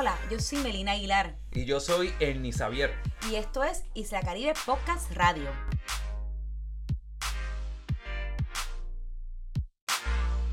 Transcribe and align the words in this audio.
Hola, 0.00 0.16
yo 0.30 0.38
soy 0.38 0.58
Melina 0.58 0.92
Aguilar. 0.92 1.34
Y 1.50 1.64
yo 1.64 1.80
soy 1.80 2.14
Ernie 2.20 2.52
Xavier. 2.52 2.94
Y 3.28 3.34
esto 3.34 3.64
es 3.64 3.82
Isla 3.94 4.20
Caribe 4.20 4.52
Podcast 4.64 5.10
Radio. 5.10 5.50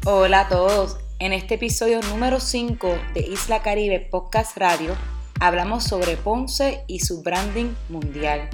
Hola 0.04 0.40
a 0.40 0.50
todos. 0.50 0.98
En 1.20 1.32
este 1.32 1.54
episodio 1.54 2.00
número 2.10 2.40
5 2.40 2.98
de 3.14 3.20
Isla 3.20 3.62
Caribe 3.62 4.00
Podcast 4.00 4.58
Radio 4.58 4.98
hablamos 5.40 5.84
sobre 5.84 6.18
Ponce 6.18 6.84
y 6.88 7.02
su 7.02 7.22
branding 7.22 7.72
mundial. 7.90 8.50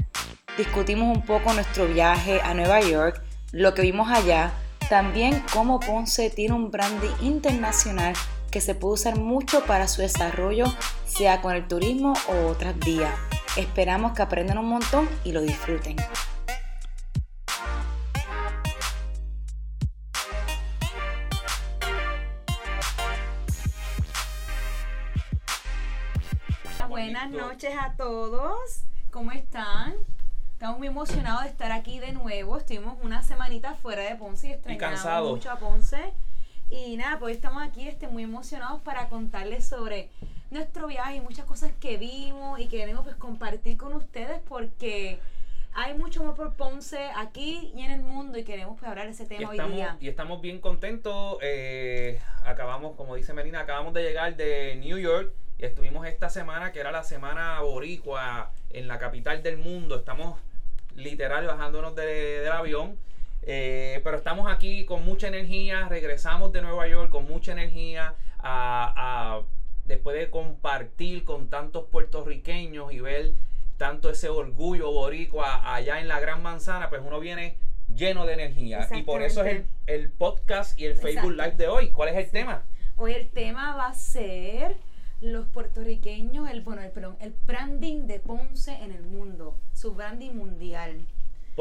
Discutimos 0.58 1.16
un 1.16 1.24
poco 1.24 1.54
nuestro 1.54 1.88
viaje 1.88 2.42
a 2.42 2.54
Nueva 2.54 2.82
York, 2.82 3.24
lo 3.54 3.74
que 3.74 3.84
vimos 3.84 4.10
allá, 4.12 4.52
también 4.90 5.42
cómo 5.54 5.80
Ponce 5.80 6.30
tiene 6.30 6.54
un 6.54 6.70
branding 6.70 7.16
internacional 7.22 8.14
que 8.52 8.62
se 8.62 8.76
puede 8.76 8.96
usar 8.96 9.18
mucho 9.18 9.66
para 9.66 9.88
su 9.88 10.02
desarrollo, 10.02 10.66
sea 11.06 11.42
con 11.42 11.56
el 11.56 11.68
turismo 11.68 12.14
o 12.28 12.48
otras 12.48 12.78
vías. 12.80 13.14
Esperamos 13.56 14.12
que 14.12 14.22
aprendan 14.22 14.58
un 14.58 14.68
montón 14.68 15.10
y 15.24 15.32
lo 15.32 15.42
disfruten. 15.42 15.96
Buenas 26.90 27.32
noches 27.32 27.74
a 27.80 27.94
todos. 27.96 28.84
¿Cómo 29.12 29.32
están? 29.32 29.96
Estamos 30.54 30.78
muy 30.78 30.88
emocionados 30.88 31.44
de 31.44 31.50
estar 31.50 31.72
aquí 31.72 32.00
de 32.00 32.12
nuevo. 32.12 32.58
Estuvimos 32.58 32.98
una 33.02 33.24
semanita 33.24 33.76
fuera 33.76 34.04
de 34.04 34.16
Ponce 34.16 34.50
y 34.50 34.52
extrañamos 34.52 35.32
mucho 35.32 35.52
a 35.52 35.58
Ponce. 35.58 36.14
Y 36.72 36.96
nada, 36.96 37.20
pues 37.20 37.36
estamos 37.36 37.62
aquí 37.62 37.86
este, 37.90 38.08
muy 38.08 38.24
emocionados 38.24 38.82
para 38.82 39.10
contarles 39.10 39.68
sobre 39.68 40.10
nuestro 40.52 40.88
viaje 40.88 41.18
y 41.18 41.22
muchas 41.22 41.46
cosas 41.46 41.74
que 41.82 41.98
vimos 41.98 42.60
y 42.62 42.70
que 42.70 42.78
queremos 42.78 43.04
pues 43.04 43.18
compartir 43.18 43.76
con 43.76 43.94
ustedes 43.94 44.40
porque 44.48 45.20
hay 45.74 45.94
mucho 45.98 46.24
más 46.24 46.34
por 46.36 46.54
Ponce 46.54 47.10
aquí 47.18 47.74
y 47.76 47.82
en 47.82 47.92
el 47.92 48.02
mundo 48.02 48.38
y 48.38 48.46
queremos 48.46 48.80
pues, 48.80 48.90
hablar 48.90 49.06
de 49.06 49.12
ese 49.12 49.26
tema 49.26 49.50
hoy 49.50 49.60
día. 49.74 49.98
Y 50.00 50.08
estamos 50.08 50.42
bien 50.42 50.62
contentos. 50.62 51.38
Eh, 51.42 52.22
acabamos, 52.46 52.96
como 52.96 53.16
dice 53.16 53.34
Melina, 53.34 53.60
acabamos 53.60 53.94
de 53.94 54.04
llegar 54.04 54.38
de 54.38 54.78
New 54.78 54.98
York 54.98 55.34
y 55.58 55.66
estuvimos 55.66 56.08
esta 56.08 56.30
semana 56.30 56.72
que 56.72 56.80
era 56.80 56.92
la 56.92 57.04
semana 57.04 57.60
boricua 57.60 58.52
en 58.70 58.88
la 58.88 58.98
capital 58.98 59.44
del 59.44 59.58
mundo. 59.58 59.98
Estamos 59.98 60.40
literal 60.96 61.46
bajándonos 61.48 61.96
del 61.96 62.50
avión 62.50 62.98
eh, 63.44 64.02
pero 64.04 64.18
estamos 64.18 64.52
aquí 64.52 64.86
con 64.86 65.04
mucha 65.04 65.28
energía, 65.28 65.88
regresamos 65.90 66.52
de 66.52 66.62
Nueva 66.62 66.88
York 66.88 67.10
con 67.10 67.26
mucha 67.26 67.52
energía 67.52 68.16
a, 68.40 69.42
después 69.86 70.18
de 70.18 70.30
compartir 70.30 71.26
con 71.26 71.50
tantos 71.50 71.86
puertorriqueños 71.88 72.94
y 72.94 73.00
ver 73.00 73.34
tanto 73.78 74.12
ese 74.12 74.30
orgullo 74.30 74.92
boricua 74.92 75.74
allá 75.76 76.00
en 76.00 76.08
la 76.08 76.20
Gran 76.20 76.44
Manzana, 76.44 76.90
pues 76.90 77.02
uno 77.06 77.20
viene 77.20 77.58
lleno 77.96 78.26
de 78.26 78.34
energía. 78.34 78.88
Y 78.94 79.02
por 79.02 79.22
eso 79.22 79.44
es 79.44 79.64
el, 79.88 80.10
podcast 80.10 80.80
y 80.80 80.86
el 80.86 80.96
Facebook 80.96 81.32
Live 81.32 81.56
de 81.58 81.68
hoy. 81.68 81.92
¿Cuál 81.92 82.10
es 82.10 82.18
el 82.18 82.30
tema? 82.30 82.64
Hoy 82.96 83.14
el 83.14 83.30
tema 83.30 83.76
va 83.76 83.88
a 83.88 83.94
ser 83.96 84.78
los 85.22 85.48
puertorriqueños, 85.48 86.50
el, 86.50 86.62
bueno, 86.62 86.82
el, 86.82 86.92
perdón, 86.92 87.18
el 87.20 87.34
branding 87.46 88.08
de 88.08 88.20
Ponce 88.20 88.74
en 88.74 88.92
el 88.92 89.04
mundo, 89.04 89.58
su 89.74 89.94
branding 89.94 90.32
mundial. 90.32 91.06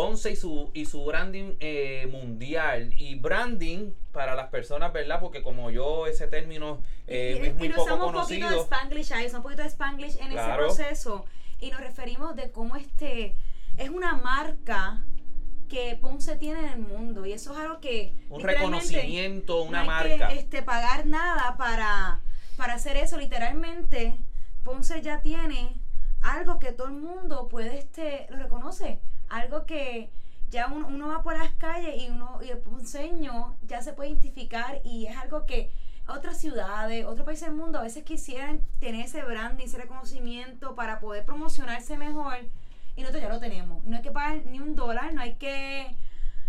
Ponce 0.00 0.30
y 0.30 0.36
su, 0.36 0.70
y 0.72 0.86
su 0.86 1.04
branding 1.04 1.56
eh, 1.60 2.08
mundial. 2.10 2.94
Y 2.96 3.16
branding 3.16 3.92
para 4.12 4.34
las 4.34 4.48
personas, 4.48 4.94
¿verdad? 4.94 5.20
Porque 5.20 5.42
como 5.42 5.70
yo 5.70 6.06
ese 6.06 6.26
término 6.26 6.82
eh, 7.06 7.38
es 7.42 7.54
muy 7.54 7.68
y 7.68 7.70
poco 7.70 8.06
un 8.06 8.12
poquito 8.14 8.48
de 8.48 8.60
Spanglish 8.60 9.12
ahí, 9.12 9.26
un 9.26 9.42
poquito 9.42 9.62
de 9.62 9.68
Spanglish 9.68 10.16
en 10.16 10.32
ese 10.32 10.54
proceso. 10.56 11.26
Y 11.60 11.70
nos 11.70 11.82
referimos 11.82 12.34
de 12.34 12.50
cómo 12.50 12.76
este 12.76 13.36
es 13.76 13.90
una 13.90 14.14
marca 14.16 15.04
que 15.68 15.98
Ponce 16.00 16.36
tiene 16.36 16.60
en 16.60 16.68
el 16.72 16.78
mundo. 16.78 17.26
Y 17.26 17.32
eso 17.32 17.52
es 17.52 17.58
algo 17.58 17.80
que... 17.80 18.14
Un 18.30 18.40
reconocimiento, 18.40 19.60
una 19.60 19.84
no 19.84 19.90
hay 19.92 20.08
marca. 20.08 20.28
Que, 20.28 20.38
este, 20.38 20.62
pagar 20.62 21.04
nada 21.04 21.58
para, 21.58 22.22
para 22.56 22.72
hacer 22.72 22.96
eso. 22.96 23.18
Literalmente, 23.18 24.16
Ponce 24.64 25.02
ya 25.02 25.20
tiene 25.20 25.78
algo 26.22 26.58
que 26.58 26.72
todo 26.72 26.86
el 26.86 26.94
mundo 26.94 27.48
puede, 27.48 27.78
este, 27.78 28.28
lo 28.30 28.38
reconoce 28.38 28.98
algo 29.30 29.64
que 29.64 30.10
ya 30.50 30.66
uno, 30.66 31.08
va 31.08 31.22
por 31.22 31.38
las 31.38 31.52
calles 31.52 32.02
y 32.02 32.10
uno 32.10 32.40
y 32.42 32.50
el 32.50 32.58
ponceño 32.58 33.56
ya 33.62 33.80
se 33.82 33.92
puede 33.92 34.10
identificar 34.10 34.80
y 34.84 35.06
es 35.06 35.16
algo 35.16 35.46
que 35.46 35.70
otras 36.08 36.38
ciudades, 36.38 37.06
otros 37.06 37.24
países 37.24 37.46
del 37.46 37.56
mundo 37.56 37.78
a 37.78 37.82
veces 37.82 38.02
quisieran 38.02 38.60
tener 38.80 39.06
ese 39.06 39.22
branding, 39.22 39.64
ese 39.64 39.78
reconocimiento 39.78 40.74
para 40.74 40.98
poder 40.98 41.24
promocionarse 41.24 41.96
mejor 41.96 42.38
y 42.96 43.02
nosotros 43.02 43.22
ya 43.22 43.28
lo 43.28 43.38
tenemos. 43.38 43.84
No 43.84 43.96
hay 43.96 44.02
que 44.02 44.10
pagar 44.10 44.44
ni 44.46 44.58
un 44.58 44.74
dólar, 44.74 45.14
no 45.14 45.22
hay 45.22 45.34
que 45.34 45.96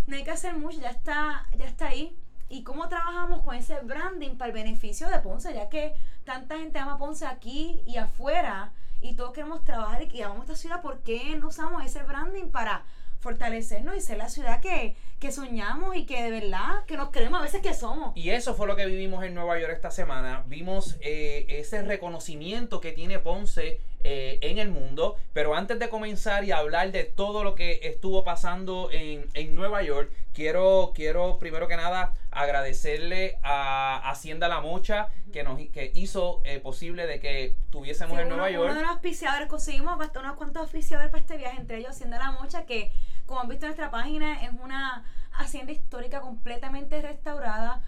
no 0.08 0.16
hay 0.16 0.24
que 0.24 0.32
hacer 0.32 0.58
mucho, 0.58 0.82
ya 0.82 0.90
está 0.90 1.48
ya 1.56 1.66
está 1.66 1.88
ahí. 1.90 2.18
¿Y 2.50 2.64
cómo 2.64 2.90
trabajamos 2.90 3.44
con 3.44 3.56
ese 3.56 3.80
branding 3.82 4.36
para 4.36 4.50
el 4.50 4.54
beneficio 4.54 5.08
de 5.10 5.20
Ponce? 5.20 5.54
Ya 5.54 5.70
que 5.70 5.94
tanta 6.26 6.58
gente 6.58 6.80
ama 6.80 6.98
Ponce 6.98 7.26
aquí 7.26 7.82
y 7.86 7.98
afuera, 7.98 8.74
y 9.02 9.16
todos 9.16 9.34
queremos 9.34 9.64
trabajar 9.64 10.02
y 10.04 10.08
que 10.08 10.18
llamamos 10.18 10.44
esta 10.44 10.56
ciudad, 10.56 10.82
¿por 10.82 11.00
qué 11.02 11.36
no 11.36 11.48
usamos 11.48 11.84
ese 11.86 12.04
branding 12.04 12.52
para 12.52 12.84
fortalecernos 13.20 13.96
y 13.96 14.02
ser 14.02 14.18
la 14.18 14.30
ciudad 14.30 14.62
que, 14.62 14.96
que 15.20 15.32
soñamos 15.32 15.96
y 15.96 16.06
que 16.06 16.24
de 16.24 16.32
verdad 16.32 16.86
que 16.86 16.98
nos 16.98 17.10
creemos 17.10 17.40
a 17.40 17.44
veces 17.44 17.62
que 17.62 17.74
somos? 17.74 18.16
Y 18.16 18.32
eso 18.32 18.56
fue 18.56 18.68
lo 18.68 18.76
que 18.76 18.86
vivimos 18.86 19.24
en 19.24 19.34
Nueva 19.34 19.60
York 19.60 19.74
esta 19.74 19.92
semana. 19.92 20.44
Vimos 20.48 20.98
eh, 21.02 21.46
ese 21.50 21.84
reconocimiento 21.84 22.82
que 22.82 22.92
tiene 22.92 23.20
Ponce 23.20 23.80
eh, 24.04 24.40
en 24.42 24.58
el 24.58 24.70
mundo. 24.70 25.18
Pero 25.34 25.56
antes 25.56 25.80
de 25.80 25.90
comenzar 25.90 26.44
y 26.44 26.52
hablar 26.52 26.92
de 26.92 27.04
todo 27.04 27.44
lo 27.44 27.56
que 27.56 27.80
estuvo 27.84 28.24
pasando 28.24 28.90
en, 28.92 29.28
en 29.34 29.56
Nueva 29.56 29.84
York, 29.84 30.12
quiero, 30.34 30.92
quiero 30.96 31.38
primero 31.40 31.68
que 31.68 31.78
nada 31.78 32.14
agradecerle 32.32 33.38
a 33.44 34.10
Hacienda 34.10 34.48
La 34.48 34.62
Mocha 34.62 35.10
que 35.32 35.44
nos 35.44 35.60
que 35.70 35.92
hizo 35.96 36.42
eh, 36.44 36.60
posible 36.60 37.08
de 37.08 37.20
que 37.20 37.56
tuviésemos 37.70 38.20
en 38.20 38.30
Nueva 38.30 38.50
York. 38.50 38.66
Uno 38.66 38.76
de 38.76 38.82
los 38.82 38.92
auspiciadores, 38.92 39.48
conseguimos 39.48 39.96
unos 39.96 40.36
cuantos 40.36 40.62
auspiciadores 40.62 41.10
para 41.12 41.22
este 41.22 41.38
viaje, 41.38 41.58
entre 41.58 41.78
ellos 41.78 41.92
Hacienda 41.92 42.18
La 42.20 42.32
Mocha, 42.32 42.66
que 42.66 42.92
como 43.26 43.42
han 43.42 43.48
visto 43.48 43.66
en 43.66 43.70
nuestra 43.70 43.92
página 43.92 44.44
es 44.44 44.52
una 44.62 45.06
hacienda 45.34 45.72
histórica 45.72 46.20
completamente 46.22 47.02
restaurada 47.02 47.82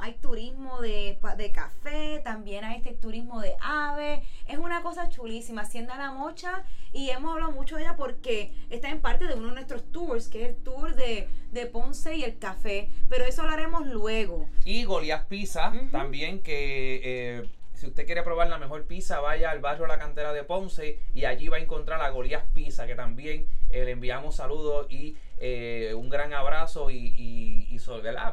hay 0.00 0.14
turismo 0.20 0.80
de, 0.80 1.18
café, 1.52 2.20
también 2.22 2.64
hay 2.64 2.76
este 2.76 2.92
turismo 2.92 3.40
de 3.40 3.54
ave. 3.60 4.22
Es 4.46 4.58
una 4.58 4.82
cosa 4.82 5.08
chulísima, 5.08 5.62
Hacienda 5.62 5.96
La 5.96 6.12
Mocha. 6.12 6.64
Y 6.92 7.10
hemos 7.10 7.32
hablado 7.32 7.52
mucho 7.52 7.76
de 7.76 7.82
ella 7.82 7.96
porque 7.96 8.52
está 8.70 8.88
en 8.90 9.00
parte 9.00 9.26
de 9.26 9.34
uno 9.34 9.48
de 9.48 9.54
nuestros 9.54 9.90
tours, 9.90 10.28
que 10.28 10.44
es 10.44 10.48
el 10.50 10.56
tour 10.56 10.94
de, 10.94 11.28
Ponce 11.72 12.16
y 12.16 12.24
el 12.24 12.38
café. 12.38 12.88
Pero 13.08 13.24
eso 13.24 13.42
lo 13.42 13.50
haremos 13.50 13.86
luego. 13.86 14.48
Y 14.64 14.84
Goliath 14.84 15.26
Pizza, 15.26 15.72
también 15.90 16.40
que... 16.40 17.00
Eh, 17.02 17.50
si 17.84 17.90
usted 17.90 18.06
quiere 18.06 18.22
probar 18.22 18.48
la 18.48 18.56
mejor 18.56 18.86
pizza, 18.86 19.20
vaya 19.20 19.50
al 19.50 19.60
barrio 19.60 19.86
La 19.86 19.98
Cantera 19.98 20.32
de 20.32 20.42
Ponce 20.42 21.00
y 21.12 21.26
allí 21.26 21.48
va 21.48 21.58
a 21.58 21.60
encontrar 21.60 21.98
la 21.98 22.08
Goliath 22.08 22.46
Pizza, 22.54 22.86
que 22.86 22.94
también 22.94 23.46
eh, 23.68 23.84
le 23.84 23.90
enviamos 23.90 24.36
saludos 24.36 24.86
y 24.88 25.18
eh, 25.38 25.92
un 25.94 26.08
gran 26.08 26.32
abrazo 26.32 26.88
y, 26.88 26.96
y, 26.96 27.68
y 27.70 27.78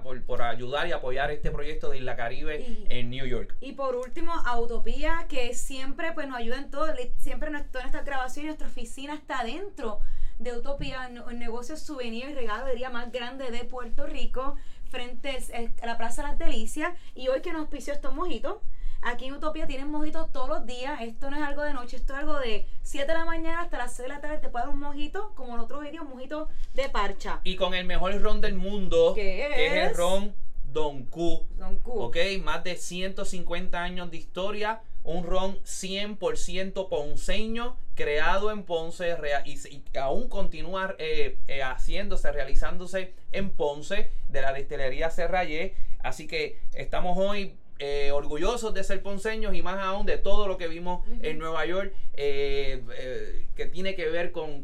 por, 0.03 0.23
por, 0.23 0.41
ayudar 0.41 0.87
y 0.87 0.93
apoyar 0.93 1.31
este 1.31 1.51
proyecto 1.51 1.89
de 1.89 1.97
Isla 1.97 2.15
Caribe 2.15 2.65
en 2.87 3.09
New 3.09 3.25
York. 3.25 3.53
Y 3.59 3.73
por 3.73 3.97
último, 3.97 4.31
Autopía, 4.45 5.25
que 5.27 5.53
siempre 5.53 6.13
pues, 6.13 6.29
nos 6.29 6.37
ayuda 6.37 6.57
en 6.57 6.71
todo, 6.71 6.87
siempre 7.17 7.51
nuestra, 7.51 7.81
nuestra 7.81 8.03
grabación 8.03 8.45
y 8.45 8.47
nuestra 8.47 8.67
oficina 8.67 9.15
está 9.15 9.43
dentro 9.43 9.99
de 10.39 10.55
Utopía, 10.57 11.11
el 11.29 11.39
negocio 11.39 11.75
souvenir 11.75 12.29
y 12.29 12.33
regalo, 12.35 12.67
diría, 12.67 12.89
más 12.89 13.11
grande 13.11 13.51
de 13.51 13.65
Puerto 13.65 14.07
Rico, 14.07 14.55
frente 14.89 15.39
a 15.81 15.85
la 15.85 15.97
Plaza 15.97 16.23
Las 16.23 16.37
Delicias. 16.39 16.93
Y 17.15 17.27
hoy 17.27 17.41
que 17.41 17.51
nos 17.51 17.67
pisió 17.67 17.93
estos 17.93 18.13
mojitos, 18.13 18.55
Aquí 19.03 19.25
en 19.25 19.33
Utopía 19.33 19.65
tienen 19.65 19.89
mojito 19.89 20.27
todos 20.27 20.47
los 20.47 20.65
días. 20.65 21.01
Esto 21.01 21.31
no 21.31 21.37
es 21.37 21.43
algo 21.43 21.63
de 21.63 21.73
noche, 21.73 21.97
esto 21.97 22.13
es 22.13 22.19
algo 22.19 22.37
de 22.39 22.67
7 22.83 23.07
de 23.07 23.17
la 23.17 23.25
mañana 23.25 23.61
hasta 23.61 23.77
las 23.77 23.95
6 23.95 24.07
de 24.07 24.13
la 24.13 24.21
tarde. 24.21 24.37
Te 24.37 24.49
puedes 24.49 24.67
dar 24.67 24.73
un 24.73 24.79
mojito, 24.79 25.31
como 25.35 25.55
en 25.55 25.59
otros 25.59 25.81
vídeos, 25.81 26.05
un 26.05 26.11
mojito 26.11 26.49
de 26.75 26.87
parcha. 26.89 27.41
Y 27.43 27.55
con 27.55 27.73
el 27.73 27.85
mejor 27.85 28.21
ron 28.21 28.41
del 28.41 28.55
mundo, 28.55 29.13
que 29.15 29.47
es, 29.47 29.89
el 29.89 29.95
ron 29.95 30.35
Don 30.71 31.05
Q. 31.05 31.47
Don 31.57 31.77
Q. 31.79 31.91
Ok, 31.93 32.17
más 32.43 32.63
de 32.63 32.75
150 32.75 33.81
años 33.81 34.11
de 34.11 34.17
historia. 34.17 34.81
Un 35.03 35.25
ron 35.25 35.57
100% 35.63 36.87
ponceño, 36.87 37.75
creado 37.95 38.51
en 38.51 38.63
Ponce 38.63 39.17
y, 39.45 39.97
aún 39.97 40.29
continúa 40.29 40.95
eh, 40.99 41.37
eh, 41.47 41.63
haciéndose, 41.63 42.31
realizándose 42.31 43.15
en 43.31 43.49
Ponce 43.49 44.11
de 44.29 44.41
la 44.43 44.53
destilería 44.53 45.09
Serrayé. 45.09 45.73
Así 46.03 46.27
que 46.27 46.59
estamos 46.73 47.17
hoy 47.17 47.57
eh, 47.83 48.11
orgullosos 48.11 48.75
de 48.75 48.83
ser 48.83 49.01
ponceños 49.01 49.55
y 49.55 49.63
más 49.63 49.79
aún 49.79 50.05
de 50.05 50.19
todo 50.19 50.47
lo 50.47 50.55
que 50.55 50.67
vimos 50.67 51.03
en 51.23 51.39
Nueva 51.39 51.65
York 51.65 51.91
eh, 52.13 52.83
eh, 52.95 53.47
que 53.55 53.65
tiene 53.65 53.95
que 53.95 54.07
ver 54.07 54.31
con, 54.31 54.61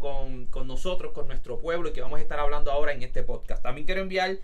nosotros, 0.67 1.13
con 1.13 1.27
nuestro 1.27 1.59
pueblo 1.59 1.89
y 1.89 1.93
que 1.93 2.01
vamos 2.01 2.19
a 2.19 2.21
estar 2.21 2.39
hablando 2.39 2.71
ahora 2.71 2.91
en 2.93 3.01
este 3.01 3.23
podcast. 3.23 3.63
También 3.63 3.87
quiero 3.87 4.01
enviar 4.01 4.37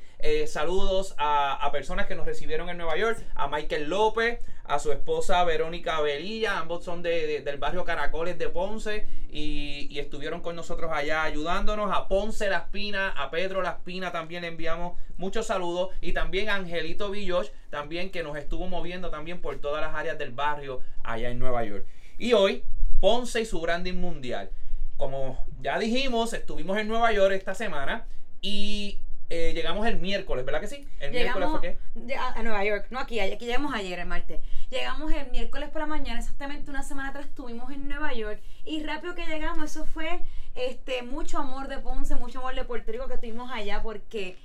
saludos 0.48 1.16
a, 1.18 1.70
personas 1.72 2.06
que 2.06 2.16
nos 2.16 2.26
recibieron 2.26 2.70
en 2.70 2.78
Nueva 2.78 2.96
York, 2.98 3.22
a 3.36 3.48
Michael 3.48 3.90
López, 3.90 4.40
a 4.64 4.80
su 4.80 4.92
esposa 4.92 5.44
Verónica 5.44 6.00
Velilla, 6.00 6.60
ambos 6.60 6.86
son 6.86 7.02
de, 7.02 7.42
del 7.42 7.58
barrio 7.58 7.84
Caracoles 7.84 8.38
de 8.38 8.48
Ponce 8.48 9.06
y, 9.30 10.00
estuvieron 10.00 10.42
con 10.42 10.56
nosotros 10.56 10.92
allá 10.94 11.24
ayudándonos. 11.24 11.92
A 11.92 12.08
Ponce 12.08 12.50
La 12.50 12.60
Espina, 12.60 13.10
a 13.10 13.32
Pedro 13.32 13.62
La 13.62 13.72
Espina 13.72 14.12
también 14.12 14.44
le 14.44 14.48
enviamos 14.48 14.98
muchos 15.18 15.48
saludos 15.48 15.90
y 16.02 16.14
también 16.14 16.50
a 16.50 16.56
Angelito 16.56 17.12
Villoch, 17.12 17.52
también 17.70 18.10
que 18.10 18.24
nos 18.24 18.38
estuvo 18.38 18.68
moviendo 18.68 19.10
también 19.10 19.42
por 19.42 19.58
todas 19.60 19.82
las 19.82 19.96
áreas 19.96 20.18
del 20.18 20.32
barrio 20.32 20.82
allá 21.04 21.30
en 21.30 21.40
Nueva 21.40 21.64
York. 21.66 21.86
Y 22.18 22.34
hoy, 22.34 22.64
Ponce 23.02 23.42
y 23.42 23.46
su 23.46 23.60
branding 23.60 23.96
mundial. 23.96 24.50
Como 24.96 25.46
ya 25.62 25.80
dijimos, 25.80 26.32
estuvimos 26.34 26.78
en 26.78 26.88
Nueva 26.88 27.12
York 27.12 27.34
esta 27.34 27.56
semana 27.56 28.06
y 28.42 29.00
eh, 29.36 29.52
llegamos 29.52 29.88
el 29.88 30.00
miércoles, 30.00 30.46
¿verdad 30.46 30.62
que 30.62 30.68
sí? 30.68 30.88
El 31.00 31.10
miércoles 31.10 31.50
fue 31.50 31.62
qué? 31.62 32.16
A, 32.16 32.44
Nueva 32.44 32.64
York, 32.64 32.86
no 32.92 33.00
aquí, 33.00 33.20
aquí 33.20 33.46
llegamos 33.46 33.74
ayer, 33.74 33.98
el 33.98 34.06
martes. 34.06 34.40
Llegamos 34.70 35.12
el 35.12 35.32
miércoles 35.32 35.70
por 35.70 35.82
la 35.82 35.88
mañana, 35.88 36.20
exactamente 36.20 36.70
una 36.70 36.84
semana 36.84 37.10
atrás 37.10 37.26
estuvimos 37.26 37.72
en 37.72 37.88
Nueva 37.88 38.14
York 38.14 38.40
y 38.64 38.84
rápido 38.84 39.16
que 39.16 39.26
llegamos, 39.26 39.72
eso 39.72 39.86
fue 39.86 40.20
este 40.54 41.02
mucho 41.02 41.40
amor 41.40 41.68
de 41.68 41.80
Ponce, 41.80 42.14
mucho 42.14 42.40
amor 42.40 42.54
de 42.54 42.64
Puerto 42.64 42.92
Rico 42.92 43.08
que 43.08 43.18
tuvimos 43.18 43.52
allá 43.52 43.82
porque 43.82 44.38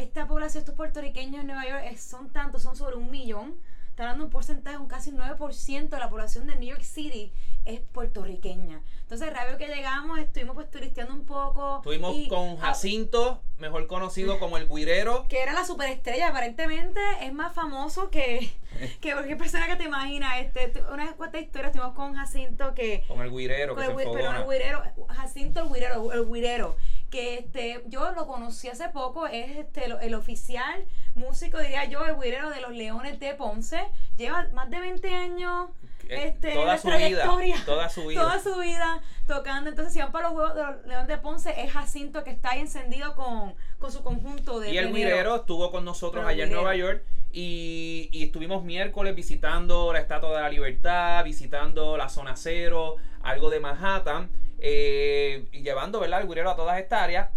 esta 0.00 0.26
población, 0.26 0.62
estos 0.62 0.74
puertorriqueños 0.74 1.42
en 1.42 1.46
Nueva 1.46 1.68
York 1.68 1.96
son 1.96 2.28
tantos, 2.30 2.62
son 2.62 2.74
sobre 2.74 2.96
un 2.96 3.12
millón 3.12 3.54
está 3.96 4.08
dando 4.08 4.24
un 4.24 4.30
porcentaje, 4.30 4.76
un 4.76 4.88
casi 4.88 5.10
9% 5.10 5.88
de 5.88 5.98
la 5.98 6.10
población 6.10 6.46
de 6.46 6.56
New 6.56 6.68
York 6.68 6.82
City 6.82 7.32
es 7.64 7.80
puertorriqueña. 7.80 8.82
Entonces, 9.00 9.32
rápido 9.32 9.56
que 9.56 9.68
llegamos, 9.68 10.18
estuvimos 10.18 10.54
pues 10.54 10.70
turisteando 10.70 11.14
un 11.14 11.24
poco. 11.24 11.78
Estuvimos 11.78 12.14
con 12.28 12.58
Jacinto, 12.58 13.40
mejor 13.56 13.86
conocido 13.86 14.38
como 14.38 14.58
el 14.58 14.68
Guirero. 14.68 15.26
Que 15.28 15.40
era 15.40 15.54
la 15.54 15.64
superestrella, 15.64 16.28
aparentemente 16.28 17.00
es 17.22 17.32
más 17.32 17.54
famoso 17.54 18.10
que, 18.10 18.52
que 19.00 19.12
cualquier 19.14 19.38
persona 19.38 19.66
que 19.66 19.76
te 19.76 19.84
imagina. 19.84 20.40
Este, 20.40 20.74
una 20.92 21.10
cuantas 21.14 21.40
historias 21.40 21.74
estuvimos 21.74 21.96
con 21.96 22.16
Jacinto 22.16 22.74
que... 22.74 23.02
Con 23.08 23.22
el 23.22 23.30
Guirero, 23.30 23.76
que 23.76 23.82
el, 23.82 23.94
Pero 23.94 24.30
el 24.30 24.46
Guirero, 24.46 24.82
Jacinto 25.08 25.60
el 25.60 25.72
Guirero, 25.72 26.12
el 26.12 26.26
Guirero 26.26 26.76
que 27.10 27.38
este, 27.38 27.82
yo 27.86 28.10
lo 28.12 28.26
conocí 28.26 28.68
hace 28.68 28.88
poco, 28.88 29.26
es 29.26 29.58
este, 29.58 29.84
el, 29.84 30.14
oficial 30.14 30.84
músico, 31.14 31.58
diría 31.58 31.84
yo, 31.84 32.04
el 32.04 32.16
guirero 32.16 32.50
de 32.50 32.60
los 32.60 32.72
Leones 32.72 33.20
de 33.20 33.34
Ponce. 33.34 33.80
Lleva 34.16 34.48
más 34.52 34.70
de 34.70 34.80
20 34.80 35.14
años 35.14 35.70
eh, 36.08 36.28
este, 36.28 36.52
toda 36.52 36.78
su 36.78 36.88
vida, 36.88 37.24
toda 37.64 37.88
su 37.88 38.06
vida. 38.08 38.20
Toda 38.20 38.42
su 38.42 38.56
vida 38.58 39.00
tocando. 39.26 39.70
Entonces, 39.70 39.94
si 39.94 40.00
van 40.00 40.12
para 40.12 40.28
los 40.28 40.34
Juegos 40.34 40.54
de 40.54 40.62
los 40.62 40.86
Leones 40.86 41.08
de 41.08 41.18
Ponce, 41.18 41.54
es 41.56 41.72
Jacinto 41.72 42.24
que 42.24 42.30
está 42.30 42.50
ahí 42.50 42.60
encendido 42.60 43.14
con, 43.14 43.54
con 43.78 43.92
su 43.92 44.02
conjunto 44.02 44.60
de. 44.60 44.72
Y 44.72 44.78
el 44.78 44.92
guirero 44.92 45.36
estuvo 45.36 45.70
con 45.70 45.84
nosotros 45.84 46.24
allá 46.26 46.44
en 46.44 46.52
Nueva 46.52 46.74
York. 46.74 47.04
Y, 47.32 48.08
y, 48.12 48.24
estuvimos 48.24 48.64
miércoles 48.64 49.14
visitando 49.14 49.92
la 49.92 49.98
Estatua 49.98 50.30
de 50.30 50.40
la 50.40 50.48
Libertad, 50.48 51.22
visitando 51.22 51.98
la 51.98 52.08
zona 52.08 52.34
cero, 52.34 52.96
algo 53.22 53.50
de 53.50 53.60
Manhattan. 53.60 54.30
Eh, 54.60 55.46
llevando 55.52 56.00
¿verdad? 56.00 56.22
el 56.22 56.28
guirero 56.28 56.50
a 56.50 56.56
todas 56.56 56.78
estas 56.78 57.02
áreas. 57.02 57.30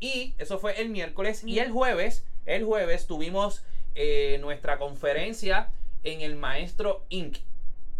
Y 0.00 0.34
eso 0.38 0.58
fue 0.58 0.80
el 0.80 0.88
miércoles. 0.88 1.42
Y 1.44 1.58
el 1.58 1.70
jueves, 1.70 2.24
el 2.46 2.64
jueves 2.64 3.06
tuvimos 3.06 3.62
eh, 3.94 4.38
nuestra 4.40 4.78
conferencia 4.78 5.68
en 6.02 6.20
el 6.20 6.36
Maestro 6.36 7.04
Inc. 7.08 7.38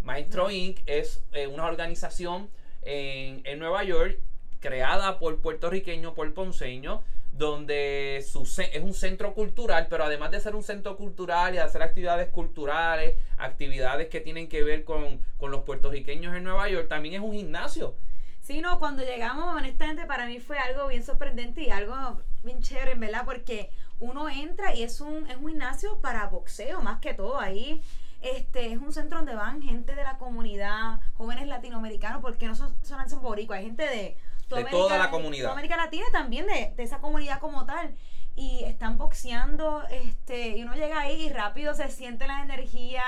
Maestro 0.02 0.50
Inc. 0.50 0.80
es 0.86 1.22
eh, 1.32 1.46
una 1.46 1.66
organización 1.66 2.50
en, 2.82 3.40
en, 3.44 3.58
Nueva 3.58 3.84
York 3.84 4.18
creada 4.60 5.18
por 5.18 5.40
puertorriqueños, 5.40 6.12
por 6.12 6.32
ponceños, 6.34 7.00
donde 7.32 8.24
su, 8.26 8.42
es 8.42 8.82
un 8.82 8.94
centro 8.94 9.34
cultural, 9.34 9.86
pero 9.90 10.04
además 10.04 10.30
de 10.30 10.40
ser 10.40 10.54
un 10.54 10.62
centro 10.62 10.96
cultural 10.96 11.54
y 11.54 11.56
de 11.56 11.62
hacer 11.62 11.82
actividades 11.82 12.28
culturales, 12.28 13.16
actividades 13.38 14.08
que 14.08 14.20
tienen 14.20 14.48
que 14.48 14.62
ver 14.62 14.84
con, 14.84 15.20
con 15.38 15.50
los 15.50 15.62
puertorriqueños 15.62 16.36
en 16.36 16.44
Nueva 16.44 16.68
York, 16.68 16.88
también 16.88 17.14
es 17.14 17.20
un 17.20 17.32
gimnasio. 17.32 17.94
Sí, 18.44 18.60
no, 18.60 18.78
cuando 18.78 19.02
llegamos, 19.02 19.56
honestamente, 19.56 20.04
para 20.04 20.26
mí 20.26 20.38
fue 20.38 20.58
algo 20.58 20.86
bien 20.88 21.02
sorprendente 21.02 21.62
y 21.62 21.70
algo 21.70 22.20
bien 22.42 22.60
chévere, 22.60 22.94
¿verdad? 22.94 23.22
Porque 23.24 23.70
uno 24.00 24.28
entra 24.28 24.74
y 24.74 24.82
es 24.82 25.00
un, 25.00 25.26
es 25.30 25.38
un 25.38 25.48
gimnasio 25.48 25.98
para 26.02 26.26
boxeo, 26.26 26.82
más 26.82 27.00
que 27.00 27.14
todo. 27.14 27.40
Ahí 27.40 27.80
este 28.20 28.70
es 28.70 28.78
un 28.78 28.92
centro 28.92 29.16
donde 29.16 29.34
van 29.34 29.62
gente 29.62 29.94
de 29.94 30.02
la 30.02 30.18
comunidad, 30.18 31.00
jóvenes 31.16 31.48
latinoamericanos, 31.48 32.20
porque 32.20 32.46
no 32.46 32.54
son 32.54 32.76
solamente 32.82 33.14
son 33.14 33.22
boricuas, 33.22 33.60
hay 33.60 33.64
gente 33.64 33.84
de 33.84 34.18
toda, 34.46 34.98
la 34.98 35.10
comunidad. 35.10 35.44
Toda 35.44 35.54
América 35.54 35.78
Latina 35.78 36.04
también, 36.12 36.46
de, 36.46 36.74
de 36.76 36.82
esa 36.82 36.98
comunidad 36.98 37.40
como 37.40 37.64
tal 37.64 37.96
y 38.36 38.64
están 38.64 38.98
boxeando, 38.98 39.84
este, 39.90 40.56
y 40.56 40.62
uno 40.64 40.74
llega 40.74 41.00
ahí 41.00 41.26
y 41.26 41.28
rápido 41.30 41.74
se 41.74 41.88
siente 41.88 42.26
la 42.26 42.42
energía. 42.42 43.02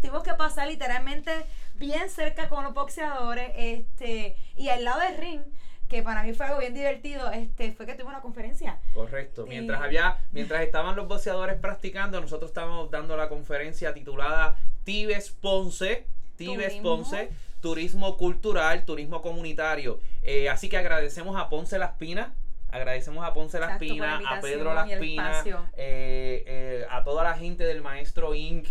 Tuvimos 0.00 0.24
que 0.24 0.34
pasar 0.34 0.66
literalmente 0.66 1.46
bien 1.74 2.08
cerca 2.10 2.48
con 2.48 2.64
los 2.64 2.74
boxeadores, 2.74 3.50
este, 3.56 4.36
y 4.56 4.68
al 4.68 4.84
lado 4.84 5.00
del 5.00 5.16
ring 5.16 5.40
que 5.88 6.02
para 6.02 6.22
mí 6.22 6.32
fue 6.32 6.46
algo 6.46 6.58
bien 6.58 6.72
divertido, 6.72 7.30
este, 7.32 7.72
fue 7.72 7.84
que 7.84 7.92
tuvimos 7.92 8.14
una 8.14 8.22
conferencia. 8.22 8.78
Correcto. 8.94 9.44
Mientras 9.46 9.82
había, 9.82 10.16
mientras 10.30 10.62
estaban 10.62 10.96
los 10.96 11.06
boxeadores 11.06 11.56
practicando, 11.56 12.18
nosotros 12.18 12.50
estábamos 12.50 12.90
dando 12.90 13.14
la 13.14 13.28
conferencia 13.28 13.92
titulada 13.92 14.56
Tibes 14.84 15.30
Ponce, 15.30 16.06
Tibes 16.36 16.76
Ponce, 16.76 17.28
turismo 17.60 18.16
cultural, 18.16 18.86
turismo 18.86 19.20
comunitario. 19.20 20.00
Eh, 20.22 20.48
así 20.48 20.70
que 20.70 20.78
agradecemos 20.78 21.36
a 21.36 21.50
Ponce 21.50 21.78
Las 21.78 21.92
Pinas 21.92 22.30
Agradecemos 22.72 23.22
a 23.22 23.34
Ponce 23.34 23.60
Las 23.60 23.78
Pinas, 23.78 24.22
a 24.26 24.40
Pedro 24.40 24.72
Las 24.72 24.88
Pinas, 24.88 25.46
eh, 25.46 25.52
eh, 25.76 26.86
a 26.90 27.04
toda 27.04 27.22
la 27.22 27.34
gente 27.34 27.64
del 27.64 27.82
Maestro 27.82 28.34
Inc. 28.34 28.66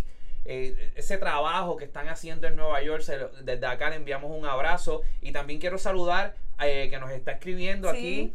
Eh, 0.45 0.91
ese 0.95 1.17
trabajo 1.17 1.77
que 1.77 1.85
están 1.85 2.07
haciendo 2.07 2.47
en 2.47 2.55
Nueva 2.55 2.81
York, 2.81 3.03
desde 3.43 3.65
acá 3.65 3.89
le 3.89 3.97
enviamos 3.97 4.31
un 4.31 4.45
abrazo 4.45 5.01
y 5.21 5.31
también 5.31 5.59
quiero 5.59 5.77
saludar 5.77 6.35
que 6.59 6.97
nos 6.99 7.09
está 7.11 7.31
escribiendo 7.31 7.89
aquí, 7.89 8.33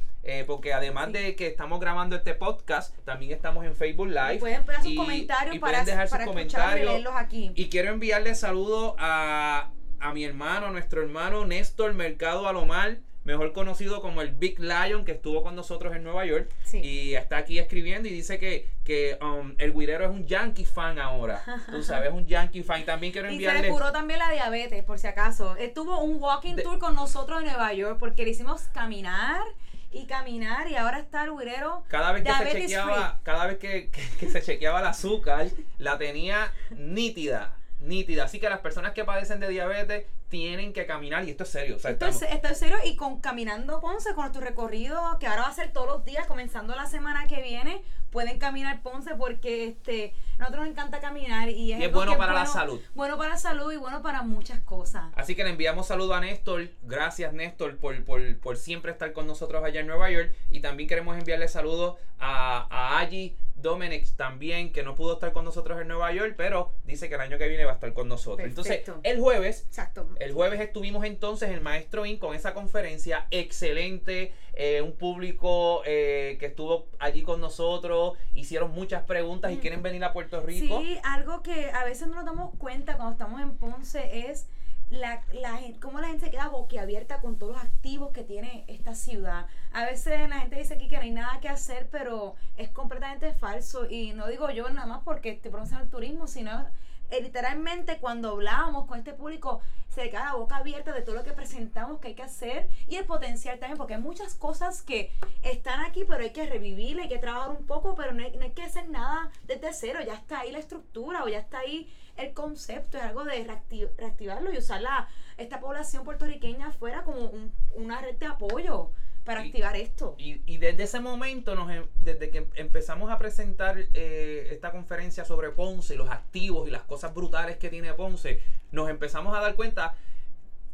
porque 0.49 0.73
además 0.73 1.13
de 1.13 1.37
que 1.37 1.47
estamos 1.47 1.79
grabando 1.79 2.17
este 2.17 2.35
podcast, 2.35 2.97
también 3.05 3.31
estamos 3.31 3.65
en 3.65 3.77
Facebook 3.77 4.09
Live. 4.09 4.35
Y 4.35 4.39
pueden 4.39 4.65
poner 4.65 4.83
sus 4.83 4.97
comentarios 4.97 5.59
para, 5.59 5.85
dejar 5.85 6.09
sus 6.09 6.19
comentarios. 6.19 7.01
Y, 7.01 7.05
aquí. 7.15 7.53
y 7.55 7.69
quiero 7.69 7.91
enviarle 7.91 8.35
saludos 8.35 8.95
a, 8.99 9.71
a 10.01 10.13
mi 10.13 10.25
hermano, 10.25 10.71
nuestro 10.73 11.03
hermano 11.03 11.47
Néstor 11.47 11.95
Mercado 11.95 12.49
Alomar 12.49 12.99
mejor 13.27 13.53
conocido 13.53 14.01
como 14.01 14.23
el 14.23 14.31
Big 14.31 14.61
Lion, 14.61 15.05
que 15.05 15.13
estuvo 15.13 15.43
con 15.43 15.57
nosotros 15.57 15.95
en 15.95 16.05
Nueva 16.05 16.25
York. 16.25 16.49
Y 16.73 17.15
está 17.15 17.39
aquí 17.39 17.59
escribiendo 17.59 18.09
y 18.09 18.13
dice 18.13 18.39
que, 18.39 18.69
que 18.85 19.19
um, 19.21 19.55
el 19.59 19.75
Guirero 19.75 20.05
es 20.05 20.11
un 20.11 20.27
Yankee 20.27 20.65
fan 20.65 20.99
ahora. 20.99 21.43
Tú 21.71 21.83
sabes, 21.83 22.13
un 22.13 22.27
Yankee 22.27 22.63
fan. 22.63 22.85
También 22.85 23.13
quiero 23.13 23.29
enviarle... 23.29 23.59
Y 23.61 23.63
se 23.63 23.69
le 23.69 23.73
curó 23.73 23.91
también 23.91 24.21
la 24.21 24.31
diabetes, 24.31 24.85
por 24.85 24.99
si 24.99 25.09
acaso. 25.09 25.57
Estuvo 25.57 26.01
un 26.01 26.23
walking 26.23 26.57
tour 26.57 26.79
con 26.79 26.95
nosotros 26.95 27.41
en 27.41 27.47
Nueva 27.47 27.73
York 27.73 27.99
porque 27.99 28.25
le 28.25 28.31
hicimos 28.31 28.63
caminar 28.73 29.43
y 29.91 30.07
caminar 30.07 30.69
y 30.69 30.77
ahora 30.77 31.01
está 31.01 31.25
el 31.25 31.31
guirero 31.37 31.85
cada 31.89 32.13
vez 32.13 32.23
que 32.23 32.33
se 32.33 32.53
chequeaba 32.53 33.21
cada 33.23 33.47
vez 33.47 33.59
que, 33.59 33.91
que, 34.19 34.29
se 34.29 34.43
chequeaba 34.43 34.81
el 34.81 34.87
azúcar 34.87 35.47
la 35.79 35.97
tenía 35.97 36.53
nítida 36.71 37.56
nítida 37.81 38.25
así 38.25 38.41
que 38.41 38.49
las 38.49 38.61
personas 38.61 38.93
que 38.93 39.05
padecen 39.05 39.41
de 39.41 39.49
diabetes 39.49 40.07
tienen 40.29 40.73
que 40.73 40.87
caminar 40.87 41.25
y 41.25 41.31
esto 41.31 41.45
es 41.45 41.51
serio. 41.51 41.77
esto, 41.77 42.07
es, 42.07 42.59
serio 42.59 42.77
y 42.85 42.97
con 42.97 43.21
Caminando 43.21 43.81
Ponce, 43.81 44.15
con 44.15 44.33
tu 44.33 44.41
recorrido, 44.41 45.19
que 45.21 45.27
ahora 45.27 45.43
va 45.43 45.49
a 45.49 45.55
ser 45.55 45.73
todos 45.73 45.87
los 45.87 46.05
días, 46.05 46.27
comenzando 46.27 46.75
la 46.75 46.87
semana 46.87 47.29
que 47.29 47.43
viene, 47.43 47.83
pueden 48.17 48.39
caminar 48.39 48.81
Ponce 48.83 49.15
porque 49.15 49.67
este 49.67 50.15
nosotros 50.39 50.63
nos 50.65 50.71
encanta 50.71 51.01
caminar 51.01 51.51
y 51.51 51.75
es, 51.75 51.93
bueno 51.93 52.17
para 52.17 52.33
la 52.33 52.47
salud. 52.47 52.81
Bueno 52.95 53.19
para 53.19 53.31
la 53.31 53.37
salud 53.37 53.71
y 53.71 53.77
bueno 53.77 54.01
para 54.01 54.23
muchas 54.23 54.59
cosas. 54.61 55.13
Así 55.17 55.35
que 55.35 55.45
le 55.45 55.51
enviamos 55.51 55.89
saludo 55.89 56.15
a 56.15 56.21
Néstor. 56.21 56.71
Gracias 56.83 57.35
Néstor 57.35 57.77
por, 57.77 58.03
por, 58.07 58.39
por, 58.39 58.57
siempre 58.57 58.91
estar 58.91 59.13
con 59.13 59.27
nosotros 59.27 59.63
allá 59.63 59.81
en 59.81 59.87
Nueva 59.87 60.11
York. 60.11 60.35
Y 60.51 60.61
también 60.61 60.89
queremos 60.89 61.15
enviarle 61.19 61.47
saludos 61.47 61.97
a, 62.19 62.67
a 62.71 63.01
Agi 63.01 63.37
Domenech 63.57 64.15
también, 64.17 64.73
que 64.73 64.83
no 64.83 64.95
pudo 64.95 65.15
estar 65.15 65.33
con 65.33 65.45
nosotros 65.45 65.81
en 65.81 65.89
Nueva 65.89 66.13
York, 66.13 66.35
pero 66.37 66.73
dice 66.85 67.09
que 67.09 67.15
el 67.15 67.21
año 67.21 67.39
que 67.39 67.49
viene 67.49 67.65
va 67.65 67.73
a 67.73 67.75
estar 67.75 67.93
con 67.95 68.09
nosotros. 68.09 68.47
Entonces, 68.47 68.83
el 69.03 69.21
jueves, 69.21 69.65
Exacto. 69.67 70.09
el 70.21 70.33
jueves 70.33 70.61
estuvimos 70.61 71.05
entonces 71.05 71.51
el 71.51 71.61
Maestro 71.63 72.05
In 72.05 72.19
con 72.19 72.35
esa 72.35 72.53
conferencia 72.53 73.27
excelente, 73.31 74.33
eh, 74.55 74.83
un 74.83 74.93
público 74.93 75.83
eh, 75.87 76.37
que 76.39 76.47
estuvo 76.47 76.89
allí 76.99 77.23
con 77.23 77.41
nosotros, 77.41 78.06
hicieron 78.35 78.73
muchas 78.73 79.05
preguntas 79.05 79.53
y 79.53 79.59
quieren 79.59 79.83
venir 79.83 80.05
a 80.05 80.13
Puerto 80.13 80.41
Rico. 80.41 80.81
Sí, 80.81 80.99
algo 81.03 81.43
que 81.43 81.71
a 81.71 81.85
veces 81.85 82.09
no 82.09 82.17
nos 82.17 82.25
damos 82.25 82.55
cuenta 82.57 82.97
cuando 82.97 83.13
estamos 83.13 83.41
en 83.41 83.57
Ponce 83.57 84.31
es 84.31 84.47
la, 84.91 85.23
la, 85.33 85.59
cómo 85.81 86.01
la 86.01 86.09
gente 86.09 86.27
se 86.27 86.31
queda 86.31 86.49
boquiabierta 86.49 87.21
con 87.21 87.37
todos 87.39 87.55
los 87.55 87.63
activos 87.63 88.13
que 88.13 88.23
tiene 88.23 88.65
esta 88.69 88.95
ciudad. 88.95 89.47
A 89.73 89.85
veces 89.85 90.29
la 90.29 90.41
gente 90.41 90.57
dice 90.57 90.75
aquí 90.75 90.89
que 90.89 90.97
no 90.97 91.03
hay 91.03 91.11
nada 91.11 91.41
que 91.41 91.49
hacer, 91.49 91.89
pero 91.91 92.37
es 92.57 92.71
completamente 92.71 93.33
falso. 93.33 93.91
Y 93.91 94.13
no 94.13 94.29
digo 94.29 94.51
yo 94.51 94.69
nada 94.71 94.87
más 94.87 95.03
porque 95.05 95.31
estoy 95.31 95.51
promocionando 95.51 95.87
el 95.87 95.91
turismo, 95.91 96.27
sino 96.27 96.67
eh, 97.11 97.21
literalmente 97.23 97.99
cuando 97.99 98.31
hablábamos 98.33 98.87
con 98.87 98.99
este 98.99 99.13
público 99.13 99.61
se 99.89 100.11
queda 100.11 100.27
la 100.27 100.35
boca 100.35 100.57
abierta 100.59 100.93
de 100.93 101.01
todo 101.03 101.15
lo 101.15 101.25
que 101.25 101.33
presentamos 101.33 102.01
que 102.01 102.09
hay 102.09 102.15
que 102.15 102.23
hacer 102.23 102.69
y 102.87 102.97
el 102.97 103.07
potencial 103.07 103.59
también, 103.59 103.79
porque 103.79 103.95
hay 103.95 104.01
muchas 104.01 104.35
cosas 104.35 104.83
que 104.83 105.11
están 105.43 105.81
aquí, 105.81 106.05
pero 106.05 106.23
hay 106.23 106.31
que 106.31 106.45
revivirla, 106.47 107.05
hay 107.05 107.09
que 107.09 107.19
trabajar 107.19 107.51
un 107.51 107.65
poco, 107.67 107.95
pero 107.95 108.13
no 108.13 108.23
hay, 108.23 108.37
no 108.37 108.43
hay 108.43 108.51
que 108.51 108.63
hacer 108.63 108.89
nada 108.91 109.31
desde 109.45 109.73
cero, 109.73 110.01
ya 110.05 110.15
está 110.15 110.41
ahí 110.41 110.53
la 110.53 110.59
estructura 110.59 111.25
o 111.25 111.29
ya 111.29 111.39
está 111.39 111.61
ahí 111.61 111.91
el 112.19 112.35
concepto, 112.35 112.99
es 112.99 113.05
algo 113.05 113.25
de 113.25 113.47
reacti- 113.47 113.89
reactivarlo 113.97 114.53
y 114.53 114.59
usar 114.59 114.83
la, 114.83 115.09
esta 115.39 115.61
población 115.61 116.05
puertorriqueña 116.05 116.69
afuera 116.69 117.03
como 117.05 117.21
un- 117.21 117.53
una 117.75 118.01
red 118.03 118.17
de 118.17 118.27
apoyo 118.27 118.91
para 119.27 119.45
Y- 119.45 119.49
activar 119.49 119.77
esto. 119.77 120.15
Y, 120.17 120.41
y 120.47 120.57
desde 120.57 120.85
ese 120.85 121.01
momento, 121.01 121.55
nos, 121.55 121.71
em- 121.71 121.85
desde 122.01 122.31
que 122.31 122.39
em- 122.39 122.47
empezamos 122.55 123.11
a 123.11 123.19
presentar 123.19 123.77
eh, 123.93 124.49
esta 124.53 124.71
conferencia 124.71 125.27
sobre 125.27 125.51
Ponce 125.51 125.95
y 125.95 125.99
los 125.99 126.09
activos 126.09 126.67
y 126.67 126.71
las 126.71 126.83
cosas 126.85 127.13
brutales 127.13 127.59
que 127.59 127.69
tiene 127.69 127.93
Ponce, 127.93 128.41
nos 128.73 128.89
empezamos 128.89 129.37
a 129.37 129.41
dar 129.41 129.55
cuenta 129.57 129.95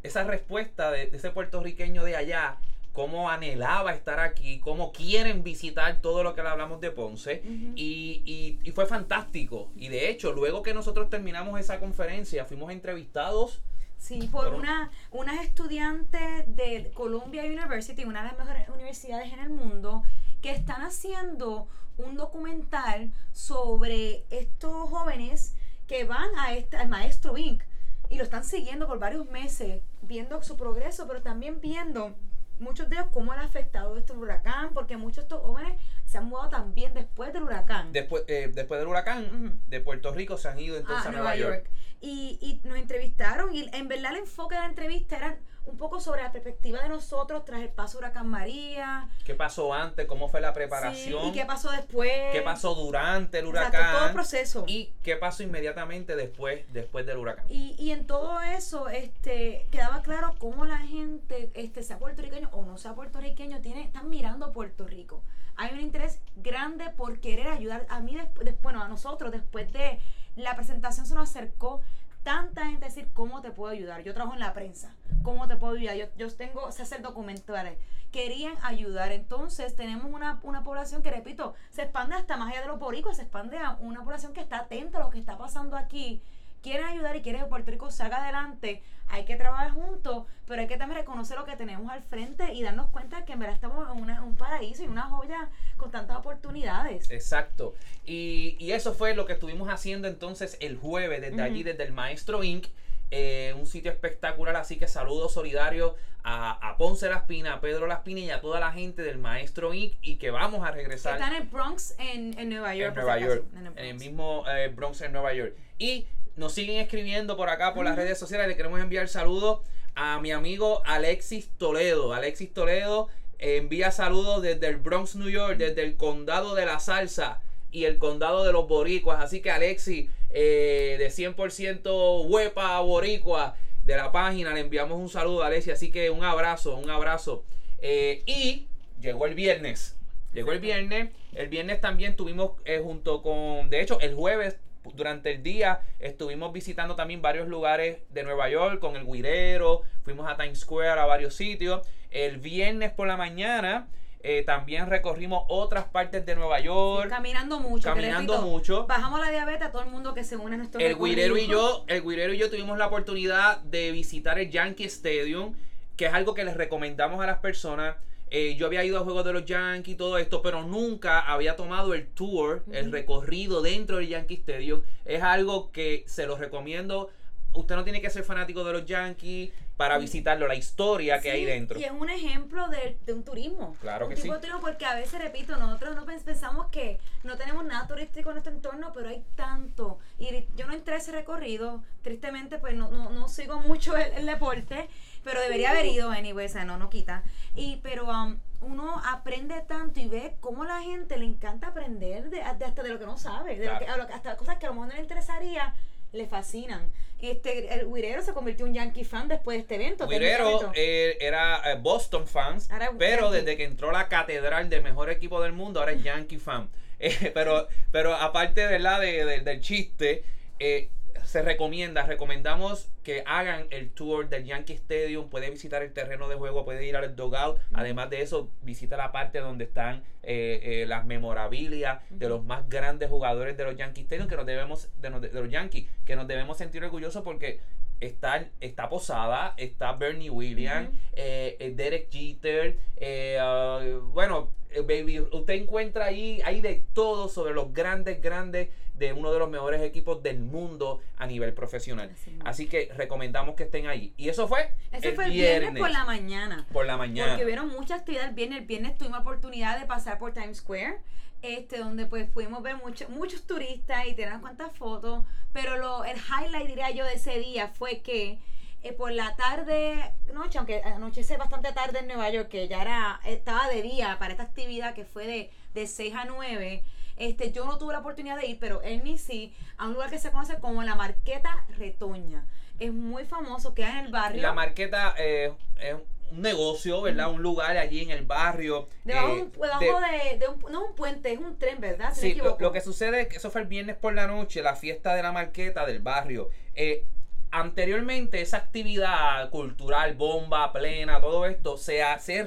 esa 0.05 0.23
respuesta 0.25 0.91
de, 0.93 1.07
de 1.07 1.17
ese 1.17 1.31
puertorriqueño 1.31 2.05
de 2.05 2.17
allá, 2.17 2.59
cómo 2.93 3.31
anhelaba 3.31 3.95
estar 3.95 4.21
aquí, 4.21 4.59
cómo 4.61 4.93
quieren 4.93 5.43
visitar 5.43 6.03
todo 6.03 6.23
lo 6.23 6.35
que 6.35 6.43
le 6.43 6.49
hablamos 6.51 6.81
de 6.81 6.91
Ponce. 6.91 7.43
Y, 7.75 8.23
y- 8.27 8.59
y 8.63 8.71
fue 8.73 8.85
fantástico. 8.87 9.71
Y 9.77 9.89
de 9.89 10.11
hecho, 10.11 10.33
luego 10.33 10.63
que 10.63 10.75
nosotros 10.75 11.09
terminamos 11.09 11.59
esa 11.59 11.81
conferencia, 11.81 12.45
fuimos 12.45 12.71
entrevistados. 12.71 13.63
Sí, 14.03 14.29
por 14.33 14.53
una, 14.53 14.91
unas 15.13 15.45
estudiantes 15.45 16.45
de 16.57 16.91
Columbia 16.93 17.45
University, 17.45 18.05
una 18.05 18.23
de 18.23 18.31
las 18.31 18.37
mejores 18.37 18.69
universidades 18.69 19.33
en 19.33 19.39
el 19.39 19.51
mundo, 19.51 20.03
que 20.41 20.51
están 20.51 20.83
haciendo 20.83 21.69
un 21.99 22.17
documental 22.17 23.13
sobre 23.31 24.25
estos 24.31 24.91
jóvenes 24.91 25.55
que 25.87 26.03
van 26.03 26.31
a 26.37 26.53
este, 26.53 26.79
al 26.79 26.89
Maestro 26.89 27.39
Inc. 27.39 27.63
y 28.11 28.17
lo 28.17 28.25
están 28.25 28.43
siguiendo 28.43 28.89
por 28.89 28.99
varios 28.99 29.31
meses, 29.31 29.85
viendo 30.03 30.43
su 30.43 30.57
progreso, 30.57 31.07
pero 31.07 31.23
también 31.23 31.61
viendo 31.61 32.17
muchos 32.59 32.89
de 32.89 32.97
ellos 32.97 33.07
cómo 33.13 33.31
han 33.31 33.39
afectado 33.39 33.97
este 33.97 34.15
huracán, 34.15 34.71
porque 34.75 34.97
muchos 34.97 35.17
de 35.19 35.23
estos 35.23 35.43
jóvenes 35.43 35.81
se 36.13 36.19
han 36.19 36.27
mudado 36.27 36.51
también 36.51 36.93
después 36.93 37.33
del 37.33 37.45
huracán. 37.45 37.91
Después, 37.91 38.25
eh, 38.29 38.51
después 38.53 38.79
del 38.79 38.87
huracán 38.87 39.63
de 39.67 39.81
Puerto 39.81 40.13
Rico 40.13 40.37
se 40.37 40.49
han 40.49 40.59
ido 40.59 40.77
entonces 40.77 41.07
a 41.07 41.09
a 41.09 41.13
Nueva 41.13 41.37
York. 41.37 41.71
Y, 42.03 42.39
y 42.43 42.61
nos 42.69 42.77
entrevistaron 42.77 43.55
y 43.55 43.71
en 43.73 43.89
verdad 43.89 44.13
el 44.13 44.19
enfoque 44.19 44.57
de 44.57 44.61
la 44.61 44.67
entrevista 44.67 45.17
era 45.17 45.39
un 45.65 45.77
poco 45.77 46.01
sobre 46.01 46.23
la 46.23 46.33
perspectiva 46.33 46.83
de 46.83 46.89
nosotros 46.89 47.45
tras 47.45 47.61
el 47.61 47.69
paso 47.69 47.99
de 47.99 48.05
Huracán 48.05 48.29
María. 48.29 49.09
¿Qué 49.25 49.35
pasó 49.35 49.73
antes? 49.73 50.07
¿Cómo 50.07 50.29
fue 50.29 50.41
la 50.41 50.49
sí, 50.49 50.55
preparación? 50.55 51.27
y 51.27 51.33
qué 51.33 51.45
pasó 51.45 51.71
después. 51.71 52.11
¿Qué 52.33 52.43
pasó 52.43 52.75
durante 52.75 53.39
el 53.39 53.47
Exacto, 53.47 53.71
huracán? 53.77 53.93
todo 53.97 54.07
el 54.07 54.13
proceso. 54.13 54.65
¿Y 54.67 54.93
qué 55.03 55.17
pasó 55.17 55.43
inmediatamente 55.43 56.17
después, 56.17 56.65
después 56.73 57.07
del 57.07 57.19
huracán? 57.19 57.45
Y, 57.49 57.77
y 57.79 57.93
en 57.93 58.07
todo 58.07 58.41
eso 58.41 58.89
este, 58.89 59.67
quedaba 59.71 60.03
claro 60.03 60.35
cómo 60.39 60.65
la 60.65 60.79
gente, 60.79 61.51
este, 61.55 61.83
sea 61.83 61.99
puertorriqueño 61.99 62.49
o 62.53 62.65
no 62.65 62.77
sea 62.79 62.95
puertorriqueño, 62.95 63.61
tiene, 63.61 63.83
están 63.83 64.11
mirando 64.11 64.53
Puerto 64.53 64.87
Rico. 64.87 65.23
Hay 65.57 65.73
un 65.75 65.81
interés 65.81 66.19
grande 66.37 66.91
por 66.91 67.21
querer 67.21 67.49
ayudar. 67.49 67.87
A 67.89 68.01
mí, 68.01 68.17
después, 68.17 68.63
bueno, 68.63 68.83
a 68.83 68.89
nosotros, 68.89 69.31
después 69.31 69.73
de 69.73 70.01
la 70.35 70.57
presentación 70.57 71.07
se 71.07 71.15
nos 71.15 71.29
acercó 71.29 71.83
tanta 72.23 72.67
gente 72.67 72.87
decir 72.87 73.09
cómo 73.13 73.41
te 73.43 73.51
puedo 73.51 73.73
ayudar. 73.73 74.03
Yo 74.03 74.15
trabajo 74.15 74.35
en 74.35 74.41
la 74.41 74.53
prensa. 74.53 74.95
¿Cómo 75.23 75.49
te 75.49 75.57
puedo 75.57 75.75
ayudar? 75.75 75.97
Yo, 75.97 76.07
yo 76.17 76.35
tengo, 76.35 76.71
sé 76.73 76.83
hacer 76.83 77.03
documentales. 77.03 77.79
Querían 78.11 78.55
ayudar. 78.63 79.13
Entonces 79.13 79.75
tenemos 79.75 80.13
una, 80.13 80.41
una 80.43 80.65
población 80.65 81.03
que, 81.03 81.11
repito, 81.11 81.55
se 81.71 81.83
expande 81.83 82.17
hasta 82.17 82.37
más 82.37 82.51
allá 82.51 82.63
de 82.63 82.69
los 82.69 82.79
boricos, 82.79 83.17
se 83.17 83.23
expande 83.23 83.59
a 83.59 83.77
una 83.81 84.03
población 84.05 84.33
que 84.33 84.41
está 84.41 84.61
atenta 84.61 84.99
a 84.99 85.05
lo 85.05 85.11
que 85.11 85.19
está 85.19 85.37
pasando 85.39 85.77
aquí. 85.77 86.23
Quieren 86.63 86.85
ayudar 86.87 87.17
y 87.17 87.23
quieren 87.23 87.43
que 87.43 87.49
Puerto 87.49 87.71
Rico 87.71 87.91
salga 87.91 88.23
adelante. 88.23 88.83
Hay 89.09 89.25
que 89.25 89.37
trabajar 89.37 89.73
juntos, 89.73 90.25
pero 90.47 90.63
hay 90.63 90.69
que 90.69 90.77
también 90.79 91.01
reconocer 91.01 91.37
lo 91.37 91.45
que 91.45 91.57
tenemos 91.57 91.91
al 91.91 92.03
frente 92.03 92.55
y 92.55 92.63
darnos 92.63 92.89
cuenta 92.91 93.25
que 93.25 93.33
en 93.35 93.41
verdad 93.41 93.55
estamos 93.55 93.87
en 93.95 94.01
una- 94.03 94.23
un 94.23 94.37
paraíso 94.37 94.85
y 94.85 94.87
una 94.87 95.03
joya 95.03 95.51
con 95.77 95.91
tantas 95.91 96.17
oportunidades. 96.17 97.11
Exacto. 97.11 97.75
Y, 98.07 98.57
y 98.59 98.73
eso 98.73 98.95
fue 98.95 99.15
lo 99.15 99.27
que 99.27 99.35
estuvimos 99.35 99.69
haciendo 99.69 100.09
entonces 100.09 100.57
el 100.61 100.77
jueves, 100.77 101.21
desde 101.21 101.43
allí, 101.43 101.63
desde 101.63 101.83
el 101.85 101.93
Maestro 101.93 102.43
Inc. 102.43 102.67
eh, 103.15 103.55
un 103.59 103.67
sitio 103.67 103.91
espectacular, 103.93 104.57
así 104.57 104.79
que 104.79 104.89
saludos 104.89 105.35
solidarios 105.35 105.93
a, 106.25 106.53
a 106.67 106.79
Ponce 106.79 107.11
Laspina, 107.11 107.53
a 107.55 107.61
Pedro 107.61 107.87
Laspina 107.87 108.21
y 108.21 108.31
a 108.31 108.41
toda 108.41 108.59
la 108.59 108.73
gente 108.73 109.03
del 109.03 109.19
Maestro 109.19 109.75
Inc. 109.75 109.93
y 110.01 110.17
que 110.17 110.31
vamos 110.31 110.65
a 110.67 110.71
Que 110.71 110.79
regresar 110.79 111.15
está 111.21 111.29
en 111.29 111.43
el 111.43 111.49
Bronx, 111.49 111.95
en, 111.99 112.39
en 112.39 112.49
Nueva 112.49 112.75
York. 112.75 112.93
en 112.93 112.95
Nueva 113.05 113.19
York, 113.19 113.45
en 113.53 113.59
el 113.59 113.67
en 113.67 113.79
el 113.79 113.85
Bronx. 113.89 114.05
mismo 114.05 114.45
eh, 114.49 114.69
Bronx 114.75 115.01
en 115.03 115.13
Nueva 115.13 115.35
York. 115.35 115.55
Y 115.79 116.07
nos 116.37 116.53
siguen 116.53 116.79
escribiendo 116.79 117.37
por 117.37 117.49
acá, 117.49 117.75
por 117.75 117.85
las 117.85 117.97
redes 117.97 118.19
sociales. 118.19 118.49
Le 118.49 118.57
queremos 118.57 118.81
enviar 118.81 119.09
saludos 119.09 119.61
a 119.95 120.21
mi 120.21 120.33
amigo 120.33 120.83
Alexis 120.85 121.49
Toledo. 121.59 122.15
Alexis 122.15 122.53
Toledo 122.53 123.09
eh, 123.39 123.57
envía 123.57 123.91
saludos 123.91 124.43
desde 124.43 124.67
el 124.69 124.77
Bronx, 124.77 125.17
New 125.17 125.29
York, 125.29 125.57
desde 125.59 125.83
el 125.83 125.97
condado 125.97 126.55
de 126.55 126.67
la 126.67 126.81
salsa 126.81 127.41
y 127.71 127.85
el 127.85 127.99
condado 127.99 128.45
de 128.45 128.53
los 128.53 128.69
boricuas. 128.69 129.23
Así 129.23 129.41
que 129.41 129.51
Alexis, 129.51 130.09
eh, 130.31 130.97
de 130.99 131.11
100% 131.11 132.27
huepa 132.29 132.79
boricua 132.81 133.57
de 133.85 133.97
la 133.97 134.13
página, 134.13 134.53
le 134.53 134.61
enviamos 134.61 134.99
un 134.99 135.09
saludo 135.09 135.43
a 135.43 135.47
Alexis. 135.47 135.73
Así 135.73 135.91
que 135.91 136.11
un 136.11 136.23
abrazo, 136.23 136.77
un 136.77 136.91
abrazo. 136.91 137.45
Eh, 137.81 138.23
y 138.27 138.69
llegó 139.01 139.27
el 139.27 139.35
viernes. 139.35 139.97
Llegó 140.33 140.53
el 140.53 140.61
viernes. 140.61 141.11
El 141.35 141.49
viernes 141.49 141.81
también 141.81 142.15
tuvimos 142.15 142.53
eh, 142.65 142.81
junto 142.83 143.23
con, 143.23 143.71
de 143.71 143.81
hecho, 143.81 143.99
el 144.01 144.15
jueves 144.15 144.57
durante 144.95 145.33
el 145.33 145.43
día 145.43 145.81
estuvimos 145.99 146.53
visitando 146.53 146.97
también 146.97 147.23
varios 147.23 147.49
lugares 147.49 147.99
de 148.11 148.23
Nueva 148.23 148.49
York 148.49 148.81
con 148.81 148.97
el 148.97 149.05
Guirero, 149.05 149.83
fuimos 150.05 150.31
a 150.31 150.37
Times 150.37 150.61
Square, 150.61 151.01
a 151.01 151.07
varios 151.07 151.35
sitios. 151.35 151.87
El 152.11 152.39
viernes 152.39 152.91
por 152.93 153.07
la 153.07 153.17
mañana 153.17 153.89
eh, 154.25 154.45
también 154.45 154.89
recorrimos 154.89 155.45
otras 155.49 155.85
partes 155.85 156.25
de 156.25 156.37
Nueva 156.37 156.61
York, 156.61 157.09
Caminando 157.09 157.59
mucho. 157.59 157.89
caminando 157.89 158.35
repito, 158.35 158.49
mucho. 158.49 158.87
Bajamos 158.87 159.19
la 159.19 159.31
diabetes 159.31 159.63
a 159.63 159.73
todo 159.73 159.83
el 159.83 159.91
mundo 159.91 160.15
que 160.15 160.23
se 160.23 160.37
une 160.37 160.55
a 160.55 160.59
nuestro 160.59 160.81
El. 160.81 160.97
Guirero 160.97 161.37
y 161.37 161.49
yo, 161.49 161.85
el 161.89 162.03
Guirero 162.03 162.33
y 162.33 162.39
yo 162.39 162.49
tuvimos 162.49 162.79
la 162.79 162.87
oportunidad 162.87 163.59
de 163.63 163.91
visitar 163.91 164.39
el 164.39 164.51
Yankee 164.51 164.85
Stadium, 164.85 165.55
que 165.97 166.07
es 166.07 166.15
algo 166.15 166.35
que 166.35 166.45
les 166.45 166.57
recomendamos 166.57 167.21
a 167.23 167.27
las 167.27 167.39
personas. 167.39 167.97
Eh, 168.35 168.57
yo 168.57 168.65
había 168.65 168.83
ido 168.83 168.99
a 168.99 169.05
juegos 169.05 169.27
de 169.27 169.35
los 169.35 169.45
Yankees 169.45 169.93
y 169.93 169.97
todo 169.97 170.17
esto, 170.17 170.41
pero 170.41 170.63
nunca 170.65 171.21
había 171.21 171.55
tomado 171.55 171.93
el 171.93 172.07
tour, 172.07 172.65
el 172.73 172.91
recorrido 172.91 173.61
dentro 173.61 173.99
del 173.99 174.09
Yankee 174.09 174.37
Stadium. 174.37 174.81
Es 175.05 175.23
algo 175.23 175.71
que 175.71 176.03
se 176.07 176.27
los 176.27 176.39
recomiendo. 176.39 177.11
Usted 177.55 177.77
no 177.77 177.85
tiene 177.85 178.01
que 178.01 178.09
ser 178.11 178.25
fanático 178.25 178.65
de 178.65 178.73
los 178.73 178.87
Yankees 178.87 179.51
para 179.77 179.99
visitarlo, 179.99 180.47
la 180.47 180.55
historia 180.55 181.17
que 181.21 181.31
Sí, 181.31 181.37
hay 181.37 181.45
dentro. 181.45 181.79
Y 181.79 181.85
es 181.85 181.91
un 181.91 182.09
ejemplo 182.09 182.69
de, 182.69 182.97
de 183.05 183.13
un 183.13 183.25
turismo. 183.25 183.77
Claro 183.81 184.07
un 184.07 184.15
que 184.15 184.21
tipo 184.21 184.35
sí. 184.35 184.41
turismo 184.41 184.61
porque 184.61 184.85
a 184.87 184.95
veces, 184.95 185.21
repito, 185.21 185.57
nosotros 185.57 185.95
no 185.97 186.07
pens- 186.07 186.23
pensamos 186.23 186.69
que 186.69 186.99
no 187.25 187.37
tenemos 187.37 187.65
nada 187.65 187.87
turístico 187.87 188.31
en 188.31 188.35
nuestro 188.37 188.53
entorno, 188.53 188.93
pero 188.95 189.09
hay 189.09 189.25
tanto. 189.35 189.99
Y 190.19 190.29
yo 190.57 190.67
no 190.67 190.73
entré 190.73 190.95
a 190.95 190.99
ese 190.99 191.11
recorrido, 191.13 191.83
tristemente, 192.03 192.59
pues 192.59 192.75
no, 192.75 192.91
no, 192.91 193.11
no 193.11 193.29
sigo 193.29 193.61
mucho 193.61 193.97
el, 193.97 194.13
el 194.13 194.27
deporte, 194.27 194.89
pero 195.25 195.41
debería 195.41 195.71
haber 195.73 195.87
ido, 195.87 196.11
anyway, 196.11 196.47
o 196.47 196.49
sea, 196.49 196.65
no, 196.65 196.79
no 196.79 196.89
quita. 196.91 197.23
Y, 197.57 197.81
pero 197.83 198.09
um, 198.09 198.39
uno 198.61 199.03
aprende 199.05 199.61
tanto 199.67 200.01
y 200.01 200.07
ve 200.09 200.37
cómo 200.41 200.65
la 200.65 200.81
gente 200.83 201.17
le 201.19 201.25
encanta 201.27 201.69
aprender 201.69 202.25
de, 202.31 202.37
de 202.39 202.43
hasta 202.43 202.83
de 202.83 202.89
lo 202.91 202.99
que 202.99 203.07
no 203.07 203.19
sabe, 203.19 203.59
de 203.59 203.65
Claro. 203.67 203.97
lo 204.03 204.07
que- 204.07 204.13
hasta 204.15 204.37
cosas 204.37 204.59
que 204.59 204.67
a 204.67 204.69
lo 204.69 204.75
mejor 204.75 204.89
no 204.89 204.95
le 204.95 205.01
interesaría, 205.01 205.75
le 206.13 206.27
fascinan. 206.27 206.91
Este, 207.21 207.73
el 207.75 207.87
Guirero 207.93 208.21
se 208.23 208.33
convirtió 208.33 208.67
en 208.67 208.71
un 208.71 208.75
Yankee 208.77 209.05
fan 209.05 209.29
después 209.29 209.57
de 209.57 209.61
este 209.63 209.75
evento. 209.77 210.09
Técnicamente. 210.09 211.11
eh, 211.11 211.19
era 211.21 211.63
eh, 211.73 211.77
Boston 211.81 212.27
fans, 212.27 212.69
pero 212.99 213.23
Yankee. 213.27 213.37
desde 213.37 213.57
que 213.57 213.65
entró 213.65 213.91
a 213.91 213.93
la 213.93 214.09
catedral 214.09 214.69
del 214.69 214.83
mejor 214.83 215.09
equipo 215.11 215.41
del 215.43 215.53
mundo, 215.53 215.81
ahora 215.81 215.93
es 215.93 216.03
Yankee 216.03 216.39
fan. 216.39 216.69
Eh, 217.05 217.33
pero, 217.35 217.67
pero 217.91 218.15
aparte 218.15 218.65
¿verdad? 218.65 219.01
de, 219.01 219.25
de- 219.25 219.41
del 219.41 219.61
chiste, 219.61 220.23
eh, 220.61 220.89
se 221.33 221.41
recomienda, 221.41 222.05
recomendamos 222.05 222.91
que 223.03 223.25
hagan 223.27 223.65
el 223.71 223.89
tour 223.89 224.29
del 224.29 224.45
Yankee 224.45 224.75
Stadium, 224.75 225.31
puede 225.31 225.49
visitar 225.49 225.83
el 225.83 225.91
terreno 225.95 226.29
de 226.29 226.35
juego, 226.35 226.67
puede 226.67 226.85
ir 226.85 226.95
al 226.95 227.17
dugout, 227.17 227.59
además 227.73 228.11
de 228.11 228.21
eso 228.21 228.51
visita 228.61 228.99
la 228.99 229.13
parte 229.13 229.39
donde 229.39 229.65
están 229.65 230.03
eh, 230.23 230.61
eh, 230.63 230.85
las 230.87 231.07
memorabilia 231.07 232.03
de 232.11 232.29
los 232.29 232.45
más 232.45 232.69
grandes 232.69 233.09
jugadores 233.09 233.57
de 233.57 233.65
los 233.65 233.79
Yankee 233.79 234.03
Stadium 234.03 234.29
que 234.29 234.37
nos 234.37 234.45
debemos 234.45 234.91
de, 235.01 235.09
de 235.09 235.41
los 235.41 235.49
Yankees, 235.49 235.87
que 236.05 236.17
nos 236.17 236.29
debemos 236.29 236.59
sentir 236.59 236.85
orgullosos 236.85 237.23
porque 237.23 237.61
está, 238.03 238.47
está 238.61 238.91
Posada, 238.91 239.55
está 239.57 239.93
Bernie 239.93 240.29
Williams, 240.29 240.91
eh, 241.15 241.57
eh, 241.59 241.73
Derek 241.75 242.11
Jeter, 242.11 242.77
eh, 242.97 243.39
ah, 243.41 243.81
bueno, 244.13 244.51
eh, 244.75 244.81
baby, 244.81 245.21
usted 245.21 245.55
encuentra 245.55 246.07
ahí, 246.07 246.41
hay 246.45 246.61
de 246.61 246.85
todo 246.95 247.29
sobre 247.29 247.53
los 247.53 247.73
grandes, 247.73 248.21
grandes 248.23 248.69
de 249.07 249.13
uno 249.13 249.33
de 249.33 249.39
los 249.41 249.51
mejores 249.51 249.83
equipos 249.83 250.23
del 250.23 250.39
mundo 250.39 251.01
a 251.17 251.27
nivel 251.27 251.53
profesional. 251.55 252.11
Así 252.45 252.69
que 252.69 252.89
recomendamos 252.97 253.57
que 253.57 253.65
estén 253.65 253.89
ahí. 253.89 254.15
Y 254.17 254.29
eso 254.29 254.47
fue 254.47 254.73
Ese 254.93 255.09
el 255.11 255.15
fue 255.17 255.25
el 255.27 255.33
viernes, 255.33 255.81
por 255.81 255.91
la 255.91 256.05
mañana. 256.05 256.67
por 256.73 256.87
la 256.87 256.97
mañana. 256.97 257.33
Porque 257.33 257.45
hubieron 257.45 257.69
mucha 257.69 257.97
actividad 257.97 258.29
el 258.29 258.35
viernes. 258.35 258.61
El 258.61 258.67
viernes 258.67 258.97
tuvimos 258.97 259.19
la 259.19 259.23
oportunidad 259.23 259.79
de 259.81 259.87
pasar 259.87 260.19
por 260.19 260.33
Times 260.33 260.59
Square, 260.59 260.99
este, 261.43 261.79
donde 261.79 262.07
pues 262.07 262.29
pudimos 262.31 262.63
ver 262.63 262.77
mucho- 262.77 263.09
muchos 263.09 263.43
turistas 263.43 264.07
y 264.07 264.15
tener 264.15 264.29
unas 264.31 264.41
cuantas 264.43 264.73
fotos. 264.77 265.25
Pero 265.53 265.77
lo, 265.77 266.05
el 266.05 266.17
highlight, 266.17 266.69
diría 266.69 266.91
yo, 266.93 267.05
de 267.05 267.15
ese 267.15 267.39
día 267.41 267.69
fue 267.69 268.01
que 268.01 268.39
eh, 268.85 268.93
por 268.93 269.11
la 269.13 269.35
tarde, 269.37 270.13
noche, 270.33 270.59
aunque 270.59 270.83
anochece 270.83 271.37
bastante 271.37 271.73
tarde 271.73 271.99
en 272.01 272.07
Nueva 272.07 272.31
York, 272.31 272.49
que 272.49 272.69
ya 272.69 272.83
era, 272.83 273.21
estaba 273.25 273.69
de 273.69 273.83
día 273.83 274.17
para 274.19 274.33
esta 274.33 274.45
actividad 274.45 274.95
que 274.95 275.05
fue 275.05 275.27
de, 275.27 275.51
de 275.75 275.87
6 275.87 276.15
a 276.15 276.25
9, 276.25 276.83
Este, 277.17 277.53
yo 277.53 277.65
no 277.65 277.79
tuve 277.79 277.93
la 277.93 278.01
oportunidad 278.01 278.37
de 278.37 278.47
ir, 278.47 278.59
pero 278.61 278.83
Ernie 278.83 279.19
sí, 279.19 279.55
a 279.77 279.87
un 279.87 279.95
lugar 279.95 280.11
que 280.11 280.19
se 280.19 280.31
conoce 280.31 280.59
como 280.61 280.83
la 280.83 280.95
Marqueta 280.95 281.65
Retoña. 281.79 282.45
Es 282.79 282.93
muy 282.93 283.25
famoso, 283.25 283.75
queda 283.75 283.99
en 284.01 284.07
el 284.07 284.13
barrio. 284.13 284.43
La 284.43 284.53
Marqueta 284.53 285.15
eh, 285.19 285.53
es 285.81 285.95
un 286.33 286.41
negocio, 286.43 287.03
¿verdad? 287.03 287.31
Un 287.31 287.43
lugar 287.43 287.77
allí 287.77 288.01
en 288.01 288.11
el 288.11 288.25
barrio. 288.25 288.89
Debajo, 289.05 289.29
eh, 289.29 289.43
un- 289.43 289.53
debajo 289.53 290.01
de, 290.01 290.39
de 290.39 290.49
un, 290.49 290.73
no 290.73 290.87
un 290.87 290.95
puente, 290.95 291.33
es 291.33 291.39
un 291.39 291.59
tren, 291.59 291.81
¿verdad? 291.81 292.13
Si 292.15 292.33
Sí, 292.33 292.35
lo, 292.35 292.57
lo 292.59 292.73
que 292.73 292.81
sucede 292.81 293.21
es 293.23 293.29
que 293.29 293.37
eso 293.37 293.51
fue 293.51 293.61
el 293.61 293.67
viernes 293.69 293.97
por 293.97 294.15
la 294.15 294.27
noche, 294.27 294.63
la 294.63 294.75
fiesta 294.75 295.15
de 295.15 295.23
la 295.23 295.31
marqueta 295.33 295.85
del 295.87 296.01
barrio. 296.01 296.49
Eh, 296.75 297.05
anteriormente 297.53 298.41
esa 298.41 298.57
actividad 298.57 299.49
cultural, 299.51 300.15
bomba, 300.15 300.73
plena, 300.73 301.21
todo 301.21 301.47
esto, 301.47 301.77
se, 301.77 302.03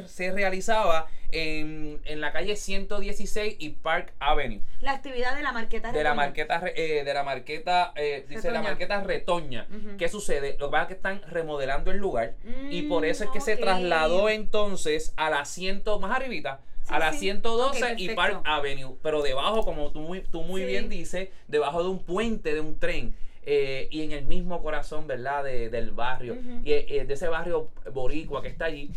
se, 0.08 0.32
realizaba 0.34 1.08
en, 1.32 2.02
en 2.06 2.22
la 2.22 2.32
calle 2.32 2.56
116 2.56 3.56
y 3.60 3.70
Park 3.70 4.14
Avenue. 4.20 4.62
La 4.82 4.94
actividad 4.94 5.36
de 5.36 5.44
la 5.44 5.52
Marqueta 5.52 5.92
De 5.92 6.04
la 6.04 6.12
Retoña. 6.12 6.16
marqueta, 6.16 6.60
re- 6.60 6.74
eh, 7.00 7.04
de 7.04 7.14
la 7.14 7.24
marqueta, 7.24 7.94
eh, 7.96 8.26
dice 8.28 8.48
la 8.52 8.60
Retoña. 8.60 8.62
marqueta 8.70 9.04
Retoña. 9.04 9.68
¿Qué 9.98 10.10
sucede? 10.10 10.56
Lo 10.60 10.68
que 10.68 10.72
pasa 10.72 10.82
es 10.84 10.88
que 10.90 10.94
están 10.96 11.22
remodelando 11.30 11.92
el 11.92 11.98
lugar 11.98 12.34
y 12.70 12.84
Mm, 12.84 12.90
por 12.90 13.06
eso 13.06 13.24
es 13.26 13.30
que 13.32 13.42
se 13.42 13.54
ok. 13.56 13.60
trasladó 13.62 14.30
entonces 14.30 15.14
a 15.18 15.30
la 15.30 15.46
100, 15.46 15.84
más 16.00 16.12
arribita, 16.16 16.60
Sí, 16.84 16.94
a 16.94 17.00
la 17.00 17.12
sí. 17.14 17.20
112 17.20 17.84
Ok, 17.84 18.00
y. 18.00 18.10
Park 18.10 18.42
Avenue, 18.46 18.96
pero 19.02 19.22
debajo, 19.24 19.64
como 19.66 19.92
tú 19.92 20.00
muy, 20.02 20.22
tú 20.22 20.42
muy 20.44 20.62
Sí. 20.62 20.68
bien 20.68 20.88
dices, 20.90 21.30
debajo 21.48 21.84
de 21.84 21.90
un 21.90 22.00
puente, 22.04 22.54
de 22.54 22.60
un 22.62 22.80
tren. 22.80 23.16
Eh, 23.46 23.88
y 23.92 24.02
en 24.04 24.12
el 24.12 24.26
mismo 24.26 24.62
corazón, 24.64 25.08
¿verdad? 25.08 25.44
De- 25.44 25.70
del 25.70 25.92
barrio. 25.92 26.36
Y 26.64 26.72
eh, 26.72 27.06
de 27.08 27.14
ese 27.14 27.28
barrio 27.28 27.70
boricua 27.94 28.42
que 28.42 28.48
está 28.50 28.66
allí. 28.66 28.90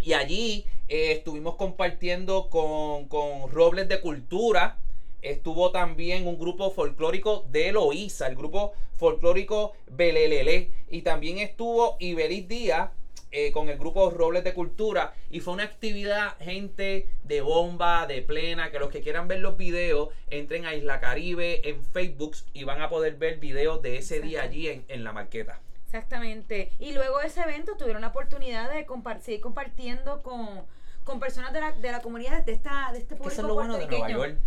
Y 0.00 0.12
allí 0.12 0.66
eh, 0.88 1.12
estuvimos 1.12 1.56
compartiendo 1.56 2.48
con, 2.50 3.06
con 3.08 3.50
Robles 3.50 3.88
de 3.88 4.00
Cultura. 4.00 4.76
Estuvo 5.22 5.70
también 5.70 6.26
un 6.28 6.38
grupo 6.38 6.70
folclórico 6.70 7.46
de 7.50 7.72
Loíza, 7.72 8.26
el 8.26 8.36
grupo 8.36 8.72
folclórico 8.98 9.72
Belelele. 9.90 10.70
Y 10.90 11.00
también 11.02 11.38
estuvo 11.38 11.96
Ibelis 12.00 12.46
Díaz 12.46 12.90
eh, 13.36 13.50
con 13.52 13.68
el 13.68 13.76
grupo 13.76 14.10
Robles 14.10 14.44
de 14.44 14.54
Cultura. 14.54 15.12
Y 15.30 15.40
fue 15.40 15.52
una 15.54 15.64
actividad, 15.64 16.36
gente 16.38 17.08
de 17.24 17.40
bomba, 17.40 18.06
de 18.06 18.22
plena. 18.22 18.70
Que 18.70 18.78
los 18.78 18.90
que 18.90 19.00
quieran 19.02 19.26
ver 19.28 19.40
los 19.40 19.56
videos, 19.56 20.08
entren 20.30 20.64
a 20.66 20.74
Isla 20.74 21.00
Caribe 21.00 21.68
en 21.68 21.82
Facebook 21.84 22.36
y 22.52 22.64
van 22.64 22.80
a 22.80 22.88
poder 22.88 23.16
ver 23.16 23.38
videos 23.38 23.82
de 23.82 23.98
ese 23.98 24.20
día 24.20 24.42
allí 24.42 24.68
en, 24.68 24.84
en 24.88 25.02
la 25.04 25.12
marqueta. 25.12 25.60
Exactamente. 25.86 26.72
Y 26.78 26.92
luego 26.92 27.18
de 27.18 27.26
ese 27.28 27.40
evento 27.42 27.76
tuvieron 27.76 28.02
la 28.02 28.08
oportunidad 28.08 28.70
de 28.72 28.86
compar- 28.86 29.20
seguir 29.20 29.40
compartiendo 29.40 30.22
con, 30.22 30.62
con 31.04 31.20
personas 31.20 31.52
de 31.52 31.60
la, 31.60 31.72
de 31.72 31.92
la 31.92 32.00
comunidad 32.00 32.44
de, 32.44 32.52
esta, 32.52 32.90
de 32.92 32.98
este 32.98 33.14
público 33.16 33.32
eso 33.32 33.42
es 33.42 33.46
lo 33.48 33.54
bueno 33.54 33.78
de 33.78 33.86
Nueva. 33.86 34.10
York. 34.10 34.38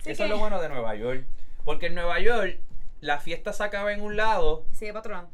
Así 0.00 0.10
eso 0.12 0.18
que- 0.18 0.24
es 0.24 0.30
lo 0.30 0.38
bueno 0.38 0.60
de 0.60 0.68
Nueva 0.68 0.94
York. 0.94 1.24
Porque 1.64 1.86
en 1.86 1.94
Nueva 1.94 2.20
York 2.20 2.58
la 3.00 3.18
fiesta 3.20 3.52
se 3.52 3.62
acaba 3.64 3.92
en 3.92 4.00
un 4.00 4.16
lado. 4.16 4.64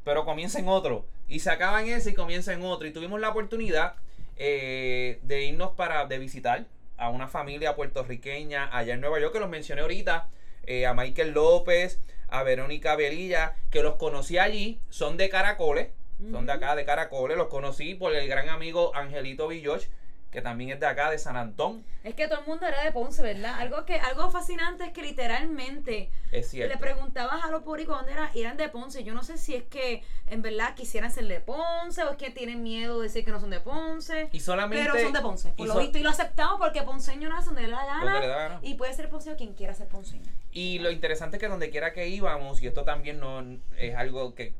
pero 0.04 0.24
comienza 0.24 0.58
en 0.58 0.68
otro. 0.68 1.06
Y 1.30 1.38
se 1.40 1.50
acaba 1.50 1.80
en 1.80 1.88
ese 1.88 2.10
y 2.10 2.14
comienza 2.14 2.52
en 2.52 2.62
otro. 2.62 2.86
Y 2.86 2.92
tuvimos 2.92 3.20
la 3.20 3.30
oportunidad 3.30 3.94
eh, 4.36 5.18
de 5.22 5.44
irnos 5.44 5.70
para 5.72 6.04
de 6.04 6.18
visitar 6.18 6.66
a 6.98 7.08
una 7.08 7.28
familia 7.28 7.74
puertorriqueña 7.74 8.68
allá 8.76 8.92
en 8.92 9.00
Nueva 9.00 9.18
York, 9.20 9.32
que 9.32 9.40
los 9.40 9.48
mencioné 9.48 9.80
ahorita. 9.80 10.28
eh, 10.64 10.86
a 10.86 10.94
Michael 10.94 11.32
López, 11.32 12.00
a 12.28 12.42
Verónica 12.42 12.94
Velilla, 12.94 13.56
que 13.70 13.82
los 13.82 13.96
conocí 13.96 14.38
allí, 14.38 14.80
son 14.88 15.16
de 15.16 15.28
Caracoles, 15.28 15.88
son 16.30 16.44
de 16.46 16.52
acá 16.52 16.76
de 16.76 16.84
Caracoles, 16.84 17.36
los 17.36 17.48
conocí 17.48 17.94
por 17.94 18.14
el 18.14 18.28
gran 18.28 18.50
amigo 18.50 18.94
Angelito 18.94 19.48
Villoch, 19.48 19.84
que 20.30 20.40
también 20.42 20.70
es 20.70 20.78
de 20.78 20.86
acá, 20.86 21.10
de 21.10 21.18
San 21.18 21.36
Antón, 21.36 21.84
Es 22.04 22.14
que 22.14 22.28
todo 22.28 22.40
el 22.40 22.46
mundo 22.46 22.64
era 22.66 22.84
de 22.84 22.92
Ponce, 22.92 23.20
¿verdad? 23.20 23.58
Algo 23.58 23.84
que 23.84 23.94
algo 23.96 24.30
fascinante 24.30 24.84
es 24.84 24.92
que 24.92 25.02
literalmente 25.02 26.08
es 26.30 26.48
cierto. 26.50 26.72
le 26.72 26.80
preguntabas 26.80 27.44
a 27.44 27.50
los 27.50 27.62
públicos 27.62 27.96
dónde 27.96 28.12
eran, 28.12 28.30
eran 28.34 28.56
de 28.56 28.68
Ponce. 28.68 29.02
Yo 29.02 29.12
no 29.12 29.22
sé 29.24 29.38
si 29.38 29.54
es 29.56 29.64
que 29.64 30.04
en 30.28 30.40
verdad 30.42 30.74
quisieran 30.76 31.10
ser 31.10 31.26
de 31.26 31.40
Ponce 31.40 32.04
o 32.04 32.10
es 32.12 32.16
que 32.16 32.30
tienen 32.30 32.62
miedo 32.62 32.98
de 33.00 33.08
decir 33.08 33.24
que 33.24 33.32
no 33.32 33.40
son 33.40 33.50
de 33.50 33.58
Ponce. 33.60 34.28
Y 34.32 34.40
solamente. 34.40 34.84
Pero 34.88 35.02
son 35.02 35.12
de 35.12 35.20
Ponce, 35.20 35.48
por 35.52 35.64
y 35.64 35.68
lo 35.68 35.74
so- 35.74 35.80
visto. 35.80 35.98
Y 35.98 36.02
lo 36.02 36.10
aceptamos 36.10 36.60
porque 36.60 36.82
ponceño 36.82 37.28
nace 37.28 37.46
donde 37.46 37.62
le 37.62 37.70
da 37.70 37.84
la 38.04 38.20
gana. 38.20 38.58
Y 38.62 38.74
puede 38.74 38.92
ser 38.94 39.08
ponceño 39.08 39.36
quien 39.36 39.54
quiera 39.54 39.74
ser 39.74 39.88
ponceño. 39.88 40.30
Y 40.52 40.78
lo 40.78 40.90
interesante 40.92 41.36
es 41.36 41.40
que 41.40 41.48
donde 41.48 41.70
quiera 41.70 41.92
que 41.92 42.08
íbamos, 42.08 42.62
y 42.62 42.66
esto 42.68 42.84
también 42.84 43.18
no 43.18 43.44
es 43.76 43.96
algo 43.96 44.34
que, 44.34 44.54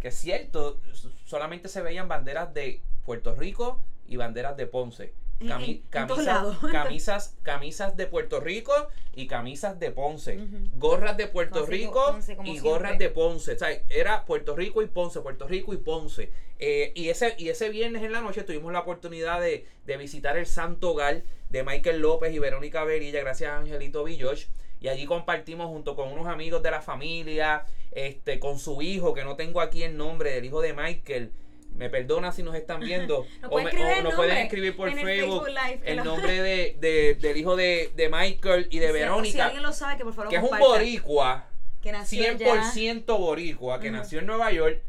que 0.00 0.08
es 0.08 0.14
cierto, 0.14 0.80
solamente 1.26 1.68
se 1.68 1.82
veían 1.82 2.08
banderas 2.08 2.52
de 2.54 2.80
Puerto 3.04 3.34
Rico 3.34 3.80
y 4.12 4.16
banderas 4.16 4.56
de 4.56 4.66
Ponce. 4.66 5.12
Cami- 5.40 5.82
camisas, 5.90 6.56
camisas, 6.70 7.36
camisas 7.42 7.96
de 7.96 8.06
Puerto 8.06 8.38
Rico 8.38 8.72
y 9.14 9.26
camisas 9.26 9.80
de 9.80 9.90
Ponce. 9.90 10.38
Gorras 10.76 11.16
de 11.16 11.26
Puerto 11.26 11.60
Ponce, 11.60 11.72
Rico 11.72 12.04
Ponce, 12.06 12.32
y 12.32 12.36
siempre. 12.36 12.60
gorras 12.60 12.98
de 12.98 13.08
Ponce. 13.08 13.52
O 13.54 13.58
sea, 13.58 13.68
era 13.88 14.24
Puerto 14.24 14.54
Rico 14.54 14.82
y 14.82 14.86
Ponce, 14.86 15.20
Puerto 15.20 15.48
Rico 15.48 15.74
y 15.74 15.78
Ponce. 15.78 16.30
Eh, 16.60 16.92
y, 16.94 17.08
ese, 17.08 17.34
y 17.38 17.48
ese 17.48 17.70
viernes 17.70 18.02
en 18.04 18.12
la 18.12 18.20
noche 18.20 18.44
tuvimos 18.44 18.72
la 18.72 18.80
oportunidad 18.80 19.40
de, 19.40 19.66
de 19.84 19.96
visitar 19.96 20.36
el 20.36 20.46
Santo 20.46 20.92
Hogar 20.92 21.22
de 21.48 21.64
Michael 21.64 22.00
López 22.00 22.32
y 22.32 22.38
Verónica 22.38 22.84
Verilla, 22.84 23.20
gracias 23.20 23.50
a 23.50 23.58
Angelito 23.58 24.04
Villoch. 24.04 24.46
Y 24.80 24.88
allí 24.88 25.06
compartimos 25.06 25.66
junto 25.66 25.96
con 25.96 26.12
unos 26.12 26.26
amigos 26.28 26.62
de 26.62 26.70
la 26.70 26.82
familia, 26.82 27.66
este, 27.90 28.38
con 28.38 28.58
su 28.60 28.80
hijo, 28.82 29.12
que 29.14 29.24
no 29.24 29.34
tengo 29.36 29.60
aquí 29.60 29.82
el 29.82 29.96
nombre, 29.96 30.30
del 30.32 30.44
hijo 30.44 30.60
de 30.60 30.72
Michael. 30.72 31.32
Me 31.76 31.88
perdona 31.90 32.32
si 32.32 32.42
nos 32.42 32.54
están 32.54 32.80
viendo. 32.80 33.26
O 33.50 33.60
me- 33.60 33.70
o 33.70 34.02
nos 34.02 34.14
pueden 34.14 34.36
escribir 34.38 34.76
por 34.76 34.88
el 34.88 34.94
Facebook, 34.98 35.48
Live, 35.48 35.80
el 35.84 35.96
lo- 35.96 36.04
nombre 36.04 36.40
de, 36.42 36.76
de- 36.80 37.14
del 37.20 37.36
hijo 37.36 37.56
de, 37.56 37.92
de 37.96 38.08
Michael 38.08 38.68
y 38.70 38.78
de 38.78 38.88
Si- 38.88 38.92
Verónica 38.92 39.32
Si 39.32 39.40
alguien 39.40 39.62
lo 39.62 39.72
sabe, 39.72 39.96
que 39.96 40.04
por 40.04 40.12
favor 40.14 40.30
que 40.30 40.36
es 40.36 40.42
un 40.42 40.58
boricua, 40.58 41.48
Que 41.80 41.92
nació 41.92 42.22
allá. 42.30 42.62
100% 42.72 43.18
boricua, 43.18 43.80
que 43.80 43.90
nació 43.90 44.18
en 44.20 44.26
Nueva 44.26 44.52
York, 44.52 44.80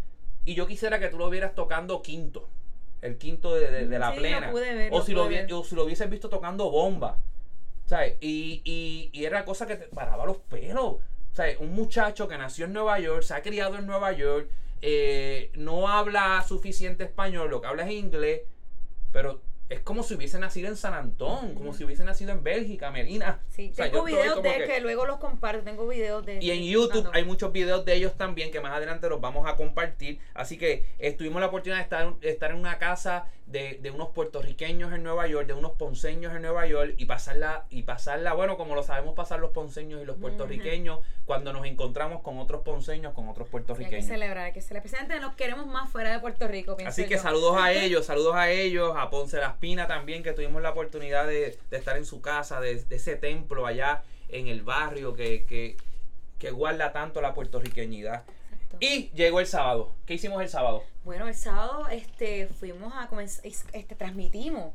y 0.46 0.56
yo 0.56 0.67
quisiera 0.67 1.00
que 1.00 1.08
tú 1.08 1.17
lo 1.17 1.30
vieras 1.30 1.56
tocando 1.56 2.02
quinto, 2.02 2.48
el 3.02 3.17
quinto 3.17 3.56
de, 3.56 3.72
de- 3.72 3.88
de 3.88 4.00
la 4.00 4.10
Sí, 4.10 4.15
lo 4.15 4.22
plena, 4.22 4.52
pude 4.52 4.74
ver, 4.74 4.93
o, 4.93 4.98
lo 5.00 5.04
si 5.06 5.13
lo 5.13 5.26
hubie- 5.26 5.41
ver. 5.48 5.54
o 5.54 5.63
si 5.63 5.76
lo 5.76 5.86
hubieses 5.86 6.10
visto 6.10 6.30
tocando 6.30 6.69
bomba, 6.69 7.17
¿sabes? 7.86 8.15
Y, 8.22 8.62
y, 8.65 9.10
y 9.13 9.26
era 9.26 9.46
cosa 9.46 9.65
que 9.67 9.76
te 9.78 9.88
paraba 9.88 10.26
los 10.26 10.38
pelos, 10.38 10.98
¿sabes? 11.32 11.58
Un 11.60 11.74
muchacho 11.74 12.28
que 12.28 12.38
nació 12.38 12.65
en 12.65 12.74
Nueva 12.74 13.00
York, 13.00 13.24
se 13.24 13.34
ha 13.34 13.41
criado 13.41 13.78
en 13.78 13.88
Nueva 13.88 14.12
York, 14.12 14.50
eh, 14.86 15.50
no 15.56 15.88
habla 15.88 16.43
suficiente 16.46 17.06
español, 17.06 17.50
lo 17.50 17.62
que 17.62 17.67
habla 17.67 17.88
es 17.88 17.91
inglés, 17.93 18.41
pero 19.13 19.39
es 19.69 19.80
como 19.80 20.04
si 20.04 20.13
hubiese 20.13 20.38
nacido 20.39 20.67
en 20.67 20.76
San 20.76 20.93
Antón, 20.93 21.56
como 21.56 21.74
si 21.74 21.86
hubiese 21.86 22.04
nacido 22.04 22.34
en 22.34 22.43
Bélgica, 22.43 22.91
Melina. 22.91 23.39
Sí, 23.48 23.69
O 23.72 23.76
sea, 23.76 23.89
tengo 23.89 24.04
videos 24.04 24.43
de 24.43 24.56
él 24.58 24.67
que... 24.67 24.82
luego 24.82 25.06
los 25.06 25.19
comparto. 25.19 25.63
Tengo 25.63 25.88
videos 25.88 26.26
de. 26.26 26.39
y 26.41 26.52
en 26.52 26.63
YouTube 26.63 27.10
hay 27.13 27.24
muchos 27.24 27.54
videos 27.54 27.86
de 27.86 27.93
ellos 27.93 28.17
también 28.17 28.52
que 28.52 28.60
más 28.60 28.74
adelante 28.74 29.08
los 29.08 29.22
vamos 29.22 29.48
a 29.50 29.56
compartir. 29.56 30.19
Así 30.34 30.58
que 30.58 30.86
eh, 31.00 31.13
tuvimos 31.13 31.39
la 31.39 31.48
oportunidad 31.48 31.78
de 31.78 31.84
estar, 31.84 32.19
de 32.19 32.30
estar 32.30 32.52
en 32.52 32.58
una 32.58 32.78
casa 32.78 33.28
de, 33.54 33.80
de 33.82 33.92
unos 33.92 34.10
puertorriqueños 34.10 34.92
en 34.94 35.04
Nueva 35.04 35.28
York, 35.28 35.46
de 35.48 35.54
unos 35.54 35.74
ponceños 35.74 36.36
en 36.36 36.42
Nueva 36.42 36.66
York 36.68 36.96
y 36.98 37.06
pasarla, 37.06 37.66
y 37.70 37.84
pasarla, 37.84 38.34
bueno, 38.34 38.58
como 38.58 38.74
lo 38.76 38.82
sabemos 38.84 39.13
pasar 39.16 39.39
los 39.39 39.52
ponceños 39.52 40.02
y 40.02 40.06
los 40.06 40.18
puertorriqueños 40.18 41.00
cuando 41.26 41.54
nos 41.54 41.66
encontramos 41.68 42.22
con 42.22 42.39
otros 42.39 42.63
ponceños, 42.63 43.13
con 43.13 43.30
otros 43.30 43.48
Sí, 43.48 43.50
hay 43.50 43.50
que 43.50 43.52
puertorriqueños. 43.52 44.06
celebrar, 44.08 44.46
hay 44.46 44.54
que 44.54 44.62
celebrar. 44.62 44.86
Especialmente 44.88 45.22
nos 45.22 45.36
queremos 45.36 45.68
más 45.68 45.89
fuera 45.89 46.12
de 46.12 46.20
Puerto 46.20 46.48
Rico, 46.48 46.76
Así 46.84 47.04
que 47.06 47.16
yo. 47.16 47.22
saludos 47.22 47.56
a 47.58 47.72
ellos, 47.72 48.06
saludos 48.08 48.36
a 48.36 48.50
ellos, 48.50 48.94
a 48.98 49.10
Ponce 49.12 49.38
Las 49.38 49.54
Pinas 49.58 49.88
también, 49.88 50.24
que 50.24 50.34
tuvimos 50.34 50.62
la 50.62 50.72
oportunidad 50.72 51.28
de, 51.28 51.58
de 51.70 51.78
estar 51.78 51.96
en 51.96 52.06
su 52.06 52.22
casa, 52.22 52.60
de, 52.60 52.84
de 52.84 52.96
ese 52.96 53.16
templo 53.16 53.68
allá 53.68 54.02
en 54.30 54.48
el 54.48 54.63
barrio 54.63 55.13
que, 55.13 55.46
que, 55.46 55.78
que 56.39 56.50
guarda 56.52 56.92
tanto 56.92 57.22
la 57.22 57.34
puertorriqueñidad. 57.36 58.24
Exacto. 58.74 58.86
Y 58.86 59.12
llegó 59.16 59.40
el 59.40 59.48
sábado. 59.48 59.94
¿Qué 60.06 60.16
hicimos 60.16 60.42
el 60.42 60.50
sábado? 60.50 60.84
Bueno, 61.04 61.28
el 61.28 61.36
sábado 61.36 61.88
este, 61.90 62.48
fuimos 62.48 62.94
a 62.96 63.08
comenzar, 63.08 63.46
este, 63.46 63.96
transmitimos 63.96 64.74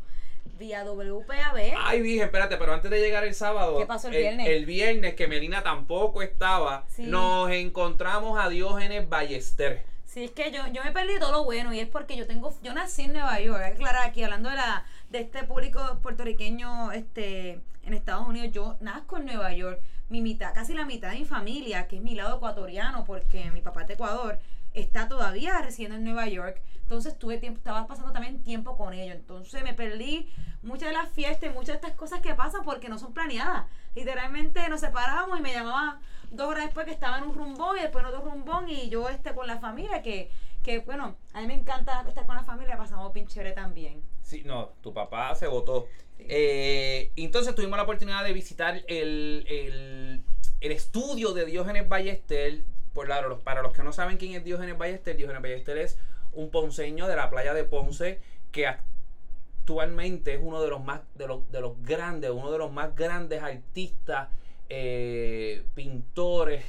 vía 0.59 0.85
WPAB. 0.85 1.75
Ay, 1.79 2.01
dije, 2.01 2.25
espérate, 2.25 2.57
pero 2.57 2.73
antes 2.73 2.91
de 2.91 3.01
llegar 3.01 3.25
el 3.25 3.35
sábado. 3.35 3.79
¿Qué 3.79 3.87
pasó 3.87 4.09
el 4.09 4.17
viernes? 4.17 4.49
El, 4.49 4.67
viernes, 4.67 5.15
que 5.15 5.29
Melina 5.29 5.63
tampoco 5.63 6.23
estaba, 6.23 6.85
Sí. 6.89 7.05
nos 7.05 7.51
encontramos 7.51 8.39
a 8.39 8.49
Diógenes 8.49 9.09
Ballester. 9.09 9.85
Sí, 10.05 10.25
es 10.25 10.31
que 10.31 10.51
yo, 10.51 10.67
yo 10.69 10.83
me 10.83 10.91
perdí 10.91 11.19
todo 11.19 11.33
lo 11.33 11.45
bueno 11.45 11.73
y 11.73 11.81
es 11.81 11.89
porque 11.89 12.17
yo 12.17 12.27
tengo, 12.27 12.55
yo 12.63 12.73
nací 12.73 13.03
en 13.03 13.13
Nueva 13.13 13.39
York, 13.41 13.63
aclarar 13.63 14.09
aquí, 14.09 14.23
hablando 14.23 14.49
de 14.49 14.57
la, 14.57 14.87
de 15.11 15.21
este 15.21 15.45
público 15.45 15.81
puertorriqueño 16.03 16.93
este, 16.93 17.61
en 17.83 17.95
Estados 17.95 18.29
Unidos, 18.29 18.53
yo 18.53 18.77
nazco 18.81 19.17
en 19.17 19.27
Nueva 19.27 19.53
York, 19.53 19.81
mi 20.09 20.21
mitad, 20.21 20.55
casi 20.55 20.75
la 20.75 20.85
mitad 20.85 21.11
de 21.11 21.19
mi 21.19 21.25
familia, 21.25 21.87
que 21.87 21.97
es 21.97 22.03
mi 22.03 22.15
lado 22.15 22.37
ecuatoriano, 22.37 23.05
porque 23.05 23.51
mi 23.51 23.61
papá 23.61 23.83
es 23.83 23.89
de 23.89 23.95
Ecuador, 23.95 24.39
está 24.75 25.09
todavía 25.09 25.59
residiendo 25.63 25.97
en 25.97 26.05
Nueva 26.05 26.27
York, 26.29 26.61
entonces 26.83 27.19
tuve 27.19 27.39
tiempo, 27.39 27.59
estaba 27.59 27.87
pasando 27.87 28.13
también 28.13 28.43
tiempo 28.43 28.77
con 28.77 28.93
ellos, 28.93 29.17
entonces 29.17 29.63
me 29.63 29.75
perdí 29.75 30.31
muchas 30.63 30.89
de 30.89 30.95
las 30.95 31.11
fiestas 31.11 31.51
y 31.51 31.53
muchas 31.53 31.69
de 31.69 31.87
estas 31.87 31.93
cosas 31.93 32.21
que 32.21 32.35
pasan 32.35 32.63
porque 32.65 32.89
no 32.89 32.99
son 32.99 33.13
planeadas, 33.13 33.67
literalmente 33.95 34.69
nos 34.69 34.81
separábamos 34.81 35.39
y 35.39 35.43
me 35.43 35.53
llamaban 35.53 35.99
dos 36.31 36.49
horas 36.49 36.65
después 36.65 36.87
que 36.87 36.93
estaba 36.93 37.19
en 37.19 37.25
un 37.25 37.35
rumbón 37.35 37.79
y 37.79 37.81
después 37.81 38.05
en 38.05 38.09
otro 38.13 38.31
rumbón 38.31 38.69
y 38.69 38.89
yo 38.89 39.09
este 39.09 39.35
con 39.35 39.47
la 39.47 39.59
familia 39.59 40.03
que, 40.03 40.31
Que 40.63 40.81
bueno, 40.81 41.17
a 41.33 41.41
mí 41.41 41.47
me 41.47 41.55
encanta 41.55 42.05
estar 42.07 42.27
con 42.27 42.37
la 42.37 42.45
familia, 42.45 42.77
pasamos 42.77 43.13
chévere 43.29 43.53
también. 43.53 44.03
Sí, 44.29 44.43
no, 44.45 44.73
tu 44.83 44.93
papá 44.93 45.35
se 45.35 45.47
votó. 45.47 45.89
Sí. 46.19 46.25
Eh, 46.29 47.11
entonces 47.17 47.55
tuvimos 47.55 47.77
la 47.79 47.85
oportunidad 47.85 48.23
de 48.25 48.33
visitar 48.35 48.83
el, 48.87 49.45
el- 49.49 50.23
el 50.61 50.73
estudio 50.73 51.33
de 51.33 51.47
Diógenes 51.47 51.89
Ballester. 51.89 52.63
Por 52.93 53.09
la- 53.09 53.23
los- 53.23 53.41
para 53.41 53.63
los 53.63 53.73
que 53.73 53.83
no 53.83 53.93
saben 53.93 54.17
quién 54.19 54.35
es 54.35 54.45
Diógenes 54.45 54.77
Ballester, 54.77 55.17
Diógenes 55.17 55.41
Ballester 55.41 55.79
es 55.79 55.97
un 56.33 56.51
ponceño 56.51 57.07
de 57.07 57.17
la 57.17 57.31
playa 57.31 57.55
de 57.55 57.65
Ponce 57.65 58.21
que 58.53 58.67
actualmente 58.67 60.35
es 60.35 60.41
uno 60.43 60.61
de 60.63 60.69
los 60.69 60.83
más 60.85 61.01
de 61.15 61.27
los, 61.27 61.51
de 61.51 61.61
los 61.61 61.83
grandes, 61.83 62.31
uno 62.31 62.51
de 62.51 62.59
los 62.59 62.71
más 62.73 62.95
grandes 62.97 63.43
artistas, 63.43 64.29
eh, 64.69 65.63
pintores 65.75 66.65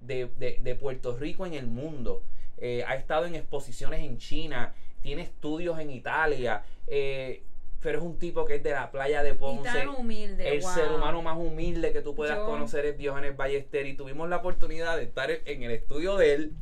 de, 0.00 0.30
de- 0.38 0.58
de 0.62 0.74
Puerto 0.74 1.16
Rico 1.16 1.46
en 1.46 1.54
el 1.54 1.66
mundo. 1.66 2.22
Eh, 2.58 2.84
ha 2.86 2.94
estado 2.96 3.26
en 3.26 3.34
exposiciones 3.34 4.00
en 4.00 4.18
China, 4.18 4.74
tiene 5.04 5.22
estudios 5.22 5.78
en 5.78 5.90
Italia, 5.90 6.62
eh, 6.86 7.42
pero 7.80 7.98
es 7.98 8.04
un 8.04 8.18
tipo 8.18 8.46
que 8.46 8.54
es 8.56 8.62
de 8.62 8.70
la 8.70 8.90
playa 8.90 9.22
de 9.22 9.30
Y 9.30 9.34
Ponce. 9.34 9.70
tan 9.70 9.88
humilde. 9.90 10.48
El 10.48 10.62
wow. 10.62 10.70
ser 10.70 10.90
humano 10.90 11.20
más 11.20 11.36
humilde 11.36 11.92
que 11.92 12.00
tú 12.00 12.14
puedas 12.14 12.38
Yo- 12.38 12.46
conocer 12.46 12.86
es 12.86 12.96
Diógenes 12.96 13.36
Ballester 13.36 13.84
y 13.86 13.94
tuvimos 13.94 14.30
la 14.30 14.38
oportunidad 14.38 14.96
de 14.96 15.02
estar 15.04 15.30
en 15.30 15.62
el 15.62 15.70
estudio 15.70 16.16
de 16.16 16.32
él, 16.34 16.52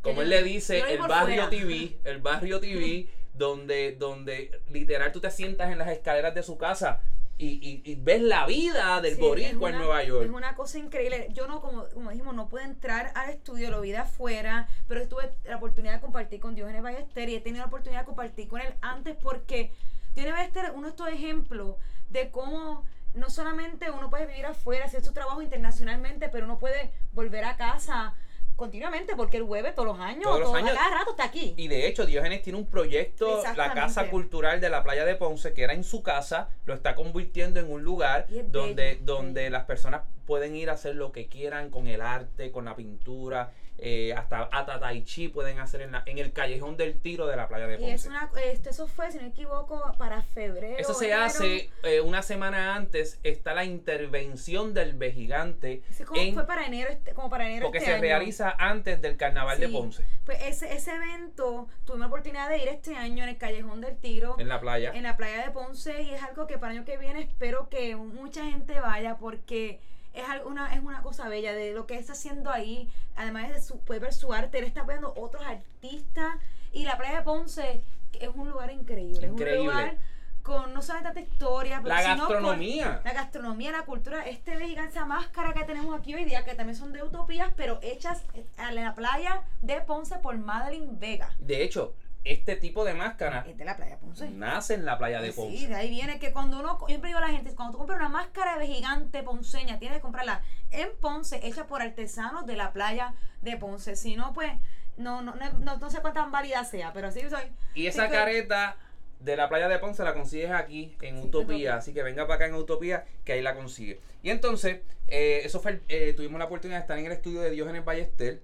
como 0.00 0.22
él 0.22 0.30
le 0.30 0.42
dice, 0.42 0.80
el 0.90 0.98
barrio 0.98 1.46
fuera. 1.46 1.50
TV, 1.50 1.98
el 2.04 2.18
barrio 2.22 2.58
TV, 2.60 3.08
donde, 3.34 3.92
donde 3.92 4.50
literal 4.70 5.12
tú 5.12 5.20
te 5.20 5.30
sientas 5.30 5.70
en 5.70 5.76
las 5.78 5.88
escaleras 5.90 6.34
de 6.34 6.42
su 6.42 6.56
casa 6.56 7.02
y, 7.38 7.46
y- 7.46 7.82
y 7.90 7.94
ves 7.96 8.22
la 8.22 8.46
vida 8.46 9.00
del 9.00 9.14
Sí, 9.16 9.20
boricua 9.20 9.70
en 9.70 9.78
Nueva 9.78 10.04
York. 10.04 10.24
Es 10.26 10.30
una 10.30 10.54
cosa 10.54 10.78
increíble. 10.78 11.28
Yo 11.32 11.46
no, 11.48 11.60
como, 11.60 11.86
como 11.92 12.10
dijimos, 12.10 12.34
no 12.34 12.48
pude 12.48 12.62
entrar 12.62 13.10
al 13.14 13.30
estudio, 13.30 13.70
lo 13.70 13.80
vi 13.80 13.90
de 13.90 13.98
afuera, 13.98 14.68
pero 14.86 15.06
tuve 15.08 15.30
la 15.44 15.56
oportunidad 15.56 15.94
de 15.94 16.00
compartir 16.00 16.40
con 16.40 16.54
Diógenes 16.54 16.82
Ballester 16.82 17.28
y 17.28 17.34
he 17.36 17.40
tenido 17.40 17.62
la 17.64 17.68
oportunidad 17.68 18.00
de 18.02 18.06
compartir 18.06 18.48
con 18.48 18.60
él 18.60 18.72
antes 18.80 19.16
porque 19.16 19.72
Diógenes 20.14 20.36
Ballester 20.38 20.64
es 20.66 20.70
uno 20.74 20.82
de 20.82 20.90
estos 20.90 21.08
ejemplos 21.08 21.76
de 22.10 22.30
cómo 22.30 22.84
no 23.14 23.28
solamente 23.28 23.90
uno 23.90 24.08
puede 24.08 24.26
vivir 24.26 24.46
afuera, 24.46 24.84
hacer 24.86 25.02
su 25.04 25.12
trabajo 25.12 25.42
internacionalmente, 25.42 26.28
pero 26.28 26.44
uno 26.46 26.58
puede 26.58 26.92
volver 27.12 27.44
a 27.44 27.56
casa 27.56 28.14
continuamente 28.62 29.16
porque 29.16 29.38
él 29.38 29.42
vuelve 29.42 29.72
todos 29.72 29.88
los 29.88 29.98
años, 29.98 30.22
Todos 30.22 30.38
los 30.38 30.48
todo- 30.50 30.56
años. 30.56 30.70
a 30.70 30.74
cada 30.74 30.98
rato 30.98 31.10
está 31.10 31.24
aquí. 31.24 31.54
Y 31.56 31.66
de 31.66 31.88
hecho, 31.88 32.06
Diógenes 32.06 32.42
tiene 32.42 32.58
un 32.60 32.66
proyecto, 32.66 33.42
la. 33.56 33.72
Casa 33.74 34.08
Cultural 34.08 34.60
de 34.60 34.68
la 34.70 34.84
Playa 34.84 35.04
de 35.04 35.16
Ponce, 35.16 35.52
que 35.52 35.62
era 35.64 35.72
en 35.72 35.82
su 35.82 36.02
casa, 36.04 36.48
lo 36.66 36.74
está 36.74 36.94
convirtiendo 36.94 37.58
en 37.58 37.70
un 37.72 37.82
lugar 37.82 38.26
donde, 38.48 38.90
bello, 38.94 39.00
donde 39.04 39.40
bello. 39.42 39.52
las 39.52 39.64
personas 39.64 40.02
pueden 40.26 40.54
ir 40.54 40.70
a 40.70 40.74
hacer 40.74 40.94
lo 40.94 41.10
que 41.10 41.26
quieran 41.26 41.70
con 41.70 41.88
el 41.88 42.00
arte, 42.00 42.52
con 42.52 42.64
la 42.66 42.76
pintura, 42.76 43.50
eh, 43.84 44.14
hasta, 44.14 44.44
hasta 44.44 44.78
Tai 44.78 45.02
Chi 45.02 45.26
pueden 45.28 45.58
hacer 45.58 45.82
en, 45.82 45.90
la- 45.92 46.04
en 46.06 46.18
el 46.18 46.32
callejón 46.32 46.76
del 46.76 47.00
tiro 47.00 47.26
de 47.26 47.36
la 47.36 47.48
Playa 47.48 47.66
de 47.66 47.80
Y 47.80 47.90
es 47.90 48.04
Ponce. 48.04 48.08
una, 48.08 48.30
este, 48.44 48.70
eso 48.70 48.86
fue, 48.86 49.10
si 49.10 49.16
no 49.16 49.24
me 49.24 49.30
equivoco, 49.30 49.92
para 49.98 50.22
febrero. 50.22 50.76
Eso 50.78 50.94
se 50.94 51.06
enero. 51.06 51.22
hace 51.24 51.68
eh, 51.82 52.00
una 52.00 52.22
semana 52.22 52.76
antes, 52.76 53.18
está 53.24 53.54
la 53.54 53.64
intervención 53.64 54.72
del 54.74 54.94
Vejigante, 54.94 55.82
Sí, 55.90 56.04
como 56.04 56.20
en- 56.20 56.34
fue 56.34 56.46
para 56.46 56.64
enero, 56.66 56.90
este- 56.90 57.12
como 57.12 57.28
para 57.28 57.46
enero 57.48 57.64
porque 57.66 57.78
este 57.78 57.90
se 57.90 57.94
año. 57.94 58.02
realiza 58.02 58.54
antes 58.58 59.02
del 59.02 59.16
Carnaval 59.16 59.58
de. 59.58 59.68
Ponce, 59.68 60.04
Pues 60.24 60.38
ese, 60.42 60.72
ese 60.74 60.94
evento 60.94 61.66
tuve 61.84 61.98
la 61.98 62.06
oportunidad 62.06 62.48
de 62.48 62.58
ir 62.58 62.68
este 62.68 62.94
año 62.94 63.24
en 63.24 63.30
el 63.30 63.36
Callejón 63.38 63.80
del 63.80 63.96
Tiro, 63.96 64.36
en 64.38 64.48
la 64.48 64.60
playa. 64.60 64.92
en 64.94 65.02
la 65.02 65.16
playa 65.16 65.44
de 65.44 65.50
Ponce, 65.50 66.02
y 66.02 66.10
es 66.14 66.22
algo 66.22 66.46
que 66.46 66.56
para 66.58 66.72
el 66.72 66.78
año 66.78 66.86
que 66.86 66.96
viene 66.98 67.20
espero 67.22 67.68
que 67.68 67.96
mucha 67.96 68.44
gente 68.44 68.78
vaya 68.80 69.16
porque 69.16 69.80
es 70.14 70.24
una, 70.44 70.74
es 70.74 70.82
una 70.82 71.02
cosa 71.02 71.28
bella 71.28 71.52
de 71.52 71.72
lo 71.72 71.86
que 71.86 71.98
está 71.98 72.12
haciendo 72.12 72.50
ahí, 72.50 72.90
además 73.16 73.48
de 73.50 73.60
su, 73.60 73.78
puede 73.80 74.00
ver 74.00 74.12
su 74.12 74.32
arte, 74.32 74.58
él 74.58 74.64
está 74.64 74.82
apoyando 74.82 75.12
otros 75.16 75.44
artistas, 75.44 76.36
y 76.72 76.84
la 76.84 76.96
playa 76.96 77.18
de 77.18 77.22
Ponce 77.22 77.82
es 78.20 78.28
un 78.34 78.50
lugar 78.50 78.70
increíble, 78.70 79.26
Increíble. 79.26 79.52
es 79.54 79.60
un 79.60 79.66
lugar 79.66 79.96
con 80.42 80.74
no 80.74 80.82
solamente 80.82 81.20
tanta 81.20 81.32
historia, 81.32 81.80
pero 81.82 81.94
La 81.94 82.02
con 82.02 82.18
gastronomía. 82.18 83.00
la 83.04 83.12
gastronomía, 83.12 83.70
la 83.72 83.84
cultura, 83.84 84.26
este 84.26 84.52
esa 84.74 85.06
máscara 85.06 85.52
que 85.52 85.64
tenemos 85.64 85.98
aquí 85.98 86.14
hoy 86.14 86.24
día, 86.24 86.44
que 86.44 86.54
también 86.54 86.76
son 86.76 86.92
de 86.92 87.02
utopías, 87.02 87.52
pero 87.56 87.78
hechas 87.82 88.24
en 88.34 88.74
la 88.74 88.94
playa 88.94 89.42
de 89.60 89.80
Ponce 89.82 90.16
por 90.18 90.36
Madeline 90.36 90.98
Vega. 90.98 91.30
De 91.38 91.62
hecho, 91.62 91.94
este 92.24 92.54
tipo 92.56 92.84
de 92.84 92.94
máscara 92.94 93.44
Es 93.48 93.58
de 93.58 93.64
la 93.64 93.76
playa 93.76 93.92
de 93.92 93.96
Ponce. 93.98 94.30
nace 94.30 94.74
en 94.74 94.84
la 94.84 94.96
playa 94.98 95.20
de 95.20 95.32
Sí, 95.32 95.36
Ponce. 95.36 95.68
de 95.68 95.74
ahí 95.74 95.90
viene 95.90 96.18
que 96.20 96.32
cuando 96.32 96.60
uno, 96.60 96.78
yo 96.82 96.86
siempre 96.86 97.08
digo 97.08 97.18
a 97.18 97.22
la 97.22 97.28
gente, 97.32 97.54
cuando 97.54 97.72
tú 97.72 97.78
compras 97.78 97.98
una 97.98 98.08
máscara 98.08 98.58
de 98.58 98.66
gigante 98.66 99.22
ponceña, 99.22 99.78
tienes 99.78 99.98
que 99.98 100.02
comprarla 100.02 100.42
en 100.70 100.88
Ponce, 101.00 101.40
hecha 101.46 101.66
por 101.66 101.82
artesanos 101.82 102.46
de 102.46 102.56
la 102.56 102.72
playa 102.72 103.14
de 103.40 103.56
Ponce. 103.56 103.96
Si 103.96 104.14
no, 104.16 104.32
pues, 104.32 104.52
no, 104.96 105.20
no, 105.22 105.34
no, 105.34 105.52
no, 105.58 105.78
no 105.78 105.90
sé 105.90 106.00
cuánta 106.00 106.24
válida 106.26 106.64
sea, 106.64 106.92
pero 106.92 107.08
así 107.08 107.20
soy. 107.28 107.44
Y 107.74 107.86
esa 107.88 108.06
Sí, 108.06 108.12
careta 108.12 108.76
de 109.18 109.36
la 109.36 109.48
playa 109.48 109.68
de 109.68 109.78
Ponce 109.78 110.02
la 110.04 110.14
consigues 110.14 110.50
aquí 110.50 110.96
en 111.00 111.16
Sí, 111.16 111.26
Utopía. 111.26 111.44
Utopía. 111.46 111.76
Así 111.76 111.92
que 111.92 112.02
venga 112.02 112.24
para 112.26 112.36
acá 112.36 112.46
en 112.46 112.54
Utopía, 112.54 113.04
que 113.24 113.32
ahí 113.32 113.42
la 113.42 113.54
consigue. 113.54 114.00
Y 114.22 114.30
entonces, 114.30 114.80
eh, 115.08 115.40
eso 115.44 115.60
fue, 115.60 115.80
eh, 115.88 116.12
tuvimos 116.14 116.38
la 116.38 116.44
oportunidad 116.46 116.78
de 116.78 116.82
estar 116.82 116.98
en 116.98 117.06
el 117.06 117.12
estudio 117.12 117.40
de 117.40 117.50
Diógenes 117.50 117.84
Ballester. 117.84 118.42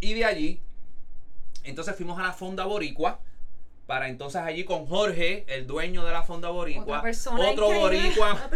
Y 0.00 0.14
de 0.14 0.24
allí, 0.24 0.60
entonces 1.64 1.94
fuimos 1.96 2.18
a 2.18 2.22
la 2.22 2.32
Fonda 2.32 2.64
Boricua. 2.64 3.20
Para 3.86 4.08
entonces 4.08 4.40
allí 4.40 4.64
con 4.64 4.86
Jorge, 4.86 5.44
el 5.48 5.66
dueño 5.66 6.04
de 6.04 6.12
la 6.12 6.22
Fonda 6.22 6.48
Boricua. 6.50 7.02
Otro 7.38 7.68
boricua. 7.72 8.38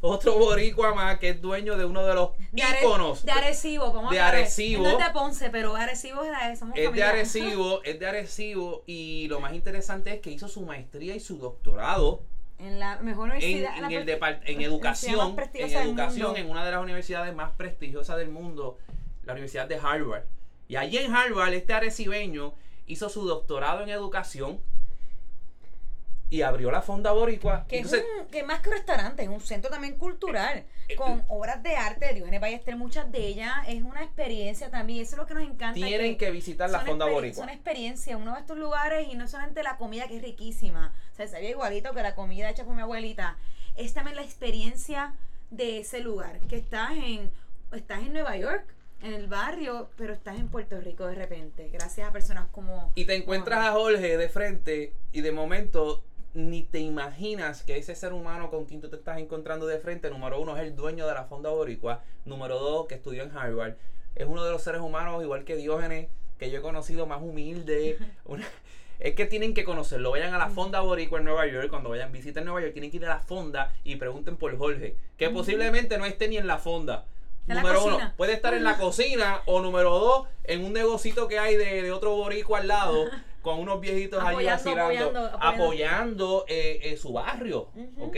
Otro- 0.00 0.34
Otro 0.34 0.38
boricua 0.38 0.94
más 0.94 1.18
que 1.18 1.30
es 1.30 1.40
dueño 1.40 1.78
de 1.78 1.86
uno 1.86 2.04
de 2.04 2.14
los 2.14 2.30
De, 2.52 2.62
íconos. 2.82 3.24
de 3.24 3.32
Arecibo, 3.32 3.90
vamos 3.90 4.10
de. 4.12 4.20
Arecibo. 4.20 4.82
No 4.82 4.90
es 4.90 4.98
de 5.06 5.10
Ponce, 5.14 5.48
pero 5.48 5.74
Arecibo 5.74 6.22
es 6.22 6.30
de 6.30 6.56
somos 6.56 6.76
Es 6.76 6.92
de. 6.92 7.02
Arecibo, 7.02 7.82
es 7.84 7.98
de 7.98 8.06
Arecibo 8.06 8.82
y 8.86 9.26
lo 9.28 9.40
más 9.40 9.54
interesante 9.54 10.12
es 10.12 10.20
que 10.20 10.30
hizo 10.30 10.46
su 10.46 10.60
maestría 10.66 11.14
y 11.16 11.20
su 11.20 11.38
doctorado 11.38 12.20
En 12.58 12.78
la 12.78 12.98
mejor 12.98 13.30
en, 13.30 13.36
universidad. 13.36 13.78
en 13.78 13.84
el 13.84 13.92
en 14.44 14.60
educación, 14.60 15.36
en 15.54 15.70
educación 15.72 16.36
en 16.36 16.50
una 16.50 16.66
de 16.66 16.70
las 16.72 16.82
universidades 16.82 17.34
más 17.34 17.52
prestigiosas 17.52 18.18
del 18.18 18.28
mundo, 18.28 18.76
la 19.24 19.32
Universidad 19.32 19.66
de 19.66 19.76
Harvard. 19.76 20.24
Y 20.74 20.76
allí 20.76 20.98
en 20.98 21.14
Harvard 21.14 21.54
este 21.54 21.72
arecibeño 21.72 22.52
hizo 22.86 23.08
su 23.08 23.24
doctorado 23.28 23.84
en 23.84 23.90
educación 23.90 24.60
y 26.30 26.42
abrió 26.42 26.72
la 26.72 26.82
Fonda 26.82 27.12
Boricua. 27.12 27.64
Que 27.68 27.76
Entonces, 27.76 28.00
es 28.00 28.22
un, 28.22 28.26
que 28.26 28.42
más 28.42 28.58
que 28.58 28.70
un 28.70 28.74
restaurante, 28.74 29.22
es 29.22 29.28
un 29.28 29.40
centro 29.40 29.70
también 29.70 29.96
cultural, 29.96 30.64
eh, 30.88 30.96
con 30.96 31.24
obras 31.28 31.62
de 31.62 31.76
arte 31.76 32.06
de 32.06 32.14
Diógenes 32.14 32.40
Ballester, 32.40 32.74
muchas 32.74 33.12
de 33.12 33.24
ellas, 33.24 33.54
es 33.68 33.84
una 33.84 34.02
experiencia 34.02 34.68
también, 34.68 35.02
eso 35.02 35.12
es 35.12 35.18
lo 35.18 35.26
que 35.26 35.34
nos 35.34 35.44
encanta. 35.44 35.74
tienen 35.74 36.18
que 36.18 36.32
visitar 36.32 36.68
la 36.68 36.80
Fonda 36.80 37.06
Boricua. 37.06 37.44
Son 37.44 37.50
experiencias, 37.50 38.18
uno 38.20 38.32
va 38.32 38.38
a 38.38 38.40
estos 38.40 38.58
lugares 38.58 39.06
y 39.08 39.14
no 39.14 39.28
solamente 39.28 39.62
la 39.62 39.76
comida 39.76 40.08
que 40.08 40.16
es 40.16 40.22
riquísima, 40.24 40.92
o 41.12 41.14
sea, 41.14 41.28
sabía 41.28 41.50
igualito 41.50 41.94
que 41.94 42.02
la 42.02 42.16
comida 42.16 42.50
hecha 42.50 42.64
por 42.64 42.74
mi 42.74 42.82
abuelita, 42.82 43.36
es 43.76 43.94
también 43.94 44.16
la 44.16 44.24
experiencia 44.24 45.14
de 45.50 45.78
ese 45.78 46.00
lugar, 46.00 46.40
que 46.48 46.56
estás 46.56 46.90
en, 46.96 47.30
estás 47.70 48.00
en 48.00 48.12
Nueva 48.12 48.36
York, 48.36 48.74
en 49.04 49.14
el 49.14 49.26
barrio, 49.26 49.88
pero 49.96 50.12
estás 50.12 50.38
en 50.38 50.48
Puerto 50.48 50.80
Rico 50.80 51.06
de 51.06 51.14
repente, 51.14 51.68
gracias 51.72 52.08
a 52.08 52.12
personas 52.12 52.48
como... 52.50 52.92
Y 52.94 53.04
te 53.04 53.14
encuentras 53.14 53.66
a 53.66 53.72
Jorge 53.72 54.16
de 54.16 54.28
frente 54.28 54.92
y 55.12 55.20
de 55.20 55.30
momento 55.32 56.02
ni 56.32 56.62
te 56.62 56.80
imaginas 56.80 57.62
que 57.62 57.76
ese 57.76 57.94
ser 57.94 58.12
humano 58.12 58.50
con 58.50 58.64
quien 58.64 58.80
tú 58.80 58.88
te 58.88 58.96
estás 58.96 59.18
encontrando 59.18 59.66
de 59.66 59.78
frente, 59.78 60.10
número 60.10 60.40
uno, 60.40 60.56
es 60.56 60.62
el 60.62 60.74
dueño 60.74 61.06
de 61.06 61.14
la 61.14 61.24
Fonda 61.24 61.50
Boricua, 61.50 62.02
número 62.24 62.58
dos, 62.58 62.86
que 62.86 62.96
estudió 62.96 63.22
en 63.22 63.36
Harvard, 63.36 63.74
es 64.14 64.26
uno 64.26 64.44
de 64.44 64.50
los 64.50 64.62
seres 64.62 64.80
humanos, 64.80 65.22
igual 65.22 65.44
que 65.44 65.54
Diógenes, 65.56 66.08
que 66.38 66.50
yo 66.50 66.58
he 66.58 66.62
conocido 66.62 67.06
más 67.06 67.22
humilde. 67.22 67.98
una- 68.24 68.46
es 69.00 69.14
que 69.16 69.26
tienen 69.26 69.54
que 69.54 69.64
conocerlo. 69.64 70.12
Vayan 70.12 70.34
a 70.34 70.38
la 70.38 70.50
Fonda 70.50 70.80
Boricua 70.80 71.18
en 71.18 71.24
Nueva 71.24 71.46
York. 71.46 71.68
Cuando 71.68 71.90
vayan, 71.90 72.12
visiten 72.12 72.44
Nueva 72.44 72.60
York, 72.60 72.72
tienen 72.72 72.92
que 72.92 72.98
ir 72.98 73.04
a 73.06 73.08
la 73.08 73.18
Fonda 73.20 73.72
y 73.82 73.96
pregunten 73.96 74.36
por 74.36 74.56
Jorge. 74.56 74.96
Que 75.18 75.30
posiblemente 75.30 75.98
no 75.98 76.04
esté 76.06 76.28
ni 76.28 76.36
en 76.36 76.46
la 76.46 76.58
Fonda. 76.58 77.04
Número 77.46 77.84
uno, 77.84 78.12
puede 78.16 78.32
estar 78.32 78.54
en 78.54 78.64
la 78.64 78.78
cocina. 78.78 79.42
O 79.46 79.60
número 79.60 79.98
dos, 79.98 80.28
en 80.44 80.64
un 80.64 80.72
negocito 80.72 81.28
que 81.28 81.38
hay 81.38 81.56
de, 81.56 81.82
de 81.82 81.92
otro 81.92 82.14
boricua 82.16 82.58
al 82.60 82.68
lado. 82.68 83.04
Con 83.42 83.58
unos 83.60 83.78
viejitos 83.80 84.20
allí 84.24 84.46
Apoyando, 84.48 84.64
vacilando. 84.64 84.84
apoyando, 84.84 85.20
Apoyando, 85.26 85.64
apoyando. 85.64 86.44
eh, 86.48 86.80
eh, 86.82 86.96
su 86.96 87.12
barrio. 87.12 87.68
¿Ok? 88.00 88.16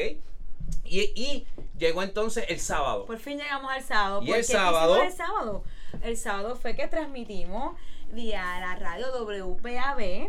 Y, 0.84 1.00
y 1.16 1.46
llegó 1.78 2.04
entonces 2.04 2.44
el 2.48 2.60
sábado. 2.60 3.06
Por 3.06 3.18
fin 3.18 3.36
llegamos 3.36 3.72
al 3.72 3.82
sábado. 3.82 4.20
¿Y 4.22 4.26
¿Por 4.28 4.36
el 4.36 4.44
sábado? 4.44 5.02
el 5.02 5.12
sábado? 5.12 5.64
El 6.02 6.16
sábado 6.16 6.54
fue 6.54 6.76
que 6.76 6.86
transmitimos 6.86 7.74
vía 8.12 8.60
la 8.60 8.76
radio 8.76 9.06
WPAB 9.24 10.28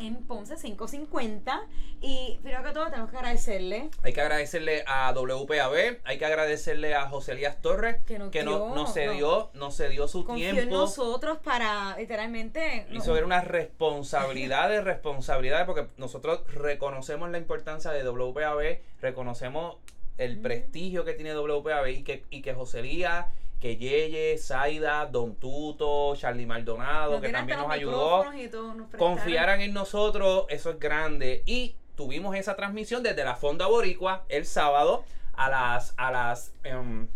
en 0.00 0.16
Ponce 0.24 0.54
550. 0.56 1.60
Y 2.00 2.38
primero 2.42 2.62
que 2.62 2.70
todo 2.70 2.86
tenemos 2.90 3.10
que 3.10 3.16
agradecerle 3.16 3.90
Hay 4.04 4.12
que 4.12 4.20
agradecerle 4.20 4.84
a 4.86 5.12
WPAB, 5.12 5.98
hay 6.04 6.18
que 6.18 6.24
agradecerle 6.24 6.94
a 6.94 7.08
José 7.08 7.32
Elías 7.32 7.60
Torres, 7.60 7.96
Que 8.06 8.18
nos 8.20 8.30
que 8.30 8.44
no, 8.44 8.66
dio, 8.68 8.74
no 8.76 8.86
se 8.86 9.06
no. 9.06 9.12
dio, 9.14 9.50
no 9.54 9.70
se 9.72 9.88
dio 9.88 10.06
su 10.06 10.24
confió 10.24 10.48
en 10.48 10.54
tiempo. 10.54 10.76
nosotros 10.76 11.38
para 11.38 11.96
literalmente... 11.98 12.86
no- 12.90 12.98
Hizo 12.98 13.12
ver 13.12 13.24
unas 13.24 13.44
responsabilidades, 13.48 14.84
responsabilidades, 14.84 15.66
porque 15.66 15.86
nosotros 15.96 16.42
reconocemos 16.52 17.30
la 17.30 17.38
importancia 17.38 17.90
de 17.90 18.08
WPAB, 18.08 18.78
reconocemos 19.00 19.76
el 20.18 20.38
prestigio 20.40 21.04
que 21.04 21.14
tiene 21.14 21.34
WPAB 21.36 21.86
y 21.88 22.02
que, 22.04 22.24
y 22.30 22.42
que 22.42 22.54
José 22.54 22.80
Elías 22.80 23.26
que 23.60 23.76
Yeye, 23.76 24.38
Zaida, 24.38 25.06
Don 25.06 25.34
Tuto, 25.34 26.14
Charlie 26.16 26.46
Maldonado, 26.46 27.12
Nos 27.12 27.20
que 27.20 27.30
también 27.30 27.58
nos 27.58 27.70
ayudó, 27.70 28.24
todo, 28.50 28.74
nos 28.74 28.88
confiaran 28.96 29.60
en 29.60 29.72
nosotros, 29.72 30.46
eso 30.48 30.70
es 30.70 30.78
grande. 30.78 31.42
Y 31.44 31.76
tuvimos 31.96 32.36
esa 32.36 32.54
transmisión 32.54 33.02
desde 33.02 33.24
la 33.24 33.34
Fonda 33.34 33.66
Boricua 33.66 34.24
el 34.28 34.46
sábado 34.46 35.04
a 35.34 35.50
las, 35.50 35.94
a 35.96 36.12
las 36.12 36.52
em, 36.62 37.08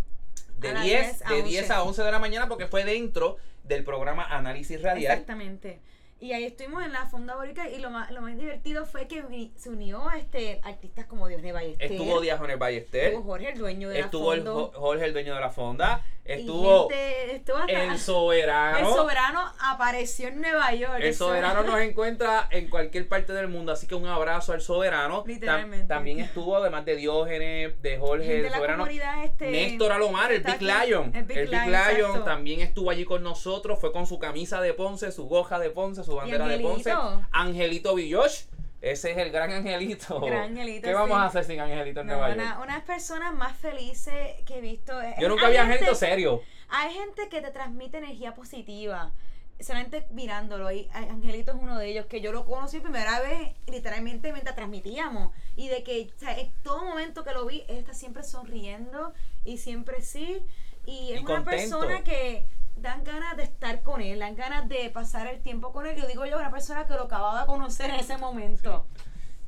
de, 0.58 0.68
A 0.70 0.74
las 0.74 0.84
10, 0.84 1.18
10 1.18 1.22
a 1.22 1.34
de 1.34 1.42
10 1.42 1.70
a 1.70 1.82
11. 1.82 1.88
11 1.88 2.02
de 2.02 2.12
la 2.12 2.18
mañana 2.18 2.48
porque 2.48 2.66
fue 2.66 2.84
dentro 2.84 3.36
del 3.64 3.84
programa 3.84 4.24
Análisis 4.24 4.82
Radial. 4.82 5.12
Exactamente. 5.12 5.80
Y 6.22 6.32
ahí 6.34 6.44
estuvimos 6.44 6.84
en 6.84 6.92
la 6.92 7.04
Fonda 7.06 7.34
Bórica 7.34 7.68
y 7.68 7.78
lo 7.80 7.90
más, 7.90 8.12
lo 8.12 8.20
más 8.20 8.38
divertido 8.38 8.86
fue 8.86 9.08
que 9.08 9.24
se 9.56 9.70
unió 9.70 10.08
este 10.12 10.60
artistas 10.62 11.06
como 11.06 11.26
Dios 11.26 11.42
Ballester. 11.42 11.90
Estuvo 11.90 12.20
Diágenes 12.20 12.58
Ballester, 12.60 13.04
Estuvo 13.06 13.24
Jorge, 13.24 13.50
el 13.50 13.58
dueño 13.58 13.88
de 13.88 13.98
estuvo 13.98 14.30
la 14.32 14.36
Fondo. 14.44 14.54
Jo- 14.72 14.80
Jorge, 14.80 15.04
el 15.06 15.12
dueño 15.14 15.34
de 15.34 15.40
la 15.40 15.50
Fonda, 15.50 16.06
estuvo 16.24 16.88
gente- 16.88 17.34
estuvo 17.34 17.58
el 17.66 17.98
Soberano. 17.98 18.78
el 18.78 18.86
soberano 18.94 19.52
apareció 19.58 20.28
en 20.28 20.40
Nueva 20.40 20.72
York. 20.74 20.98
El 21.00 21.12
soberano 21.12 21.64
nos 21.64 21.80
encuentra 21.80 22.46
en 22.52 22.70
cualquier 22.70 23.08
parte 23.08 23.32
del 23.32 23.48
mundo, 23.48 23.72
así 23.72 23.88
que 23.88 23.96
un 23.96 24.06
abrazo 24.06 24.52
al 24.52 24.60
soberano. 24.60 25.24
Literalmente. 25.26 25.88
también 25.88 26.20
estuvo, 26.20 26.56
además 26.56 26.84
de 26.84 26.94
Diógenes, 26.94 27.82
de 27.82 27.98
Jorge, 27.98 28.24
Gente 28.26 28.46
el 28.46 28.50
la 28.52 28.56
soberano. 28.58 28.86
este 29.24 29.50
Néstor 29.50 29.90
Alomar, 29.90 30.30
el 30.30 30.42
Big. 30.44 30.62
Lion. 30.62 31.10
El 31.16 31.24
Big, 31.24 31.48
Lion, 31.50 31.64
exacto. 31.74 32.22
también 32.22 32.60
estuvo 32.60 32.90
allí 32.90 33.04
con 33.04 33.24
nosotros. 33.24 33.80
Fue 33.80 33.90
con 33.90 34.06
su 34.06 34.20
camisa 34.20 34.60
de 34.60 34.72
Ponce, 34.72 35.10
su 35.10 35.26
goja 35.26 35.58
de 35.58 35.70
Ponce, 35.70 36.04
su 36.04 36.11
bandera 36.16 36.46
de 36.48 36.58
Ponce. 36.60 36.92
Angelito. 37.32 37.94
Villoch. 37.94 38.46
Ese 38.80 39.12
es 39.12 39.18
el 39.18 39.30
gran 39.30 39.52
Angelito. 39.52 40.20
Gran 40.20 40.50
Angelito, 40.50 40.88
¿Qué 40.88 40.94
vamos 40.94 41.16
sí. 41.16 41.22
a 41.22 41.24
hacer 41.26 41.44
sin 41.44 41.60
Angelito 41.60 42.00
en 42.00 42.06
No, 42.08 42.14
Nueva 42.14 42.28
York? 42.30 42.40
una, 42.40 42.58
unas 42.60 42.82
personas 42.82 43.32
más 43.34 43.56
felices 43.56 44.14
que 44.44 44.58
he 44.58 44.60
visto. 44.60 44.92
Yo 45.20 45.28
nunca 45.28 45.46
Hay 45.46 45.52
vi 45.52 45.58
Angelito 45.58 45.94
serio. 45.94 46.42
Hay 46.68 46.92
gente 46.94 47.28
que 47.28 47.40
te 47.40 47.50
transmite 47.52 47.98
energía 47.98 48.34
positiva. 48.34 49.12
Solamente 49.60 50.08
mirándolo. 50.10 50.72
Y 50.72 50.88
Angelito 50.92 51.52
es 51.52 51.58
uno 51.60 51.78
de 51.78 51.90
ellos 51.90 52.06
que 52.06 52.20
yo 52.20 52.32
lo 52.32 52.44
conocí 52.44 52.80
primera 52.80 53.20
vez, 53.20 53.52
literalmente 53.68 54.32
mientras 54.32 54.56
transmitíamos. 54.56 55.32
Y 55.54 55.68
de 55.68 55.84
que, 55.84 56.10
o 56.16 56.18
sea, 56.18 56.36
en 56.36 56.50
todo 56.64 56.84
momento 56.84 57.22
que 57.22 57.32
lo 57.32 57.46
vi, 57.46 57.62
él 57.68 57.76
está 57.76 57.94
siempre 57.94 58.24
sonriendo 58.24 59.12
y 59.44 59.58
siempre 59.58 60.02
sí. 60.02 60.42
Y 60.86 61.12
es 61.12 61.20
Y 61.20 61.24
una 61.24 61.36
contento. 61.44 61.78
persona 61.78 62.02
que 62.02 62.44
dan 62.76 63.04
ganas 63.04 63.36
de 63.36 63.44
estar 63.44 63.82
con 63.82 64.00
él, 64.00 64.20
dan 64.20 64.34
ganas 64.34 64.68
de 64.68 64.90
pasar 64.90 65.26
el 65.26 65.40
tiempo 65.40 65.72
con 65.72 65.86
él. 65.86 65.96
Yo 65.96 66.06
digo 66.06 66.26
yo, 66.26 66.38
una 66.38 66.50
persona 66.50 66.86
que 66.86 66.94
lo 66.94 67.04
acababa 67.04 67.40
de 67.40 67.46
conocer 67.46 67.90
en 67.90 67.96
ese 67.96 68.16
momento. 68.16 68.86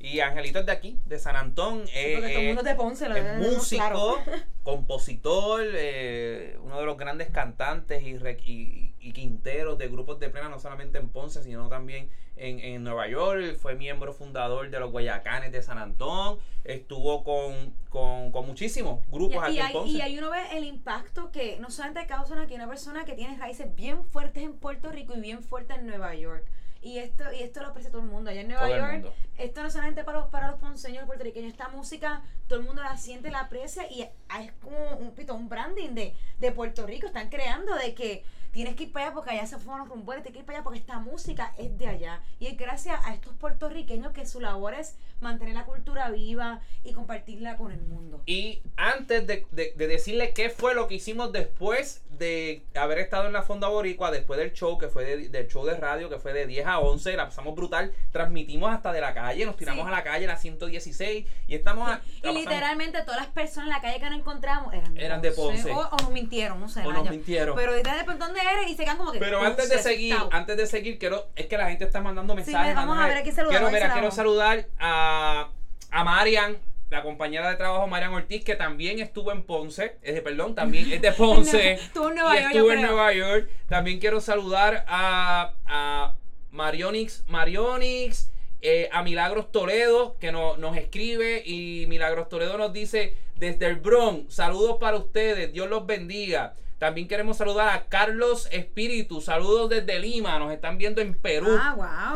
Y 0.05 0.21
Angelito 0.21 0.59
es 0.59 0.67
de 0.67 0.73
aquí, 0.73 1.01
de 1.07 1.19
San 1.19 1.35
Antón. 1.37 1.87
Sí, 1.87 1.93
eh, 1.97 2.13
porque 2.17 2.29
todo 2.29 2.39
el 2.41 2.45
eh, 2.45 2.47
mundo 2.49 2.61
es 2.61 2.67
de 2.67 2.75
Ponce, 2.75 3.09
lo 3.09 3.17
es 3.17 3.39
músico, 3.39 3.81
claro. 3.83 4.17
compositor, 4.65 5.63
eh, 5.75 6.59
uno 6.63 6.79
de 6.81 6.87
los 6.87 6.97
grandes 6.99 7.31
cantantes 7.31 8.03
y, 8.03 8.17
re- 8.19 8.39
y- 8.45 8.93
y 9.01 9.13
quinteros 9.13 9.79
de 9.79 9.89
grupos 9.89 10.19
de 10.21 10.29
plena, 10.31 10.49
no 10.49 10.59
solamente 10.59 10.99
en 10.99 11.09
Ponce, 11.09 11.43
sino 11.43 11.69
también 11.69 12.11
en, 12.37 12.59
en 12.61 12.83
Nueva 12.85 13.09
York. 13.09 13.57
Fue 13.57 13.75
miembro 13.77 14.13
fundador 14.13 14.71
de 14.71 14.79
los 14.81 14.91
Guayacanes 14.91 15.53
de 15.53 15.63
San 15.63 15.79
Antón. 15.79 16.39
Estuvo 16.65 17.23
con, 17.25 17.75
con, 17.89 18.31
con 18.33 18.47
muchísimos 18.47 19.01
grupos 19.11 19.37
Y, 19.37 19.39
aquí 19.39 19.57
y 19.57 19.61
en 19.61 19.73
Ponce. 19.73 19.91
y 19.97 20.01
ahí 20.01 20.19
uno 20.19 20.31
ve 20.31 20.41
el 20.53 20.65
impacto 20.65 21.31
que 21.31 21.59
no 21.61 21.71
solamente 21.71 22.07
causan 22.07 22.39
aquí 22.41 22.55
una 22.55 22.69
persona 22.69 23.05
que 23.05 23.13
tiene 23.15 23.37
raíces 23.39 23.75
bien 23.75 24.05
fuertes 24.05 24.43
en 24.43 24.55
Puerto 24.55 24.91
Rico 24.91 25.15
y 25.17 25.21
bien 25.21 25.43
fuertes 25.43 25.79
en 25.79 25.87
Nueva 25.87 26.15
York. 26.15 26.45
Y 26.85 26.99
esto, 26.99 27.25
y 27.33 27.43
esto 27.43 27.63
lo 27.63 27.69
aprecia 27.69 27.91
todo 27.91 28.03
el 28.03 28.09
mundo. 28.09 28.31
Allá 28.31 28.43
en 28.43 28.49
Nueva 28.49 28.69
Todo 28.69 28.77
York, 28.77 29.13
esto 29.39 29.63
no 29.63 29.71
solamente 29.71 30.05
para 30.05 30.21
los, 30.21 30.29
para 30.29 30.51
los 30.51 30.61
ponceños 30.61 31.07
puertorriqueños, 31.07 31.51
esta 31.51 31.69
música 31.69 32.23
todo 32.47 32.59
el 32.59 32.67
mundo 32.67 32.83
la 32.83 32.99
siente, 32.99 33.31
la 33.31 33.41
aprecia 33.41 33.91
y 33.91 34.03
es 34.03 34.53
como 34.61 34.97
un, 34.99 35.13
pito, 35.15 35.35
un 35.35 35.49
branding 35.49 35.95
de, 35.95 36.15
de 36.39 36.53
Puerto 36.53 36.87
Rico. 36.87 37.07
Están 37.07 37.31
creando 37.31 37.75
de 37.75 37.95
que 37.95 38.23
tienes 38.55 38.75
que 38.77 38.85
ir 38.85 38.93
para 38.93 39.07
allá 39.07 39.15
porque 39.15 39.31
allá 39.33 39.47
se 39.47 39.59
fueron 39.59 39.81
los 39.81 39.89
rumores, 39.91 40.23
tienes 40.23 40.35
que 40.37 40.41
ir 40.41 40.47
para 40.47 40.59
allá 40.59 40.65
porque 40.65 40.79
esta 40.79 40.99
música 40.99 41.53
es 41.59 41.77
de 41.79 41.89
allá. 41.89 42.23
Y 42.39 42.47
es 42.47 42.57
gracias 42.57 42.99
a 43.05 43.13
estos 43.13 43.35
puertorriqueños 43.35 44.13
que 44.13 44.25
su 44.25 44.41
labor 44.41 44.73
es 44.75 44.97
mantener 45.21 45.55
la 45.55 45.65
cultura 45.65 46.11
viva 46.11 46.61
y 46.85 46.93
compartirla 46.93 47.57
con 47.57 47.73
el 47.73 47.81
mundo. 47.83 48.23
Y 48.27 48.63
antes 48.77 49.27
de, 49.27 49.47
de, 49.53 49.73
de 49.77 49.87
decirle 49.87 50.33
qué 50.33 50.49
fue 50.51 50.75
lo 50.75 50.89
que 50.89 50.95
hicimos 50.95 51.33
después 51.33 52.03
de 52.11 52.65
haber 52.77 52.99
estado 52.99 53.27
en 53.27 53.33
la 53.33 53.43
Fonda 53.43 53.67
Boricua, 53.69 54.13
después 54.13 54.39
del 54.39 54.53
show, 54.53 54.79
que 54.79 54.87
fue 54.89 55.05
de- 55.05 55.29
del 55.31 55.49
show 55.49 55.65
de 55.65 55.75
radio, 55.77 56.09
que 56.09 56.19
fue 56.19 56.33
de 56.33 56.47
10 56.47 56.67
a 56.67 56.79
11, 56.79 57.17
la 57.17 57.25
pasamos 57.27 57.57
brutal, 57.57 57.93
transmitimos 58.13 58.73
hasta 58.73 58.93
de 58.93 59.01
la 59.01 59.13
calle, 59.15 59.45
nos 59.47 59.57
tiramos 59.57 59.85
Sí. 59.85 59.89
a 59.89 59.97
la 59.97 60.05
calle, 60.05 60.27
la 60.29 60.37
116, 60.37 61.27
y 61.49 61.55
estamos... 61.57 61.89
a- 61.91 62.01
Y 62.23 62.33
literalmente 62.33 63.03
todas 63.03 63.19
las 63.21 63.31
personas 63.31 63.67
en 63.67 63.73
la 63.75 63.81
calle 63.81 63.99
que 63.99 64.11
nos 64.11 64.19
encontramos 64.21 64.73
eran 64.73 64.95
de 64.95 65.05
Eran 65.05 65.23
Ponce. 65.35 65.73
O, 65.73 65.81
o 65.89 65.97
nos 65.97 66.11
mintieron, 66.11 66.61
no 66.61 66.69
sé. 66.69 66.87
O 66.87 66.93
nos 66.93 67.11
mintieron. 67.11 67.57
Pero 67.57 67.73
de 67.73 67.83
dónde 67.83 68.44
y 68.69 68.75
se 68.75 68.85
quedan 68.85 68.97
como 68.97 69.13
que. 69.13 69.19
Pero 69.19 69.41
antes 69.41 69.69
de 69.69 69.79
seguir, 69.79 70.17
antes 70.31 70.57
de 70.57 70.67
seguir, 70.67 70.99
quiero, 70.99 71.29
es 71.37 71.47
que 71.47 71.57
la 71.57 71.69
gente 71.69 71.85
está 71.85 72.01
mandando 72.01 72.35
mensajes. 72.35 72.75
vamos 72.75 72.99
a 72.99 73.07
ver 73.07 73.19
a 73.19 73.23
quién 73.23 73.35
saludamos, 73.35 73.69
Quiero, 73.71 73.73
mira, 73.85 73.93
quiero 73.93 74.11
saludar 74.11 74.67
a, 74.79 75.49
a 75.91 76.05
Marian, 76.05 76.59
la 76.91 77.03
compañera 77.03 77.49
de 77.51 77.57
trabajo 77.57 77.87
Marian 77.87 78.13
Ortiz, 78.13 78.45
que 78.45 78.55
también 78.55 79.01
estuvo 79.01 79.33
en 79.33 79.43
Ponce, 79.43 79.97
eh, 80.03 80.21
perdón, 80.23 80.55
también 80.55 80.93
es 80.93 81.01
de 81.03 81.13
Ponce. 81.13 81.73
Estuvo 81.73 82.09
en 82.11 82.15
Nueva 82.17 82.37
y 82.37 82.43
York, 82.43 82.53
estuvo 82.55 82.67
yo 82.69 82.73
en. 82.75 82.83
Nueva 82.83 83.13
York. 83.13 83.49
También 83.69 83.99
quiero 83.99 84.21
saludar 84.21 84.85
a, 84.87 85.53
a 85.67 86.15
Marionix, 86.51 87.25
Marionix, 87.27 88.31
eh, 88.61 88.89
a 88.93 89.03
Milagros 89.03 89.51
Toledo, 89.51 90.17
que 90.21 90.31
no- 90.33 90.57
nos 90.57 90.77
escribe. 90.77 91.43
Y 91.45 91.87
Milagros 91.89 92.29
Toledo 92.29 92.57
nos 92.59 92.73
dice: 92.73 93.17
Desde 93.37 93.67
el 93.67 93.77
Bronx, 93.77 94.33
saludos 94.35 94.77
para 94.79 94.97
ustedes, 94.97 95.53
Dios 95.53 95.69
los 95.69 95.85
bendiga. 95.87 96.55
También 96.79 97.07
queremos 97.09 97.37
saludar 97.37 97.69
a 97.69 97.85
Carlos 97.85 98.49
Espíritu, 98.51 99.21
saludos 99.21 99.71
desde 99.71 99.99
Lima, 100.01 100.39
nos 100.39 100.53
están 100.53 100.77
viendo 100.77 101.01
en 101.01 101.15
Perú. 101.15 101.49
Ah, 101.59 101.75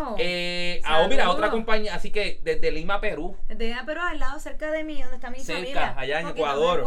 wow. 0.09 0.17
Eh, 0.19 0.81
ah, 0.85 1.03
oh, 1.05 1.09
mira, 1.09 1.31
otra 1.31 1.51
compañía, 1.51 1.95
así 1.95 2.11
que 2.11 2.41
desde 2.43 2.71
Lima, 2.73 3.01
Perú. 3.01 3.37
De 3.49 3.75
pero 3.87 4.03
al 4.03 4.19
lado, 4.19 4.39
cerca 4.41 4.71
de 4.71 4.85
mí, 4.85 5.01
donde 5.01 5.17
está 5.17 5.31
mi 5.31 5.39
Cerca, 5.41 5.61
familia. 5.61 5.95
allá 5.97 6.21
en 6.21 6.29
Ecuador. 6.29 6.85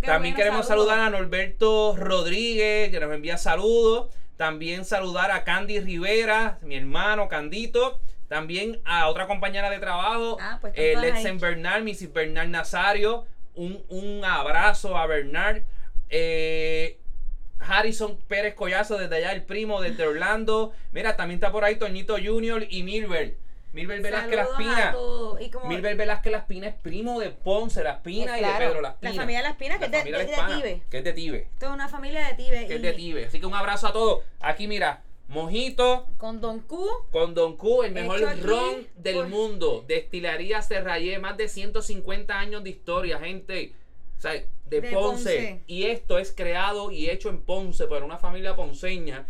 bueno, 0.06 0.36
queremos 0.36 0.66
saludos. 0.66 0.88
saludar 0.88 1.00
a 1.00 1.10
Norberto 1.10 1.96
Rodríguez, 1.96 2.90
que 2.90 3.00
nos 3.00 3.12
envía 3.12 3.36
saludos. 3.36 4.14
También 4.36 4.84
saludar 4.84 5.30
a 5.32 5.44
Candy 5.44 5.80
Rivera, 5.80 6.58
mi 6.62 6.76
hermano 6.76 7.28
Candito. 7.28 8.00
También 8.28 8.80
a 8.84 9.08
otra 9.08 9.26
compañera 9.26 9.68
de 9.68 9.78
trabajo, 9.78 10.38
Ah, 10.40 10.58
pues, 10.60 10.72
eh. 10.76 10.94
Bernal, 11.38 11.82
Mrs. 11.84 12.12
Bernal 12.12 12.50
Nazario. 12.50 13.26
Un, 13.54 13.84
un 13.90 14.24
abrazo 14.24 14.96
a 14.96 15.06
Bernard. 15.06 15.62
Eh, 16.12 16.98
Harrison 17.58 18.16
Pérez 18.28 18.54
Collazo 18.54 18.98
desde 18.98 19.16
allá, 19.16 19.32
el 19.32 19.44
primo 19.44 19.80
desde 19.80 20.06
Orlando. 20.06 20.72
Mira, 20.92 21.16
también 21.16 21.36
está 21.38 21.50
por 21.52 21.64
ahí 21.64 21.76
Toñito 21.76 22.16
Junior 22.22 22.64
y 22.68 22.82
Milber. 22.82 23.36
Milber 23.72 24.02
Velázquez 24.02 24.36
Las 24.36 24.48
Saludos 24.50 24.54
a 24.72 24.76
Pinas. 24.76 24.92
todos. 24.92 25.40
Y 25.40 25.50
como, 25.50 25.66
Milber 25.68 25.96
Velázquez 25.96 26.30
Las 26.32 26.44
Pinas 26.44 26.74
es 26.74 26.80
primo 26.80 27.18
de 27.20 27.30
Ponce 27.30 27.82
Las 27.82 28.00
Pinas 28.00 28.36
Eh, 28.36 28.40
y 28.40 28.42
de 28.42 28.48
claro, 28.48 28.66
Pedro 28.68 28.80
Las 28.82 28.92
la 28.94 29.00
Pinas. 29.00 29.16
familia 29.16 29.42
Las 29.42 29.56
Pinas, 29.56 29.78
que 29.78 29.84
es 29.86 29.90
de- 29.90 30.02
Tibe. 30.02 30.82
Que 30.90 30.98
es 30.98 31.04
de 31.04 31.12
Tibe. 31.14 31.38
Esto 31.52 31.66
es 31.66 31.72
una 31.72 31.88
familia 31.88 32.28
de 32.28 32.34
Tibe. 32.34 32.66
Que 32.66 32.72
y 32.74 32.76
es 32.76 32.82
de 32.82 32.92
Tibe. 32.92 33.24
Así 33.26 33.40
que 33.40 33.46
un 33.46 33.54
abrazo 33.54 33.86
a 33.86 33.92
todos. 33.92 34.24
Aquí 34.40 34.66
mira, 34.66 35.02
Mojito 35.28 36.06
Con 36.18 36.42
Don 36.42 36.60
Q. 36.60 36.86
con 37.10 37.32
Don 37.34 37.56
Q, 37.56 37.84
el 37.84 37.92
mejor 37.92 38.22
aquí 38.22 38.40
ron 38.42 38.86
del 38.96 39.14
por- 39.14 39.28
mundo. 39.28 39.84
Destilería 39.88 40.60
Serrayé, 40.60 41.18
más 41.18 41.38
de 41.38 41.48
150 41.48 42.38
años 42.38 42.62
de 42.64 42.70
historia, 42.70 43.18
gente. 43.20 43.72
O 44.18 44.20
sea, 44.20 44.34
de, 44.80 44.80
De 44.88 44.92
Ponce. 44.92 45.24
Ponce. 45.36 45.64
Y 45.66 45.84
esto 45.84 46.18
es 46.18 46.32
creado 46.36 46.90
y 46.90 47.10
hecho 47.10 47.28
en 47.28 47.40
Ponce 47.42 47.86
por 47.86 48.02
una 48.02 48.18
familia 48.18 48.56
ponceña. 48.56 49.26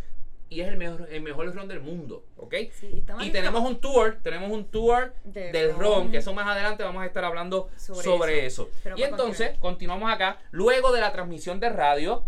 Y 0.49 0.61
es 0.61 0.69
el 0.69 0.77
mejor, 0.77 1.09
el 1.11 1.23
mejor 1.23 1.55
ron 1.55 1.67
del 1.67 1.81
mundo, 1.81 2.27
¿ok? 2.37 2.55
Sí, 2.79 3.03
Y 3.23 3.31
tenemos 3.31 3.63
un 3.63 3.81
tour, 3.81 4.19
tenemos 4.23 4.51
un 4.51 4.67
tour 4.67 5.15
De 5.25 5.51
del 5.51 5.75
ron. 5.75 6.11
que 6.11 6.19
eso 6.19 6.35
más 6.35 6.47
adelante 6.47 6.83
vamos 6.83 7.03
a 7.03 7.07
estar 7.07 7.25
hablando 7.25 7.71
sobre, 7.79 8.03
Sobre 8.03 8.47
eso. 8.47 8.69
Y 8.97 9.03
entonces, 9.03 9.57
continuamos 9.61 10.13
acá. 10.13 10.39
Luego 10.51 10.93
de 10.93 11.01
la 11.01 11.11
transmisión 11.11 11.59
de 11.59 11.71
radio, 11.71 12.25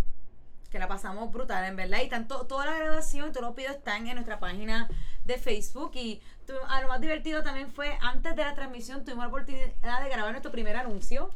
que 0.70 0.78
la 0.78 0.88
pasamos 0.88 1.30
brutal, 1.32 1.64
en 1.66 1.76
verdad. 1.76 2.00
Y 2.02 2.08
tanto, 2.08 2.46
toda 2.46 2.64
la 2.64 2.78
grabación, 2.78 3.30
todos 3.32 3.46
los 3.46 3.54
videos 3.54 3.76
están 3.76 4.06
en 4.08 4.14
nuestra 4.14 4.40
página 4.40 4.88
de 5.26 5.36
Facebook. 5.36 5.90
Y 5.94 6.22
tu- 6.46 6.54
a 6.68 6.80
lo 6.80 6.88
más 6.88 7.02
divertido 7.02 7.42
también 7.42 7.70
fue, 7.70 7.96
antes 8.00 8.34
de 8.34 8.42
la 8.42 8.54
transmisión, 8.54 9.04
tuvimos 9.04 9.24
la 9.24 9.28
oportunidad 9.28 10.02
de 10.02 10.08
grabar 10.08 10.30
nuestro 10.32 10.50
primer 10.50 10.76
anuncio. 10.76 11.30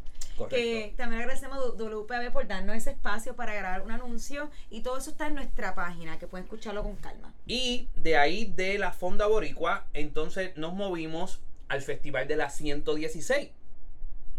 Que 0.47 0.95
también 0.97 1.23
agradecemos 1.23 1.59
a 1.59 1.83
WPAB 1.83 2.33
por 2.33 2.47
darnos 2.47 2.77
ese 2.77 2.91
espacio 2.91 3.35
para 3.35 3.55
grabar 3.55 3.83
un 3.83 3.91
anuncio. 3.91 4.51
Y 4.71 4.83
todo 4.83 4.99
eso 4.99 5.11
está 5.11 5.27
en 5.27 5.35
nuestra 5.35 5.75
página, 5.75 6.19
que 6.19 6.27
pueden 6.27 6.45
escucharlo 6.45 6.83
con 6.83 6.97
calma. 6.97 7.35
Y 7.47 7.89
de 7.97 8.17
ahí 8.17 8.45
de 8.45 8.79
la 8.79 8.93
Fonda 8.93 9.27
Boricua, 9.27 9.87
entonces 9.95 10.57
nos 10.57 10.75
movimos 10.75 11.41
al 11.69 11.83
Festival 11.83 12.29
de 12.29 12.37
la 12.37 12.51
116, 12.51 13.51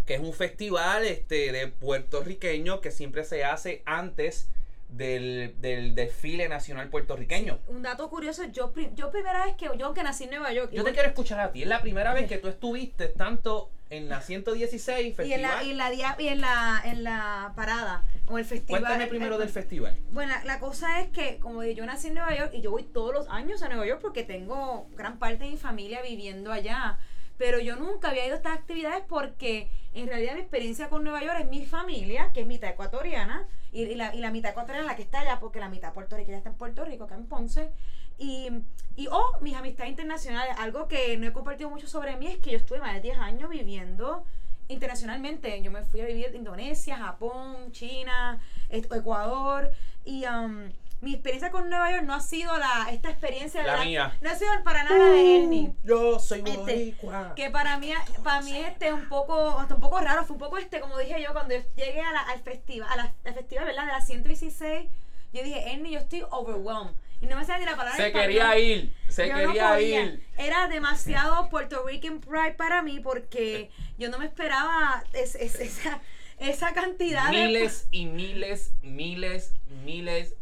que 0.05 0.15
es 0.15 0.21
un 0.21 0.33
festival 0.33 1.05
este, 1.05 1.51
de 1.51 1.67
puertorriqueños 1.67 2.79
que 2.79 2.91
siempre 2.91 3.23
se 3.23 3.43
hace 3.43 3.83
antes 3.85 4.47
del, 4.89 5.55
del 5.61 5.95
desfile 5.95 6.49
nacional 6.49 6.89
puertorriqueño. 6.89 7.59
Un 7.67 7.81
dato 7.83 8.09
curioso, 8.09 8.43
yo, 8.51 8.73
yo 8.95 9.11
primera 9.11 9.45
vez 9.45 9.55
que 9.55 9.69
yo 9.77 9.85
aunque 9.85 10.03
nací 10.03 10.25
en 10.25 10.31
Nueva 10.31 10.51
York 10.51 10.71
Yo 10.73 10.83
te 10.83 10.91
quiero 10.93 11.07
escuchar 11.07 11.39
a 11.39 11.51
ti. 11.51 11.61
Es 11.63 11.67
la 11.67 11.81
primera 11.81 12.13
vez 12.13 12.27
que 12.27 12.37
tú 12.37 12.47
estuviste 12.47 13.07
tanto 13.07 13.69
en 13.91 14.07
la 14.09 14.21
116 14.21 14.99
y 15.03 15.07
en 15.09 15.15
festival. 15.15 15.41
la 15.41 15.63
y 15.63 15.71
en 15.71 15.77
la, 15.77 15.89
dia- 15.91 16.15
y 16.19 16.27
en 16.27 16.41
la 16.41 16.81
en 16.85 17.03
la 17.03 17.53
parada 17.55 18.03
o 18.27 18.37
el 18.37 18.45
festival. 18.45 18.81
Cuéntame 18.81 19.03
el- 19.05 19.09
primero 19.09 19.35
el- 19.35 19.41
del 19.41 19.49
festival. 19.49 19.95
Bueno, 20.11 20.31
la, 20.33 20.43
la 20.45 20.59
cosa 20.59 21.01
es 21.01 21.09
que 21.09 21.37
como 21.37 21.63
yo 21.63 21.85
nací 21.85 22.07
en 22.09 22.15
Nueva 22.15 22.35
York 22.35 22.51
y 22.53 22.61
yo 22.61 22.69
voy 22.71 22.83
todos 22.83 23.13
los 23.13 23.27
años 23.29 23.63
a 23.63 23.67
Nueva 23.69 23.85
York 23.87 23.99
porque 24.01 24.23
tengo 24.23 24.87
gran 24.95 25.17
parte 25.17 25.43
de 25.45 25.51
mi 25.51 25.57
familia 25.57 26.01
viviendo 26.03 26.51
allá, 26.51 26.99
pero 27.39 27.57
yo 27.59 27.77
nunca 27.77 28.09
había 28.09 28.25
ido 28.25 28.35
a 28.35 28.37
estas 28.37 28.57
actividades 28.57 29.01
porque 29.07 29.71
en 29.93 30.07
realidad 30.07 30.35
mi 30.35 30.41
experiencia 30.41 30.89
con 30.89 31.05
Nueva 31.05 31.23
York 31.23 31.37
es 31.39 31.47
mi 31.47 31.65
familia, 31.65 32.31
que 32.33 32.41
es 32.41 32.47
mitad 32.47 32.69
ecuatoriana, 32.69 33.47
y, 33.71 33.95
la, 33.95 34.13
y 34.13 34.19
la 34.19 34.29
mitad 34.29 34.51
ecuatoriana 34.51 34.85
la 34.85 34.97
que 34.97 35.03
está 35.03 35.21
allá, 35.21 35.39
porque 35.39 35.61
la 35.61 35.69
mitad 35.69 35.93
puertorriqueña 35.93 36.37
está 36.37 36.49
en 36.49 36.57
Puerto 36.57 36.83
Rico, 36.83 37.05
acá 37.05 37.15
en 37.15 37.27
Ponce. 37.27 37.71
Y, 38.17 38.49
y 38.97 39.07
oh, 39.07 39.37
mis 39.39 39.55
amistades 39.55 39.89
internacionales, 39.89 40.53
algo 40.59 40.89
que 40.89 41.15
no 41.15 41.27
he 41.27 41.31
compartido 41.31 41.69
mucho 41.69 41.87
sobre 41.87 42.17
mí 42.17 42.27
es 42.27 42.39
que 42.39 42.51
yo 42.51 42.57
estuve 42.57 42.79
más 42.79 42.93
de 42.93 42.99
10 42.99 43.17
años 43.19 43.49
viviendo 43.49 44.25
internacionalmente. 44.67 45.61
Yo 45.61 45.71
me 45.71 45.83
fui 45.83 46.01
a 46.01 46.05
vivir 46.07 46.27
a 46.33 46.35
Indonesia, 46.35 46.97
Japón, 46.97 47.71
China, 47.71 48.41
Ecuador. 48.69 49.71
Y 50.03 50.25
um, 50.25 50.73
mi 51.01 51.13
experiencia 51.13 51.49
con 51.51 51.69
Nueva 51.69 51.91
York 51.91 52.03
no 52.03 52.13
ha 52.13 52.19
sido 52.19 52.57
la 52.57 52.87
esta 52.91 53.09
experiencia 53.09 53.61
de 53.61 53.67
La 53.67 53.83
mía. 53.85 54.17
No 54.21 54.29
ha 54.29 54.35
sido 54.35 54.51
para 54.63 54.83
nada 54.83 54.97
la 54.97 55.05
de 55.11 55.37
Ernie. 55.37 55.73
Yo 55.83 56.19
soy 56.19 56.39
Este, 56.39 56.57
boricua. 56.57 57.33
Que 57.35 57.49
para 57.49 57.77
mí, 57.77 57.93
para 58.23 58.41
mí 58.41 58.57
este 58.57 58.91
un 58.93 59.07
poco, 59.07 59.59
hasta 59.59 59.75
un 59.75 59.81
poco 59.81 59.99
raro, 60.01 60.25
fue 60.25 60.33
un 60.35 60.39
poco 60.39 60.57
este, 60.57 60.79
como 60.79 60.97
dije 60.97 61.21
yo, 61.21 61.31
cuando 61.33 61.55
yo 61.55 61.61
llegué 61.75 62.01
a 62.01 62.11
la- 62.11 62.21
al 62.21 62.41
festival, 62.41 62.89
a 62.91 62.95
la, 62.97 63.13
al 63.25 63.33
festival, 63.33 63.65
¿verdad? 63.65 63.85
De 63.85 63.91
la 63.93 64.01
116, 64.01 64.89
yo 65.31 65.43
dije, 65.43 65.71
Ernie, 65.73 65.91
yo 65.93 65.99
estoy 65.99 66.23
overwhelmed. 66.31 66.93
Y 67.21 67.25
no 67.27 67.35
me 67.35 67.43
sale 67.45 67.59
ni 67.59 67.65
la 67.65 67.75
palabra 67.75 67.97
Se 67.97 68.07
español. 68.07 68.27
quería 68.27 68.57
ir. 68.59 68.93
Se 69.09 69.27
Yo 69.27 69.33
no 69.37 69.47
quería 69.47 69.69
podía. 69.73 70.01
ir. 70.03 70.23
Era 70.37 70.67
demasiado 70.69 71.49
Puerto 71.49 71.83
Rican 71.85 72.21
pride 72.21 72.53
para 72.53 72.81
mí 72.81 72.99
porque 73.01 73.69
yo 73.97 74.09
no 74.09 74.19
me 74.19 74.25
esperaba 74.25 75.03
es- 75.11 75.35
es- 75.35 75.55
esa, 75.59 75.99
esa 76.37 76.73
cantidad 76.73 77.25
de... 77.29 77.45
Miles 77.47 77.87
y 77.91 78.05
miles, 78.05 78.71
miles, 78.81 79.53
miles. 79.83 80.35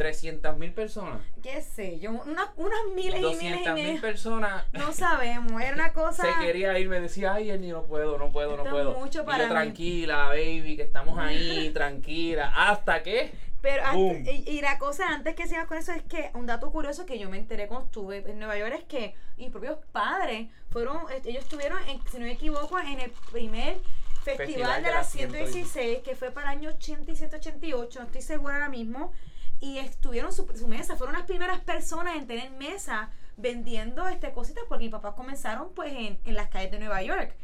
300 0.00 0.56
mil 0.56 0.72
personas. 0.72 1.20
qué 1.42 1.60
sé 1.60 1.98
yo, 1.98 2.10
una- 2.12 2.52
unas 2.56 2.78
miles 2.94 3.20
y 3.20 3.22
miles 3.22 3.42
y 3.42 3.48
200 3.50 3.74
mil 3.74 4.00
personas. 4.00 4.64
No 4.72 4.92
sabemos, 4.94 5.60
era 5.60 5.74
una 5.74 5.92
cosa... 5.92 6.22
Se 6.22 6.46
quería 6.46 6.78
ir, 6.78 6.88
me 6.88 7.00
decía, 7.00 7.34
ay, 7.34 7.50
Ernie, 7.50 7.70
no 7.72 7.82
puedo, 7.84 8.16
no 8.16 8.32
puedo, 8.32 8.56
no 8.56 8.62
Esto 8.62 8.70
puedo. 8.74 8.94
mucho 8.98 9.22
Y 9.22 9.26
para 9.26 9.38
yo, 9.40 9.44
mí. 9.44 9.50
tranquila, 9.50 10.28
baby, 10.28 10.76
que 10.76 10.82
estamos 10.84 11.18
ahí, 11.18 11.70
tranquila. 11.74 12.50
¿Hasta 12.56 13.02
qué? 13.02 13.30
Pero 13.60 13.82
hasta- 13.84 13.98
y, 14.32 14.44
y 14.46 14.62
la 14.62 14.78
cosa 14.78 15.08
antes 15.08 15.34
que 15.34 15.46
sigas 15.46 15.66
con 15.66 15.76
eso 15.76 15.92
es 15.92 16.02
que 16.04 16.30
un 16.32 16.46
dato 16.46 16.70
curioso 16.72 17.04
que 17.04 17.18
yo 17.18 17.28
me 17.28 17.36
enteré 17.36 17.68
cuando 17.68 17.84
estuve 17.84 18.24
en 18.26 18.38
Nueva 18.38 18.56
York 18.56 18.72
es 18.78 18.84
que 18.84 19.14
mis 19.36 19.50
propios 19.50 19.76
padres 19.92 20.48
fueron, 20.70 20.96
ellos 21.26 21.42
estuvieron, 21.44 21.78
en- 21.88 22.00
si 22.10 22.18
no 22.18 22.24
me 22.24 22.32
equivoco, 22.32 22.78
en 22.78 23.00
el 23.00 23.10
primer 23.30 23.76
festival, 24.24 24.46
Festival 24.46 24.82
de, 24.82 24.88
de 24.88 24.94
la 24.94 24.98
la 25.00 25.04
116 25.04 25.98
que 26.00 26.14
fue 26.16 26.30
para 26.30 26.52
el 26.52 26.58
año 26.58 26.70
87-88, 26.78 27.94
no 27.98 28.04
estoy 28.06 28.22
segura 28.22 28.54
ahora 28.54 28.68
mismo, 28.68 29.12
y 29.60 29.78
estuvieron 29.78 30.32
su, 30.32 30.46
su 30.56 30.68
mesa, 30.68 30.96
fueron 30.96 31.14
las 31.14 31.26
primeras 31.26 31.60
personas 31.60 32.16
en 32.16 32.26
tener 32.26 32.50
mesa 32.52 33.10
vendiendo 33.36 34.08
este 34.08 34.32
cositas 34.32 34.64
porque 34.68 34.84
mis 34.84 34.92
papás 34.92 35.14
comenzaron 35.14 35.72
pues 35.74 35.92
en, 35.92 36.18
en 36.24 36.34
las 36.34 36.48
calles 36.48 36.70
de 36.70 36.78
Nueva 36.78 37.02
York. 37.02 37.34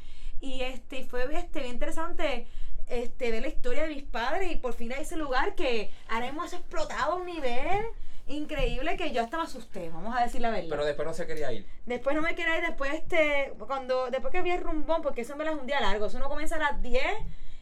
Y 0.41 0.63
este 0.63 1.05
fue 1.05 1.25
este 1.35 1.61
bien 1.61 1.75
interesante 1.75 2.47
este 2.89 3.31
ver 3.31 3.43
la 3.43 3.49
historia 3.49 3.83
de 3.83 3.95
mis 3.95 4.05
padres 4.05 4.53
y 4.53 4.57
por 4.57 4.73
fin 4.73 4.93
a 4.93 4.97
ese 4.97 5.17
lugar 5.17 5.55
que 5.55 5.91
ahora 6.09 6.29
hemos 6.29 6.53
explotado 6.53 7.15
a 7.15 7.17
un 7.17 7.27
nivel 7.27 7.85
increíble 8.29 8.97
que 8.97 9.13
yo 9.13 9.23
hasta 9.23 9.37
me 9.37 9.45
asusté, 9.45 9.89
vamos 9.91 10.15
a 10.17 10.23
decir 10.23 10.41
la 10.41 10.51
verdad. 10.51 10.69
Pero 10.69 10.85
después 10.85 11.07
no 11.07 11.15
se 11.15 11.27
quería 11.27 11.53
ir. 11.53 11.67
Después 11.87 12.15
no 12.15 12.23
me 12.23 12.35
quería 12.35 12.59
ir, 12.59 12.65
después 12.65 12.93
este, 12.95 13.53
cuando, 13.67 14.11
después 14.11 14.33
que 14.33 14.43
vi 14.43 14.51
el 14.51 14.61
rumbón, 14.61 15.03
porque 15.03 15.23
eso 15.23 15.37
me 15.37 15.45
la 15.45 15.53
es 15.53 15.59
un 15.59 15.67
día 15.67 15.81
largo, 15.81 16.07
eso 16.07 16.17
uno 16.17 16.29
comienza 16.29 16.57
a 16.57 16.59
las 16.59 16.83
10 16.83 17.03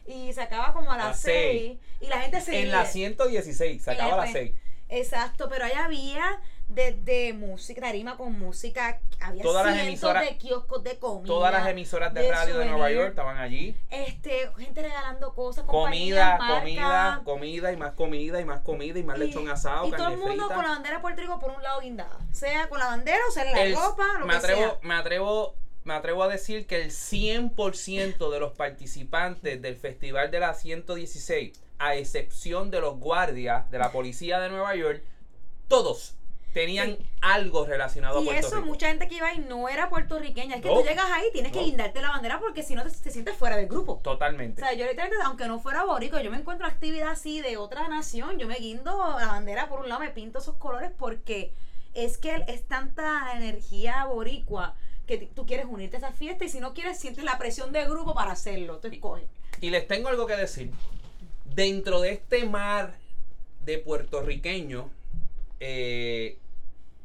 y 0.07 0.33
se 0.33 0.43
acaba 0.43 0.73
como 0.73 0.93
a 0.93 0.97
las 0.97 1.07
Las 1.09 1.21
6 1.21 1.79
y 2.01 2.07
la 2.07 2.21
gente 2.21 2.41
se 2.41 2.61
En 2.61 2.71
la 2.71 2.83
ríe. 2.83 2.91
116, 2.93 3.83
se 3.83 3.91
acaba 3.91 4.15
a 4.15 4.17
las 4.19 4.31
F. 4.31 4.39
6. 4.39 4.55
Exacto, 4.89 5.49
pero 5.49 5.65
ahí 5.65 5.73
había 5.73 6.41
desde 6.69 7.33
música, 7.35 7.81
tarima 7.83 8.17
con 8.17 8.39
música, 8.39 9.01
había 9.21 9.43
Todas 9.43 9.67
las 9.67 9.75
cientos 9.75 9.89
emisoras- 10.11 10.25
de 10.25 10.37
kioscos 10.39 10.83
de 10.83 10.99
comida. 10.99 11.27
Todas 11.27 11.53
las 11.53 11.67
emisoras 11.69 12.15
de, 12.15 12.23
de 12.23 12.31
radio 12.33 12.59
de 12.59 12.65
Nueva. 12.67 12.91
York 12.91 13.09
estaban 13.11 13.37
allí. 13.39 13.77
Este, 13.91 14.51
gente 14.59 14.83
regalando 14.83 15.35
cosas, 15.35 15.65
Comida, 15.65 16.39
marcas. 16.39 16.59
comida, 16.61 17.21
comida 17.25 17.73
y 17.73 17.77
más 17.77 17.93
comida 17.93 18.41
y 18.41 18.45
más 18.47 18.61
comida 18.61 18.99
y 18.99 19.03
más 19.03 19.19
lechón 19.19 19.49
asado, 19.51 19.89
y 19.89 19.91
todo 19.93 20.09
el 20.09 20.17
mundo 20.17 20.45
frita. 20.45 20.55
con 20.55 20.65
la 20.65 20.71
bandera 20.71 20.97
de 20.97 21.03
Puerto 21.03 21.21
Rico 21.23 21.39
por 21.39 21.51
un 21.51 21.63
lado 21.63 21.81
guindada. 21.81 22.19
Sea 22.33 22.69
con 22.69 22.79
la 22.79 22.87
bandera 22.87 23.21
o 23.29 23.33
sea 23.33 23.45
en 23.45 23.53
la 23.53 23.63
El- 23.63 23.75
ropa, 23.75 24.05
lo 24.19 24.27
me 24.27 24.33
que 24.33 24.39
atrevo, 24.39 24.61
sea. 24.61 24.79
me 24.83 24.95
atrevo, 24.95 25.55
me 25.85 25.95
atrevo 25.95 26.23
a 26.23 26.29
decir 26.29 26.67
que 26.67 26.81
el 26.83 26.91
100% 26.91 28.31
de 28.31 28.41
los 28.41 28.53
participantes 28.53 29.61
del 29.61 29.77
Festival 29.77 30.31
de 30.31 30.41
la 30.41 30.55
116, 30.55 31.53
a 31.79 31.95
excepción 31.97 32.71
de 32.71 32.81
los 32.81 32.99
guardias 32.99 33.71
de 33.71 33.79
la 33.79 33.93
policía 33.93 34.41
de 34.41 34.49
Nueva 34.49 34.75
York, 34.77 35.03
todos 35.69 36.15
tenían 36.55 36.97
Sí. 36.97 37.07
algo 37.21 37.67
relacionado 37.67 38.19
a 38.19 38.23
Y 38.23 38.25
Puerto 38.27 38.47
eso, 38.47 38.57
Rico. 38.57 38.67
mucha 38.69 38.87
gente 38.89 39.09
que 39.09 39.17
iba 39.17 39.27
ahí 39.27 39.41
no 39.47 39.69
era 39.69 39.91
puertorriqueña. 39.91 40.57
Es 40.57 40.63
que 40.63 40.69
No. 40.69 40.81
tú 40.81 40.87
llegas 40.87 41.07
ahí 41.13 41.25
tienes 41.33 41.53
que 41.53 41.59
guindarte 41.61 42.01
la 42.01 42.11
bandera 42.11 42.39
porque 42.39 42.63
si 42.63 42.75
no 42.77 42.85
te, 42.85 42.91
te 42.91 43.11
sientes 43.11 43.37
fuera 43.37 43.57
del 43.57 43.67
grupo. 43.67 43.95
O 43.95 43.99
Totalmente. 43.99 44.63
sea, 44.63 44.73
yo 44.73 44.87
literalmente, 44.87 45.23
aunque 45.27 45.49
no 45.49 45.59
fuera 45.59 45.85
borico, 45.85 46.19
yo 46.21 46.31
me 46.31 46.37
encuentro 46.39 46.67
actividad 46.67 47.09
así 47.09 47.41
de 47.43 47.57
otra 47.59 47.89
nación, 47.89 48.39
yo 48.39 48.47
me 48.47 48.55
guindo 48.57 48.97
la 49.19 49.27
bandera 49.27 49.69
por 49.69 49.81
un 49.81 49.89
lado, 49.89 50.01
me 50.01 50.11
pinto 50.11 50.39
esos 50.39 50.55
colores 50.57 50.93
porque 50.97 51.53
es 51.93 52.17
que 52.19 52.45
es 52.47 52.67
tanta 52.69 53.33
energía 53.37 54.05
boricua 54.07 54.77
que 55.07 55.19
tú 55.35 55.47
quieres 55.47 55.67
unirte 55.67 55.97
a 55.97 55.99
esa 55.99 56.13
fiesta 56.13 56.45
y 56.45 56.49
si 56.49 56.61
no 56.61 56.75
quieres 56.75 56.99
sientes 56.99 57.25
la 57.25 57.39
presión 57.39 57.73
de 57.73 57.85
grupo 57.85 58.15
para 58.15 58.33
hacerlo, 58.33 58.79
tú 58.79 58.89
escoges. 58.89 59.25
Y 59.61 59.71
les 59.71 59.87
tengo 59.87 60.09
algo 60.09 60.27
que 60.27 60.37
decir. 60.37 60.71
Dentro 61.55 62.01
de 62.01 62.13
este 62.13 62.45
mar 62.47 62.97
de 63.65 63.79
puertorriqueños, 63.79 64.87
eh, 65.61 66.39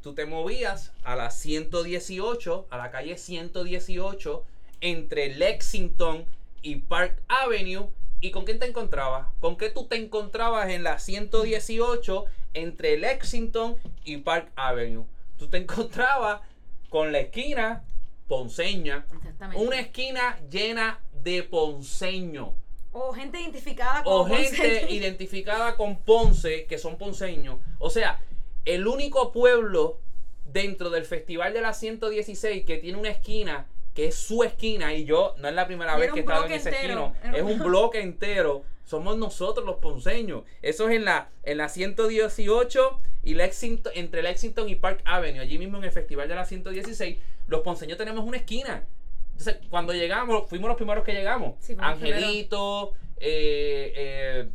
tú 0.01 0.13
te 0.13 0.25
movías 0.25 0.91
a 1.03 1.15
la 1.15 1.29
118, 1.29 2.67
a 2.69 2.77
la 2.77 2.89
calle 2.91 3.17
118, 3.17 4.43
entre 4.81 5.35
Lexington 5.35 6.25
y 6.61 6.77
Park 6.77 7.21
Avenue. 7.27 7.89
¿Y 8.21 8.31
con 8.31 8.43
quién 8.43 8.59
te 8.59 8.65
encontrabas? 8.65 9.27
¿Con 9.39 9.55
qué 9.57 9.69
tú 9.69 9.87
te 9.87 9.95
encontrabas 9.95 10.69
en 10.69 10.83
la 10.83 10.99
118 10.99 12.25
entre 12.53 12.97
Lexington 12.97 13.77
y 14.03 14.17
Park 14.17 14.51
Avenue? 14.55 15.05
Tú 15.37 15.47
te 15.47 15.57
encontrabas 15.57 16.41
con 16.89 17.11
la 17.11 17.19
esquina 17.19 17.83
ponceña, 18.29 19.05
Exactamente. 19.13 19.61
una 19.65 19.79
esquina 19.81 20.39
llena 20.49 21.01
de 21.21 21.43
ponceños 21.43 22.51
o 22.93 23.11
gente 23.13 23.39
identificada 23.41 24.01
o 24.05 24.23
como 24.23 24.35
gente 24.35 24.55
Ponce. 24.57 24.87
identificada 24.93 25.75
con 25.75 25.97
Ponce, 25.99 26.65
que 26.65 26.77
son 26.77 26.97
ponceños. 26.97 27.57
O 27.79 27.89
sea, 27.89 28.21
el 28.65 28.87
único 28.87 29.31
pueblo 29.33 29.99
dentro 30.45 30.89
del 30.89 31.03
Festival 31.05 31.53
de 31.53 31.61
la 31.61 31.73
116 31.73 32.63
que 32.65 32.77
tiene 32.77 32.97
una 32.97 33.09
esquina 33.09 33.67
que 33.93 34.07
es 34.07 34.15
su 34.15 34.43
esquina 34.43 34.93
y 34.93 35.03
yo 35.05 35.35
no 35.39 35.47
es 35.49 35.53
la 35.53 35.67
primera 35.67 35.97
vez 35.97 36.11
que 36.13 36.19
he 36.19 36.21
estado 36.21 36.45
en 36.45 36.53
esa 36.53 36.69
entero. 36.69 37.13
esquina, 37.15 37.37
es 37.37 37.43
un- 37.43 37.51
un 37.53 37.59
bloque 37.67 37.99
entero. 38.01 38.63
Somos 38.85 39.17
nosotros 39.17 39.65
los 39.67 39.75
ponceños. 39.75 40.43
Eso 40.63 40.89
es 40.89 40.95
en 40.95 41.05
la 41.05 41.29
en 41.43 41.57
la 41.57 41.69
118 41.69 43.01
y 43.23 43.33
Lexington 43.35 43.91
entre 43.95 44.23
Lexington 44.23 44.67
y 44.69 44.75
Park 44.75 45.01
Avenue, 45.05 45.39
allí 45.41 45.57
mismo 45.59 45.77
en 45.77 45.83
el 45.83 45.91
Festival 45.91 46.27
de 46.27 46.35
la 46.35 46.45
116, 46.45 47.17
los 47.49 47.61
ponceños 47.61 47.97
tenemos 47.97 48.23
una 48.25 48.37
esquina. 48.37 48.85
Entonces, 49.31 49.57
cuando 49.69 49.93
llegamos, 49.93 50.47
fuimos 50.49 50.67
los 50.69 50.77
primeros 50.77 51.03
que 51.03 51.13
llegamos. 51.13 51.55
Sí. 51.59 51.75
Angelito, 51.79 52.93
eh, 53.17 53.93
eh, 53.95 54.49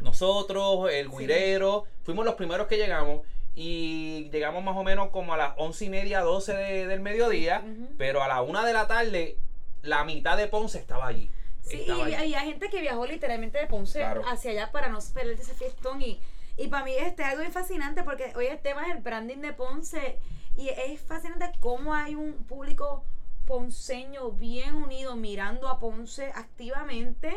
nosotros, 0.00 0.90
el 0.92 1.10
Sí. 1.10 1.16
guirero, 1.18 1.84
fuimos 2.04 2.24
los 2.24 2.34
primeros 2.34 2.66
que 2.66 2.76
llegamos 2.76 3.22
y 3.54 4.28
llegamos 4.30 4.62
más 4.62 4.76
o 4.76 4.84
menos 4.84 5.10
como 5.10 5.34
a 5.34 5.36
las 5.36 5.52
once 5.56 5.84
y 5.86 5.90
media, 5.90 6.20
12 6.20 6.54
de- 6.54 6.86
del 6.86 7.00
mediodía, 7.00 7.64
pero 7.96 8.22
a 8.22 8.28
la 8.28 8.42
una 8.42 8.64
de 8.64 8.72
la 8.72 8.86
tarde 8.86 9.36
la 9.82 10.04
mitad 10.04 10.36
de 10.36 10.46
Ponce 10.48 10.78
estaba 10.78 11.06
allí. 11.06 11.30
Sí, 11.62 11.80
Estaba 11.80 12.00
y 12.08 12.14
allí. 12.14 12.14
había 12.14 12.40
gente 12.40 12.68
que 12.68 12.80
viajó 12.80 13.06
literalmente 13.06 13.58
de 13.58 13.66
Ponce 13.66 13.98
Claro. 14.00 14.22
hacia 14.26 14.50
allá 14.52 14.70
para 14.72 14.88
no 14.88 14.98
perderse 15.12 15.42
ese 15.42 15.54
fiestón. 15.54 16.00
Y, 16.02 16.20
y 16.56 16.68
para 16.68 16.84
mí 16.84 16.92
este, 16.98 17.22
es 17.22 17.28
algo 17.28 17.40
bien 17.40 17.52
fascinante 17.52 18.02
porque 18.04 18.32
hoy 18.36 18.46
el 18.46 18.58
tema 18.58 18.86
es 18.86 18.96
el 18.96 19.02
branding 19.02 19.38
de 19.38 19.52
Ponce. 19.52 20.18
Y 20.58 20.68
es 20.70 21.00
fascinante 21.00 21.50
cómo 21.60 21.94
hay 21.94 22.14
un 22.16 22.32
público 22.34 23.04
ponceño 23.46 24.32
bien 24.32 24.74
unido 24.74 25.16
mirando 25.16 25.68
a 25.68 25.78
Ponce 25.78 26.32
activamente 26.34 27.34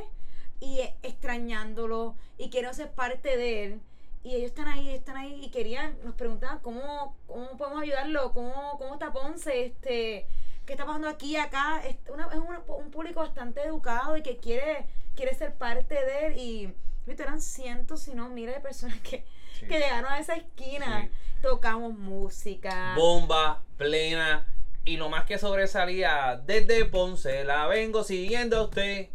y 0.60 0.82
extrañándolo 1.04 2.16
y 2.38 2.50
queriendo 2.50 2.74
ser 2.76 2.92
parte 2.92 3.38
de 3.38 3.64
él. 3.64 3.82
Y 4.24 4.36
ellos 4.36 4.50
están 4.50 4.68
ahí, 4.68 4.90
están 4.90 5.18
ahí 5.18 5.40
y 5.46 5.50
querían, 5.52 5.98
nos 6.04 6.16
preguntaban 6.16 6.60
cómo, 6.60 7.16
cómo 7.28 7.58
podemos 7.58 7.82
ayudarlo, 7.84 8.34
cómo, 8.34 8.78
cómo 8.78 8.94
está 8.96 9.14
Ponce, 9.14 9.66
este, 9.66 10.28
qué 10.66 10.74
está 10.74 10.86
pasando 10.86 11.08
aquí, 11.08 11.38
acá. 11.38 11.82
Es, 11.88 11.98
una- 12.12 12.28
es 12.34 12.40
un 12.68 12.92
público 12.92 13.20
bastante 13.22 13.62
educado 13.64 14.18
y 14.18 14.24
que 14.24 14.38
quiere, 14.38 14.86
quiere 15.16 15.34
ser 15.36 15.56
parte 15.56 15.94
de 15.96 16.26
él. 16.28 16.38
Y 16.38 16.74
Eran 17.20 17.42
cientos, 17.42 18.02
si 18.04 18.14
no 18.14 18.30
miles 18.30 18.56
de 18.56 18.62
personas 18.62 19.00
que, 19.02 19.24
Sí. 19.60 19.68
que 19.68 19.80
llegaron 19.80 20.12
a 20.12 20.20
esa 20.20 20.36
esquina. 20.36 21.04
Sí. 21.04 21.10
Tocamos 21.42 21.94
música. 21.98 22.94
Bomba, 22.96 23.64
plena. 23.78 24.46
Y 24.86 24.98
lo 24.98 25.10
más 25.10 25.26
que 25.26 25.38
sobresalía, 25.38 26.42
desde 26.46 26.86
Ponce 26.86 27.44
la 27.44 27.68
vengo 27.68 28.04
siguiendo 28.04 28.58
a 28.58 28.64
usted. 28.64 29.10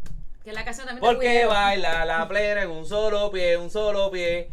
que 0.44 0.50
es 0.50 0.54
la 0.54 0.64
canción 0.64 0.86
también 0.86 1.00
Porque 1.04 1.44
baila 1.46 2.04
la 2.04 2.28
plena 2.28 2.62
en 2.62 2.70
un 2.70 2.86
solo 2.86 3.30
pie, 3.32 3.56
un 3.56 3.68
solo 3.70 4.10
pie. 4.12 4.48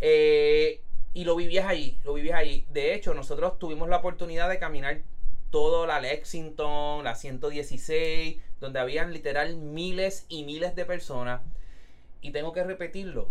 Eh, 0.00 0.82
y 1.14 1.24
lo 1.24 1.34
vivías 1.36 1.66
allí, 1.66 1.98
lo 2.04 2.12
vivías 2.14 2.38
allí. 2.38 2.66
De 2.70 2.94
hecho, 2.94 3.14
nosotros 3.14 3.58
tuvimos 3.58 3.88
la 3.88 3.96
oportunidad 3.96 4.48
de 4.50 4.58
caminar 4.58 5.00
toda 5.50 5.86
la 5.86 6.00
Lexington, 6.00 7.02
la 7.02 7.14
116, 7.14 8.36
donde 8.60 8.78
habían 8.78 9.12
literal 9.14 9.56
miles 9.56 10.26
y 10.28 10.44
miles 10.44 10.74
de 10.76 10.84
personas. 10.84 11.40
Y 12.20 12.32
tengo 12.32 12.52
que 12.52 12.64
repetirlo, 12.64 13.28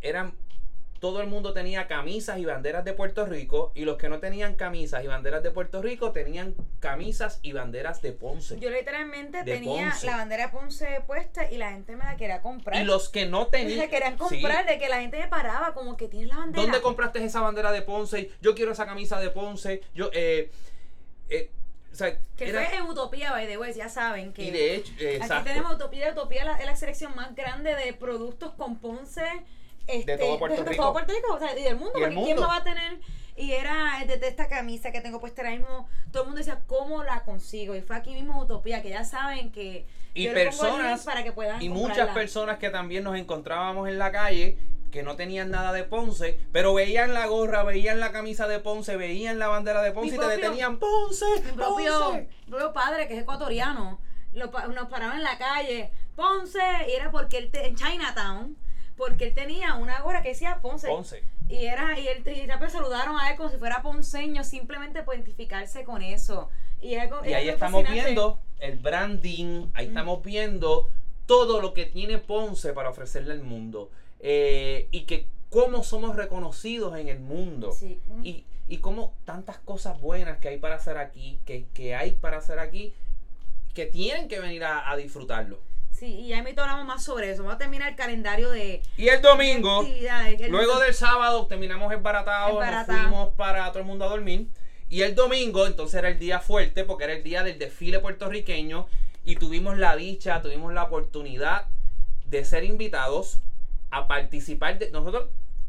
eran 0.00 0.34
todo 1.00 1.20
el 1.20 1.28
mundo 1.28 1.52
tenía 1.52 1.86
camisas 1.86 2.38
y 2.38 2.44
banderas 2.44 2.84
de 2.84 2.92
Puerto 2.92 3.24
Rico 3.24 3.70
y 3.74 3.84
los 3.84 3.96
que 3.98 4.08
no 4.08 4.18
tenían 4.18 4.54
camisas 4.56 5.04
y 5.04 5.06
banderas 5.06 5.42
de 5.42 5.50
Puerto 5.50 5.80
Rico 5.80 6.10
tenían 6.10 6.54
camisas 6.80 7.38
y 7.42 7.52
banderas 7.52 8.02
de 8.02 8.12
Ponce. 8.12 8.58
Yo 8.58 8.68
literalmente 8.70 9.44
tenía 9.44 9.90
Ponce. 9.90 10.06
la 10.06 10.16
bandera 10.16 10.46
de 10.46 10.52
Ponce 10.52 11.00
puesta 11.06 11.50
y 11.50 11.56
la 11.56 11.70
gente 11.70 11.94
me 11.94 12.04
la 12.04 12.16
quería 12.16 12.42
comprar. 12.42 12.82
Y 12.82 12.84
los 12.84 13.08
que 13.08 13.26
no 13.26 13.46
tenían... 13.46 13.78
la 13.78 13.88
querían 13.88 14.18
Sí. 14.28 14.40
comprar, 14.40 14.66
de 14.66 14.78
que 14.78 14.88
la 14.88 15.00
gente 15.00 15.18
me 15.18 15.28
paraba, 15.28 15.72
como 15.72 15.96
que 15.96 16.08
tienes 16.08 16.28
la 16.30 16.38
bandera. 16.38 16.62
¿Dónde 16.62 16.80
compraste 16.80 17.24
esa 17.24 17.40
bandera 17.42 17.70
de 17.70 17.82
Ponce? 17.82 18.32
Yo 18.40 18.56
quiero 18.56 18.72
esa 18.72 18.84
camisa 18.86 19.20
de 19.20 19.30
Ponce. 19.30 19.82
Yo, 19.94 20.10
eh, 20.12 20.50
eh, 21.28 21.50
sea, 21.98 22.16
Que 22.36 22.48
era- 22.50 22.64
fue 22.64 22.76
en 22.78 22.82
Utopía, 22.84 23.32
by 23.32 23.46
the 23.46 23.58
way, 23.58 23.72
ya 23.74 23.88
saben 23.88 24.32
que. 24.32 24.44
y 24.44 24.50
de 24.50 24.76
hecho, 24.76 24.92
eh, 25.00 25.18
Aquí 25.22 25.44
tenemos 25.44 25.74
Utopía. 25.74 26.10
Utopía 26.12 26.44
la- 26.44 26.56
es 26.56 26.66
la 26.66 26.76
selección 26.76 27.14
más 27.16 27.34
grande 27.34 27.74
de 27.74 27.92
productos 27.92 28.52
con 28.54 28.78
Ponce. 28.78 29.24
Este, 29.86 30.18
todo 30.18 30.38
Puerto 30.38 30.62
de, 30.64 30.70
Rico. 30.70 30.82
todo 30.82 30.92
Puerto 30.92 31.12
Rico, 31.14 31.34
o 31.34 31.38
sea, 31.38 31.58
y 31.58 31.62
del 31.62 31.76
mundo. 31.76 31.92
Y 31.96 32.00
porque 32.02 32.14
¿quién 32.14 32.26
mundo. 32.26 32.42
no 32.42 32.48
va 32.48 32.56
a 32.56 32.62
tener? 32.64 32.98
Y 33.36 33.52
era 33.52 34.02
desde 34.06 34.28
esta 34.28 34.48
camisa 34.48 34.90
que 34.92 35.00
tengo 35.00 35.20
puesta 35.20 35.42
ahora 35.42 35.56
mismo. 35.56 35.88
Todo 36.12 36.24
el 36.24 36.26
mundo 36.28 36.38
decía, 36.38 36.60
¿cómo 36.66 37.04
la 37.04 37.22
consigo? 37.22 37.74
Y 37.74 37.80
fue 37.80 37.96
aquí 37.96 38.12
mismo 38.14 38.40
Utopía, 38.42 38.82
que 38.82 38.90
ya 38.90 39.04
saben 39.04 39.50
que. 39.52 39.86
Y 40.14 40.24
yo 40.24 40.34
personas- 40.34 41.04
para 41.04 41.22
que 41.22 41.32
puedan 41.32 41.62
Y 41.62 41.68
muchas 41.68 41.88
comprarla. 41.88 42.14
personas 42.14 42.58
que 42.58 42.70
también 42.70 43.04
nos 43.04 43.16
encontrábamos 43.16 43.88
en 43.88 43.98
la 43.98 44.10
calle 44.12 44.58
que 44.90 45.02
no 45.02 45.16
tenían 45.16 45.50
nada 45.50 45.72
de 45.72 45.84
Ponce, 45.84 46.38
pero 46.52 46.74
veían 46.74 47.14
la 47.14 47.26
gorra, 47.26 47.62
veían 47.62 48.00
la 48.00 48.12
camisa 48.12 48.48
de 48.48 48.58
Ponce, 48.60 48.96
veían 48.96 49.38
la 49.38 49.48
bandera 49.48 49.82
de 49.82 49.92
Ponce 49.92 50.10
Mi 50.12 50.16
y 50.16 50.20
te 50.20 50.26
detenían 50.28 50.78
Ponce, 50.78 51.26
Mi 51.44 51.52
propio, 51.52 51.98
Ponce. 52.00 52.28
mi 52.46 52.50
propio 52.50 52.72
padre, 52.72 53.06
que 53.08 53.14
es 53.16 53.22
ecuatoriano, 53.22 54.00
lo 54.32 54.46
nos 54.68 54.88
pararon 54.88 55.16
en 55.16 55.22
la 55.22 55.36
calle, 55.38 55.90
Ponce, 56.16 56.58
y 56.88 56.92
era 56.92 57.10
porque 57.10 57.38
él, 57.38 57.50
te- 57.50 57.66
en 57.66 57.76
Chinatown, 57.76 58.56
porque 58.96 59.24
él 59.28 59.34
tenía 59.34 59.74
una 59.74 60.00
gorra 60.00 60.22
que 60.22 60.30
decía 60.30 60.58
Ponce. 60.60 60.88
Ponce. 60.88 61.22
Y 61.48 61.64
era, 61.66 61.98
y, 61.98 62.08
él, 62.08 62.22
y 62.26 62.46
rápido 62.46 62.68
saludaron 62.70 63.18
a 63.18 63.30
él 63.30 63.36
como 63.36 63.48
si 63.48 63.56
fuera 63.56 63.80
ponceño, 63.80 64.44
simplemente 64.44 65.02
por 65.02 65.14
identificarse 65.14 65.84
con 65.84 66.02
eso. 66.02 66.50
Y, 66.82 66.96
algo, 66.96 67.24
Y 67.24 67.32
ahí 67.32 67.48
estamos 67.48 67.88
viendo 67.90 68.40
el 68.58 68.78
branding, 68.78 69.66
ahí 69.74 69.86
estamos 69.86 70.22
viendo 70.22 70.88
todo 71.26 71.60
lo 71.60 71.72
que 71.74 71.86
tiene 71.86 72.18
Ponce 72.18 72.72
para 72.72 72.90
ofrecerle 72.90 73.32
al 73.32 73.42
mundo. 73.42 73.90
Eh, 74.20 74.88
y 74.90 75.02
que 75.02 75.26
cómo 75.50 75.82
somos 75.84 76.16
reconocidos 76.16 76.96
en 76.98 77.08
el 77.08 77.20
mundo. 77.20 77.72
Sí. 77.72 78.00
Y, 78.22 78.44
y 78.68 78.78
cómo 78.78 79.14
tantas 79.24 79.58
cosas 79.58 80.00
buenas 80.00 80.38
que 80.38 80.48
hay 80.48 80.58
para 80.58 80.74
hacer 80.76 80.98
aquí, 80.98 81.38
que, 81.46 81.66
que 81.74 81.94
hay 81.94 82.12
para 82.12 82.38
hacer 82.38 82.58
aquí, 82.58 82.92
que 83.74 83.86
tienen 83.86 84.28
que 84.28 84.40
venir 84.40 84.64
a, 84.64 84.90
a 84.90 84.96
disfrutarlo. 84.96 85.58
Sí, 85.90 86.06
y 86.06 86.28
ya 86.28 86.42
mismo 86.44 86.62
hablamos 86.62 86.86
más 86.86 87.02
sobre 87.02 87.30
eso. 87.30 87.42
Vamos 87.42 87.56
a 87.56 87.58
terminar 87.58 87.88
el 87.88 87.96
calendario 87.96 88.50
de 88.50 88.82
Y 88.96 89.08
el 89.08 89.20
domingo. 89.20 89.84
El- 89.84 90.50
luego 90.50 90.78
del 90.78 90.94
sábado, 90.94 91.46
terminamos 91.46 91.92
esbaratados, 91.92 92.54
nos 92.54 92.62
Esbaratado. 92.62 92.98
fuimos 93.00 93.28
para 93.34 93.66
todo 93.70 93.80
el 93.80 93.84
mundo 93.84 94.04
a 94.04 94.08
dormir. 94.08 94.46
Y 94.90 95.02
el 95.02 95.14
domingo, 95.14 95.66
entonces 95.66 95.96
era 95.98 96.08
el 96.08 96.18
día 96.18 96.38
fuerte, 96.40 96.84
porque 96.84 97.04
era 97.04 97.14
el 97.14 97.22
día 97.24 97.42
del 97.42 97.58
desfile 97.58 97.98
puertorriqueño. 97.98 98.86
Y 99.24 99.36
tuvimos 99.36 99.76
la 99.76 99.96
dicha, 99.96 100.40
tuvimos 100.40 100.72
la 100.72 100.84
oportunidad 100.84 101.66
de 102.26 102.44
ser 102.44 102.62
invitados 102.64 103.38
a 103.90 104.06
participar 104.08 104.78
de. 104.78 104.90
Nosotros, 104.90 105.28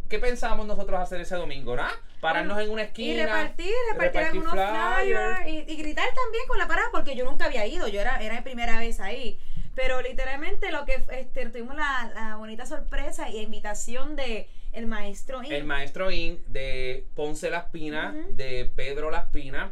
¿qué 0.09 0.19
pensábamos 0.19 0.65
nosotros 0.67 0.99
hacer 0.99 1.21
ese 1.21 1.35
domingo? 1.35 1.71
¿verdad? 1.71 1.91
Pararnos 2.19 2.59
en 2.59 2.69
una 2.69 2.81
Y 2.83 2.85
esquina. 2.85 3.23
repartir, 3.25 3.73
repartir, 3.91 4.21
repartir 4.21 4.21
algunos 4.21 4.51
flyers. 4.53 5.37
flyers 5.39 5.67
y, 5.69 5.71
y 5.71 5.75
gritar 5.77 6.07
también 6.13 6.43
con 6.47 6.57
la 6.57 6.67
parada 6.67 6.87
porque 6.91 7.15
yo 7.15 7.25
nunca 7.25 7.45
había 7.45 7.65
ido, 7.65 7.87
yo 7.87 8.01
era, 8.01 8.21
era 8.21 8.35
mi 8.35 8.41
primera 8.41 8.79
vez 8.79 8.99
ahí. 8.99 9.39
Pero 9.75 10.01
literalmente 10.01 10.71
lo 10.71 10.83
que 10.85 11.03
este, 11.11 11.45
tuvimos 11.49 11.75
la, 11.75 12.11
la 12.13 12.35
bonita 12.35 12.65
sorpresa 12.65 13.29
y 13.29 13.37
invitación 13.39 14.15
de 14.15 14.49
el 14.73 14.87
maestro 14.87 15.41
Inc. 15.41 15.51
El 15.51 15.63
maestro 15.63 16.11
In 16.11 16.39
de 16.47 17.05
Ponce 17.15 17.49
Las 17.49 17.65
Pinas, 17.65 18.13
de 18.31 18.69
Pedro 18.75 19.09
Las 19.09 19.27
Pinas, 19.27 19.71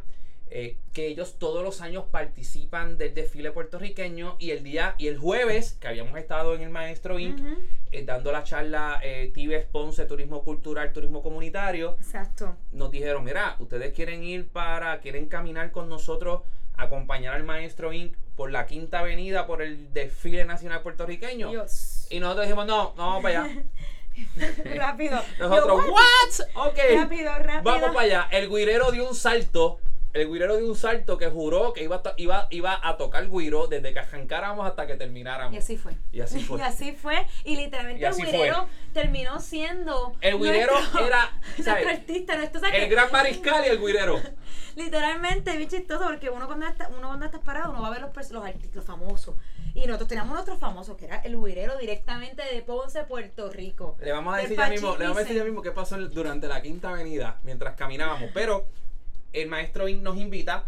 eh, 0.50 0.76
que 0.92 1.06
ellos 1.06 1.36
todos 1.38 1.62
los 1.62 1.80
años 1.80 2.04
participan 2.10 2.98
del 2.98 3.14
desfile 3.14 3.50
puertorriqueño 3.52 4.36
y 4.38 4.50
el 4.50 4.62
día 4.62 4.94
y 4.98 5.08
el 5.08 5.18
jueves 5.18 5.76
que 5.80 5.88
habíamos 5.88 6.16
estado 6.18 6.54
en 6.54 6.62
el 6.62 6.70
maestro 6.70 7.18
Inc. 7.18 7.38
Eh, 7.92 8.04
dando 8.04 8.32
la 8.32 8.44
charla 8.44 9.00
eh, 9.02 9.30
Tibes 9.32 9.64
Ponce 9.66 10.04
Turismo 10.06 10.42
Cultural 10.44 10.92
Turismo 10.92 11.22
Comunitario 11.22 11.96
Exacto. 11.98 12.56
nos 12.72 12.90
dijeron 12.90 13.24
mira 13.24 13.56
ustedes 13.60 13.92
quieren 13.94 14.22
ir 14.24 14.48
para 14.48 15.00
quieren 15.00 15.26
caminar 15.26 15.70
con 15.70 15.88
nosotros 15.88 16.42
acompañar 16.76 17.34
al 17.34 17.44
maestro 17.44 17.92
Inc. 17.92 18.14
por 18.36 18.50
la 18.50 18.66
quinta 18.66 19.00
avenida 19.00 19.46
por 19.46 19.62
el 19.62 19.92
desfile 19.92 20.44
nacional 20.44 20.82
puertorriqueño 20.82 21.50
Dios. 21.50 22.06
y 22.10 22.20
nosotros 22.20 22.46
dijimos 22.46 22.66
no 22.66 22.94
no 22.96 23.06
vamos 23.06 23.22
para 23.22 23.44
allá 23.44 23.62
rápido. 24.76 25.20
nosotros 25.38 25.84
Yo, 25.86 25.92
what 25.92 26.46
ok 26.68 26.78
Rápido, 26.96 27.30
rápido. 27.38 27.62
Vamos 27.62 27.90
para 27.94 28.00
allá. 28.00 28.28
El 28.32 28.48
guirero 28.48 28.90
dio 28.90 29.08
un 29.08 29.14
salto. 29.14 29.80
El 30.18 30.32
guirero 30.32 30.56
dio 30.56 30.66
un 30.68 30.76
salto 30.76 31.16
que 31.18 31.28
juró 31.28 31.72
que 31.72 31.84
iba 31.84 31.96
a, 31.96 32.14
iba, 32.16 32.46
iba 32.50 32.78
a 32.82 32.96
tocar 32.96 33.28
guiro 33.30 33.66
desde 33.66 33.92
que 33.92 33.98
arrancáramos 34.00 34.66
hasta 34.66 34.86
que 34.86 34.96
termináramos. 34.96 35.54
Y 35.54 35.58
así 35.58 35.76
fue. 35.76 35.92
Y 36.12 36.20
así 36.20 36.40
fue. 36.44 36.58
Y 36.58 36.62
así 36.62 36.92
fue. 36.92 37.26
Y 37.44 37.56
literalmente 37.56 38.02
Y 38.02 38.06
el 38.06 38.14
fue. 38.14 38.24
guirero 38.26 38.66
terminó 38.92 39.40
siendo. 39.40 40.12
El 40.20 40.38
guirero 40.38 40.72
nuestro- 40.78 41.06
era, 41.06 41.30
Nuestro 41.58 41.88
artista, 41.90 42.36
nuestro, 42.36 42.60
¿sabes 42.60 42.82
El 42.82 42.88
gran 42.90 43.10
mariscal 43.12 43.64
y 43.64 43.68
el 43.68 43.78
guirero. 43.80 44.20
Literalmente, 44.76 45.56
bien 45.56 45.68
chistoso, 45.68 46.04
porque 46.04 46.30
uno 46.30 46.46
cuando 46.46 46.66
está, 46.66 46.88
uno 46.88 47.08
cuando 47.08 47.26
estás 47.26 47.40
parado, 47.40 47.70
uno 47.72 47.82
va 47.82 47.88
a 47.88 47.90
ver 47.90 48.00
los, 48.02 48.30
los 48.30 48.44
artistas 48.44 48.84
famosos. 48.84 49.34
Y 49.74 49.86
nosotros 49.86 50.08
teníamos 50.08 50.32
nuestros 50.34 50.58
famosos, 50.58 50.96
que 50.96 51.06
era 51.06 51.16
el 51.18 51.36
guirero 51.40 51.76
directamente 51.78 52.42
de 52.44 52.62
Ponce, 52.62 53.02
Puerto 53.04 53.50
Rico. 53.50 53.96
Le 54.00 54.12
vamos 54.12 54.34
a 54.34 54.38
decir 54.38 54.56
ya 54.56 54.68
mismo, 54.68 54.96
le 54.96 55.04
vamos 55.04 55.18
a 55.18 55.20
decir 55.20 55.36
ya 55.36 55.44
mismo 55.44 55.62
qué 55.62 55.72
pasó 55.72 55.96
durante 55.98 56.46
la 56.48 56.62
quinta 56.62 56.90
avenida 56.90 57.38
mientras 57.42 57.74
caminábamos. 57.74 58.30
Pero 58.32 58.66
el 59.32 59.48
maestro 59.48 59.88
Inc. 59.88 60.02
nos 60.02 60.16
invita 60.18 60.66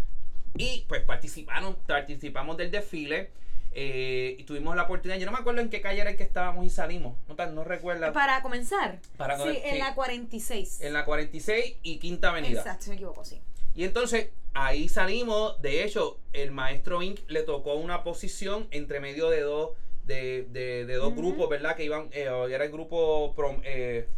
y 0.57 0.85
pues 0.89 1.03
participaron, 1.03 1.77
participamos 1.87 2.57
del 2.57 2.71
desfile. 2.71 3.31
eh, 3.73 4.35
y 4.37 4.43
tuvimos 4.43 4.75
la 4.75 4.83
oportunidad, 4.83 5.17
yo 5.21 5.27
no 5.27 5.31
me 5.33 5.39
acuerdo 5.39 5.61
en 5.61 5.71
qué 5.71 5.81
calle 5.81 6.01
era 6.01 6.11
el 6.11 6.17
que 6.17 6.25
estábamos 6.25 6.67
y 6.67 6.71
salimos, 6.71 7.17
no, 7.29 7.47
no 7.53 7.63
recuerdo. 7.63 8.13
Para 8.13 8.43
comenzar, 8.43 8.99
Para 9.17 9.37
sí, 9.37 9.43
comer- 9.45 9.63
en 9.65 9.73
sí. 9.75 9.79
la 9.79 9.95
46. 9.95 10.81
En 10.81 10.93
la 10.93 11.05
46 11.05 11.77
y 11.85 11.99
Quinta 11.99 12.31
Avenida. 12.31 12.59
Exacto, 12.59 12.83
si 12.85 12.91
me 12.91 12.97
equivoco, 12.97 13.25
sí. 13.25 13.41
Y 13.77 13.85
entonces 13.85 14.31
ahí 14.55 14.89
salimos. 14.89 15.63
De 15.63 15.85
hecho, 15.85 16.19
el 16.33 16.51
maestro 16.51 17.01
Inc. 17.01 17.21
le 17.29 17.45
tocó 17.45 17.75
una 17.75 18.03
posición 18.03 18.67
entre 18.73 18.99
medio 18.99 19.31
de 19.31 19.43
dos, 19.43 19.71
de, 20.05 20.49
de, 20.51 20.85
de 20.87 20.95
dos 20.97 21.15
grupos, 21.15 21.49
¿verdad? 21.49 21.77
Que 21.77 21.85
iban, 21.85 22.09
eh, 22.11 22.29
era 22.51 22.65
el 22.65 22.73
grupo 22.73 23.33
prom- 23.37 23.61
eh, 23.65 24.09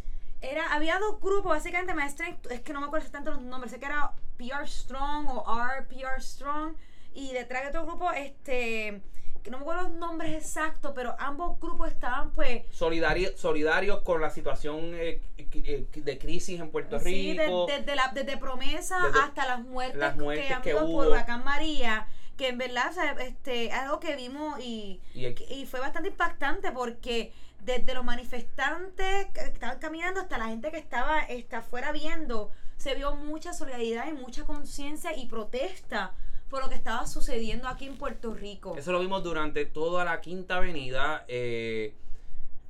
Era, 0.43 0.73
había 0.73 0.99
dos 0.99 1.21
grupos, 1.21 1.51
básicamente, 1.51 1.93
maestra, 1.93 2.27
es 2.49 2.59
que 2.61 2.73
no 2.73 2.81
me 2.81 2.87
acuerdo 2.87 3.09
tanto 3.09 3.31
los 3.31 3.41
nombres, 3.41 3.71
sé 3.71 3.79
que 3.79 3.85
era 3.85 4.11
PR 4.37 4.67
Strong 4.67 5.27
o 5.29 5.57
RPR 5.79 6.21
Strong, 6.21 6.75
y 7.13 7.31
detrás 7.31 7.63
de 7.63 7.69
otro 7.69 7.85
grupo, 7.85 8.11
este, 8.11 9.01
que 9.41 9.49
no 9.49 9.57
me 9.59 9.61
acuerdo 9.63 9.83
los 9.83 9.91
nombres 9.91 10.33
exactos, 10.33 10.91
pero 10.93 11.15
ambos 11.17 11.57
grupos 11.61 11.89
estaban, 11.91 12.33
pues, 12.33 12.63
solidari- 12.77 13.33
solidarios 13.37 14.01
con 14.01 14.19
la 14.19 14.29
situación 14.31 14.91
eh, 14.95 15.21
eh, 15.37 15.87
de 15.95 16.17
crisis 16.17 16.59
en 16.59 16.69
Puerto 16.71 16.99
sí, 16.99 17.37
de- 17.37 17.45
Rico. 17.45 17.65
desde, 17.67 17.95
la, 17.95 18.11
desde 18.13 18.35
promesa 18.37 18.97
Desde 19.07 19.19
hasta 19.21 19.45
las 19.45 19.61
muertes, 19.61 19.97
las 19.99 20.17
muertes 20.17 20.57
que 20.57 20.61
que 20.71 20.75
hubo. 20.75 20.93
por 21.03 21.07
Huracán 21.07 21.45
María, 21.45 22.05
que 22.35 22.49
en 22.49 22.57
verdad, 22.57 22.87
o 22.89 22.93
sea, 22.93 23.11
este, 23.19 23.71
algo 23.71 23.99
que 24.01 24.17
vimos 24.17 24.59
y, 24.59 24.99
y 25.13 25.65
fue 25.67 25.79
bastante 25.79 26.09
impactante 26.09 26.71
porque 26.73 27.31
desde 27.65 27.93
los 27.93 28.03
manifestantes 28.03 29.27
que 29.33 29.41
estaban 29.41 29.79
caminando 29.79 30.21
hasta 30.21 30.37
la 30.37 30.47
gente 30.47 30.71
que 30.71 30.77
estaba 30.77 31.21
está 31.21 31.59
afuera 31.59 31.91
viendo, 31.91 32.51
se 32.77 32.95
vio 32.95 33.15
mucha 33.15 33.53
solidaridad 33.53 34.07
y 34.07 34.13
mucha 34.13 34.43
conciencia 34.43 35.15
y 35.15 35.27
protesta 35.27 36.13
por 36.49 36.61
lo 36.61 36.69
que 36.69 36.75
estaba 36.75 37.07
sucediendo 37.07 37.67
aquí 37.67 37.85
en 37.85 37.97
Puerto 37.97 38.33
Rico. 38.33 38.75
Eso 38.77 38.91
lo 38.91 38.99
vimos 38.99 39.23
durante 39.23 39.65
toda 39.65 40.05
la 40.05 40.21
Quinta 40.21 40.57
Avenida. 40.57 41.25
eh, 41.27 41.93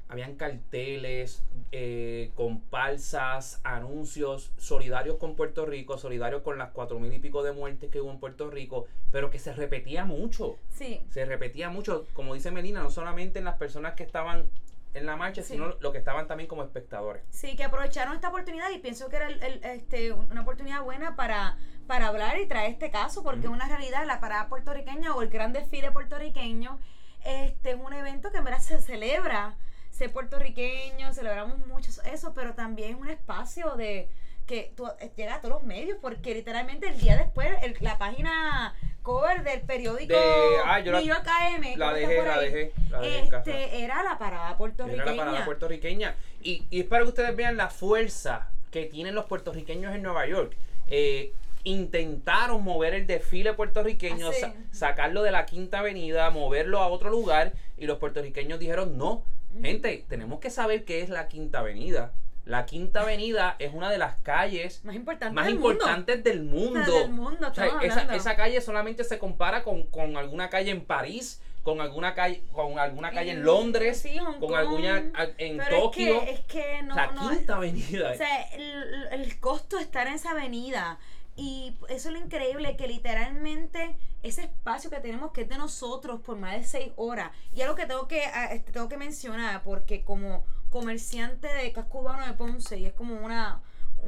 habían 0.09 0.35
carteles, 0.35 1.41
eh, 1.71 2.31
comparsas, 2.35 3.59
anuncios 3.63 4.51
solidarios 4.57 5.17
con 5.17 5.35
Puerto 5.35 5.65
Rico, 5.65 5.97
solidarios 5.97 6.43
con 6.43 6.59
las 6.59 6.69
cuatro 6.69 6.99
mil 6.99 7.11
y 7.11 7.17
pico 7.17 7.41
de 7.41 7.51
muertes 7.51 7.89
que 7.89 7.99
hubo 7.99 8.11
en 8.11 8.19
Puerto 8.19 8.51
Rico, 8.51 8.85
pero 9.11 9.31
que 9.31 9.39
se 9.39 9.53
repetía 9.53 10.05
mucho. 10.05 10.57
Sí, 10.69 11.01
Se 11.09 11.25
repetía 11.25 11.69
mucho, 11.69 12.05
como 12.13 12.35
dice 12.35 12.51
Melina, 12.51 12.83
no 12.83 12.91
solamente 12.91 13.39
en 13.39 13.45
las 13.45 13.55
personas 13.55 13.95
que 13.95 14.03
estaban 14.03 14.45
en 14.93 15.05
la 15.05 15.15
marcha, 15.15 15.41
Sí. 15.41 15.53
sino 15.53 15.69
los 15.79 15.91
que 15.91 15.97
estaban 15.97 16.27
también 16.27 16.47
como 16.47 16.63
espectadores. 16.63 17.23
Sí, 17.29 17.55
que 17.55 17.63
aprovecharon 17.63 18.13
esta 18.15 18.29
oportunidad 18.29 18.69
y 18.71 18.79
pienso 18.79 19.09
que 19.09 19.15
era 19.17 19.27
el- 19.27 19.41
el- 19.43 19.63
este, 19.63 20.11
una 20.13 20.41
oportunidad 20.41 20.81
buena 20.83 21.15
para, 21.15 21.57
para 21.87 22.07
hablar 22.07 22.39
y 22.39 22.45
traer 22.47 22.71
este 22.71 22.91
caso, 22.91 23.23
porque 23.23 23.41
es 23.41 23.47
una 23.51 23.67
realidad, 23.67 24.05
la 24.05 24.19
parada 24.19 24.47
puertorriqueña 24.49 25.15
o 25.15 25.21
el 25.21 25.29
gran 25.29 25.51
desfile 25.53 25.91
puertorriqueño, 25.91 26.79
este 27.25 27.71
es 27.71 27.75
un 27.77 27.93
evento 27.93 28.31
que 28.31 28.37
en 28.37 28.43
verdad 28.43 28.59
se 28.59 28.81
celebra, 28.81 29.55
ser 29.89 30.11
puertorriqueño, 30.11 31.13
celebramos 31.13 31.57
mucho 31.67 31.91
eso, 32.03 32.33
pero 32.33 32.53
también 32.53 32.91
es 32.95 33.01
un 33.01 33.09
espacio 33.09 33.75
de 33.75 34.09
que 34.47 34.73
tú, 34.75 34.85
eh, 34.99 35.11
llega 35.15 35.35
a 35.35 35.41
todos 35.41 35.55
los 35.55 35.63
medios, 35.63 35.97
porque 36.01 36.33
literalmente 36.33 36.87
el 36.89 36.99
día 36.99 37.15
después, 37.17 37.49
el- 37.61 37.77
la 37.79 37.97
página 37.97 38.75
cover 39.01 39.43
del 39.43 39.61
periódico 39.61 40.13
De- 40.13 40.57
ah, 40.65 40.79
yo 40.79 40.91
New 40.93 41.01
York 41.01 41.25
AM, 41.27 41.75
La 41.77 41.85
¿cómo 41.91 41.97
está 41.97 42.07
dejé, 42.07 42.23
la 42.23 42.39
dejé, 42.39 42.71
la 42.89 42.99
dejé 43.01 43.19
en 43.19 43.29
casa. 43.29 43.51
Este, 43.51 43.83
era 43.83 44.03
la 44.03 44.17
parada 44.17 44.57
puertorriqueña. 44.57 45.03
Era 45.03 45.11
la 45.11 45.17
parada 45.25 45.45
puertorriqueña. 45.45 46.15
Y, 46.41 46.65
y 46.69 46.81
es 46.81 46.85
para 46.87 47.03
que 47.03 47.09
ustedes 47.09 47.35
vean 47.35 47.57
la 47.57 47.69
fuerza 47.69 48.49
que 48.71 48.85
tienen 48.85 49.13
los 49.15 49.25
puertorriqueños 49.25 49.93
en 49.93 50.01
Nueva 50.03 50.25
York. 50.25 50.55
Eh, 50.87 51.33
intentaron 51.65 52.63
mover 52.63 52.93
el 52.93 53.07
desfile 53.07 53.53
puertorriqueño, 53.53 54.29
Ah, 54.29 54.33
sí. 54.33 54.41
sa- 54.41 54.53
sacarlo 54.71 55.23
de 55.23 55.31
la 55.31 55.45
Quinta 55.45 55.79
Avenida, 55.79 56.29
moverlo 56.29 56.79
a 56.79 56.87
otro 56.87 57.09
lugar 57.09 57.53
y 57.77 57.85
los 57.85 57.97
puertorriqueños 57.99 58.59
dijeron, 58.59 58.97
no, 58.97 59.23
gente, 59.61 60.05
tenemos 60.09 60.39
que 60.39 60.49
saber 60.49 60.83
qué 60.85 61.01
es 61.01 61.09
la 61.09 61.27
Quinta 61.27 61.59
Avenida. 61.59 62.11
La 62.45 62.65
Quinta 62.65 63.01
Avenida 63.01 63.55
es 63.59 63.73
una 63.73 63.89
de 63.89 63.97
las 63.97 64.15
calles 64.17 64.83
más 64.83 64.95
importante 64.95 65.33
más 65.33 65.45
del 65.45 65.55
mundo. 65.55 65.71
importantes 65.71 66.23
del 66.23 66.43
mundo. 66.43 66.99
Del 66.99 67.09
mundo, 67.09 67.47
O 67.49 67.53
sea, 67.53 67.67
esa, 68.15 68.35
calle 68.35 68.59
solamente 68.59 69.03
se 69.05 69.17
compara 69.17 69.63
con, 69.63 69.83
con 69.83 70.17
alguna 70.17 70.49
calle 70.49 70.71
en 70.71 70.83
París, 70.83 71.41
con 71.63 71.79
alguna 71.79 72.13
calle, 72.13 72.43
con 72.51 72.77
alguna 72.79 73.11
calle 73.11 73.31
en 73.31 73.43
Londres, 73.45 74.01
sí, 74.01 74.17
Hong 74.17 74.39
con 74.39 74.49
Kong. 74.49 74.55
alguna 74.55 74.97
en 75.37 75.57
Pero 75.57 75.83
Tokio. 75.83 76.21
Es 76.23 76.23
que, 76.23 76.31
es 76.33 76.39
que 76.41 76.83
no, 76.83 76.95
la 76.95 77.07
no- 77.13 77.29
Quinta 77.29 77.55
Avenida. 77.55 78.11
O 78.11 78.15
sea, 78.15 78.41
el, 78.51 79.07
el 79.13 79.39
costo 79.39 79.77
de 79.77 79.83
estar 79.83 80.07
en 80.07 80.15
esa 80.15 80.31
avenida. 80.31 80.99
Y 81.35 81.73
eso 81.89 82.09
es 82.09 82.13
lo 82.13 82.19
increíble, 82.19 82.75
que 82.75 82.87
literalmente 82.87 83.95
ese 84.21 84.43
espacio 84.43 84.89
que 84.89 84.99
tenemos 84.99 85.31
que 85.31 85.41
es 85.41 85.49
de 85.49 85.57
nosotros 85.57 86.19
por 86.21 86.37
más 86.37 86.55
de 86.57 86.63
seis 86.65 86.91
horas. 86.97 87.31
Y 87.55 87.61
algo 87.61 87.75
que 87.75 87.85
tengo 87.85 88.07
que, 88.07 88.23
ah, 88.25 88.49
este, 88.53 88.71
tengo 88.73 88.87
que 88.89 88.97
mencionar, 88.97 89.63
porque 89.63 90.03
como 90.03 90.45
comerciante 90.73 91.47
de 91.47 91.71
casco 91.71 91.99
urbano 91.99 92.25
de 92.25 92.33
Ponce, 92.33 92.77
y 92.79 92.85
es 92.87 92.93
como 92.93 93.15
una, 93.23 93.61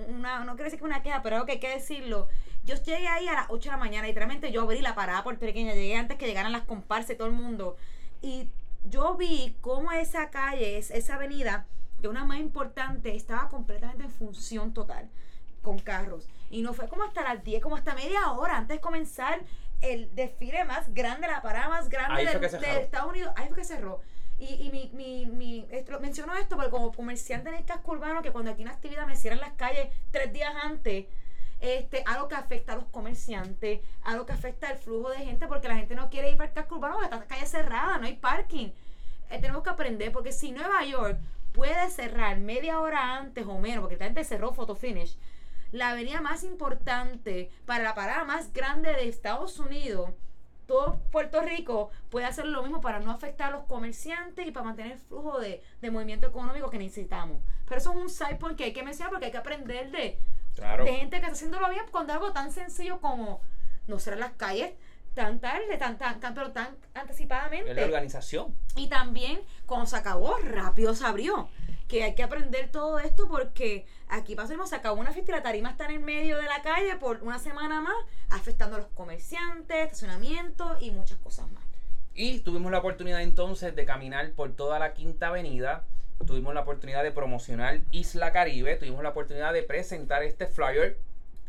una, 0.10 0.40
no 0.40 0.54
quiero 0.54 0.66
decir 0.66 0.80
que 0.80 0.86
una 0.86 1.04
queja, 1.04 1.22
pero 1.22 1.36
algo 1.36 1.46
que 1.46 1.54
hay 1.54 1.60
que 1.60 1.70
decirlo. 1.70 2.28
Yo 2.66 2.76
llegué 2.76 3.08
ahí 3.08 3.28
a 3.28 3.34
las 3.34 3.46
8 3.50 3.70
de 3.70 3.72
la 3.72 3.78
mañana, 3.78 4.08
literalmente 4.08 4.52
yo 4.52 4.64
abrí 4.64 4.82
la 4.82 4.96
parada 4.96 5.24
puertorriqueña, 5.24 5.74
llegué 5.76 5.96
antes 5.96 6.18
que 6.18 6.26
llegaran 6.26 6.52
las 6.52 6.64
comparsas 6.64 7.12
y 7.12 7.16
todo 7.16 7.28
el 7.28 7.34
mundo. 7.36 7.78
Y 8.24 8.50
yo 8.90 9.16
vi 9.16 9.56
cómo 9.62 9.92
esa 9.92 10.32
calle, 10.32 10.78
es- 10.80 10.90
esa 10.92 11.16
avenida, 11.16 11.68
que 12.02 12.08
una 12.08 12.26
más 12.26 12.40
importante, 12.40 13.16
estaba 13.16 13.48
completamente 13.50 14.04
en 14.04 14.12
función 14.12 14.74
total 14.74 15.08
con 15.62 15.78
carros. 15.80 16.28
Y 16.50 16.62
no 16.64 16.74
fue 16.74 16.88
como 16.88 17.04
hasta 17.04 17.22
las 17.24 17.44
10, 17.44 17.62
como 17.62 17.76
hasta 17.76 17.94
media 17.96 18.32
hora 18.32 18.58
antes 18.58 18.78
de 18.78 18.82
comenzar 18.82 19.40
el 19.82 20.14
desfile 20.16 20.64
más 20.66 20.94
grande, 20.94 21.28
la 21.28 21.42
parada 21.44 21.70
más 21.70 21.90
grande 21.90 22.22
del- 22.34 22.42
de 22.60 22.68
Estados 22.84 23.10
Unidos. 23.12 23.32
Ahí 23.36 23.48
fue 23.50 23.58
que 23.58 23.64
cerró. 23.64 24.02
Y, 24.38 24.46
y 24.66 24.70
mi, 24.72 24.90
mi, 24.94 25.26
mi 25.26 25.66
esto- 25.72 26.00
menciono 26.00 26.36
esto 26.36 26.56
porque 26.56 26.70
como 26.72 26.92
comerciante 26.92 27.50
en 27.50 27.56
el 27.56 27.66
casco 27.66 27.92
urbano, 27.94 28.22
que 28.22 28.32
cuando 28.32 28.52
aquí 28.52 28.64
una 28.64 28.74
actividad 28.74 29.08
me 29.08 29.16
cierran 29.16 29.40
las 29.40 29.54
calles 29.54 29.88
tres 30.12 30.34
días 30.34 30.54
antes, 30.62 31.06
este, 31.62 32.04
algo 32.06 32.28
que 32.28 32.36
afecta 32.36 32.74
a 32.74 32.76
los 32.76 32.86
comerciantes, 32.86 33.80
algo 34.04 34.26
que 34.26 34.34
afecta 34.34 34.68
al 34.70 34.78
flujo 34.78 35.10
de 35.10 35.20
gente, 35.20 35.48
porque 35.48 35.70
la 35.70 35.78
gente 35.78 35.96
no 35.96 36.10
quiere 36.10 36.30
ir 36.32 36.38
para 36.38 36.50
el 36.50 36.54
casco 36.56 36.76
urbano 36.76 36.96
porque 36.96 37.06
está 37.06 37.20
la 37.20 37.28
calle 37.28 37.46
cerrada, 37.46 37.98
no 37.98 38.06
hay 38.08 38.16
parking. 38.18 38.68
Eh, 39.30 39.40
tenemos 39.40 39.64
que 39.64 39.70
aprender, 39.70 40.12
porque 40.12 40.32
si 40.34 40.52
Nueva 40.52 40.84
York 40.86 41.18
puede 41.54 41.90
cerrar 41.90 42.38
media 42.40 42.80
hora 42.82 43.16
antes 43.16 43.46
o 43.48 43.58
menos, 43.58 43.80
porque 43.82 43.98
la 43.98 44.06
gente 44.06 44.24
cerró 44.26 44.54
photo 44.54 44.76
finish, 44.76 45.18
la 45.72 45.92
avenida 45.92 46.20
más 46.22 46.44
importante 46.44 47.50
para 47.66 47.84
la 47.86 47.96
parada 47.96 48.26
más 48.26 48.52
grande 48.54 48.92
de 48.94 49.08
Estados 49.08 49.60
Unidos, 49.60 50.12
todo 50.68 51.00
Puerto 51.12 51.42
Rico 51.42 51.90
puede 52.10 52.26
hacer 52.26 52.46
lo 52.46 52.62
mismo 52.64 52.82
para 52.82 53.00
no 53.00 53.12
afectar 53.12 53.50
a 53.50 53.58
los 53.58 53.66
comerciantes 53.66 54.48
y 54.48 54.52
para 54.52 54.66
mantener 54.66 54.94
el 54.94 55.00
flujo 55.00 55.40
de, 55.40 55.64
de 55.82 55.92
movimiento 55.92 56.28
económico 56.28 56.70
que 56.70 56.78
necesitamos. 56.78 57.42
Pero 57.68 57.80
eso 57.80 57.92
es 57.92 57.98
un 57.98 58.10
side 58.10 58.36
point 58.36 58.58
que 58.58 58.66
hay 58.66 58.74
que 58.74 58.84
mencionar 58.84 59.12
porque 59.12 59.26
hay 59.26 59.32
que 59.32 59.38
aprender 59.38 59.92
de, 59.92 60.20
Claro. 60.56 60.86
de 60.86 60.94
gente 60.94 61.18
que 61.18 61.24
está 61.24 61.34
haciéndolo 61.34 61.70
bien 61.70 61.84
cuando 61.92 62.14
algo 62.14 62.32
tan 62.32 62.52
sencillo 62.52 63.02
como 63.02 63.42
no 63.88 64.00
cerrar 64.00 64.20
las 64.20 64.32
calles 64.34 64.74
tan 65.14 65.40
tarde, 65.40 65.78
tan, 65.78 65.98
tan, 65.98 66.20
tan, 66.20 66.34
pero 66.34 66.52
tan 66.52 66.76
anticipadamente. 66.94 67.72
Es 67.72 67.78
la 67.78 67.86
organización. 67.86 68.54
Y 68.76 68.88
también, 68.90 69.40
cuando 69.66 69.86
se 69.86 69.96
acabó, 69.96 70.36
rápido 70.44 70.94
se 70.94 71.06
abrió. 71.06 71.48
Que 71.88 72.04
hay 72.04 72.16
que 72.16 72.24
aprender 72.24 72.72
todo 72.72 73.00
esto 73.00 73.28
porque 73.28 73.86
aquí 74.08 74.36
pasamos, 74.36 74.70
se 74.70 74.76
acabó 74.76 75.00
una 75.00 75.12
fiesta 75.12 75.32
y 75.32 75.36
la 75.36 75.44
tarima 75.44 75.70
está 75.72 75.86
en 75.86 75.92
el 75.92 76.00
medio 76.00 76.38
de 76.38 76.46
la 76.46 76.62
calle 76.62 76.96
por 76.96 77.22
una 77.22 77.38
semana 77.40 77.82
más, 77.82 77.96
afectando 78.30 78.76
a 78.76 78.80
los 78.80 78.88
comerciantes, 78.90 79.78
estacionamiento 79.86 80.78
y 80.80 80.92
muchas 80.92 81.18
cosas 81.20 81.52
más. 81.52 81.64
Y 82.16 82.40
tuvimos 82.40 82.72
la 82.72 82.80
oportunidad 82.80 83.22
entonces 83.22 83.76
de 83.76 83.86
caminar 83.86 84.32
por 84.32 84.54
toda 84.54 84.80
la 84.80 84.94
Quinta 84.94 85.28
Avenida. 85.28 85.84
Tuvimos 86.26 86.54
la 86.54 86.62
oportunidad 86.62 87.04
de 87.04 87.12
promocionar 87.12 87.82
Isla 87.92 88.32
Caribe. 88.32 88.78
Tuvimos 88.78 89.04
la 89.04 89.10
oportunidad 89.10 89.54
de 89.54 89.64
presentar 89.64 90.24
este 90.24 90.48
flyer 90.48 90.98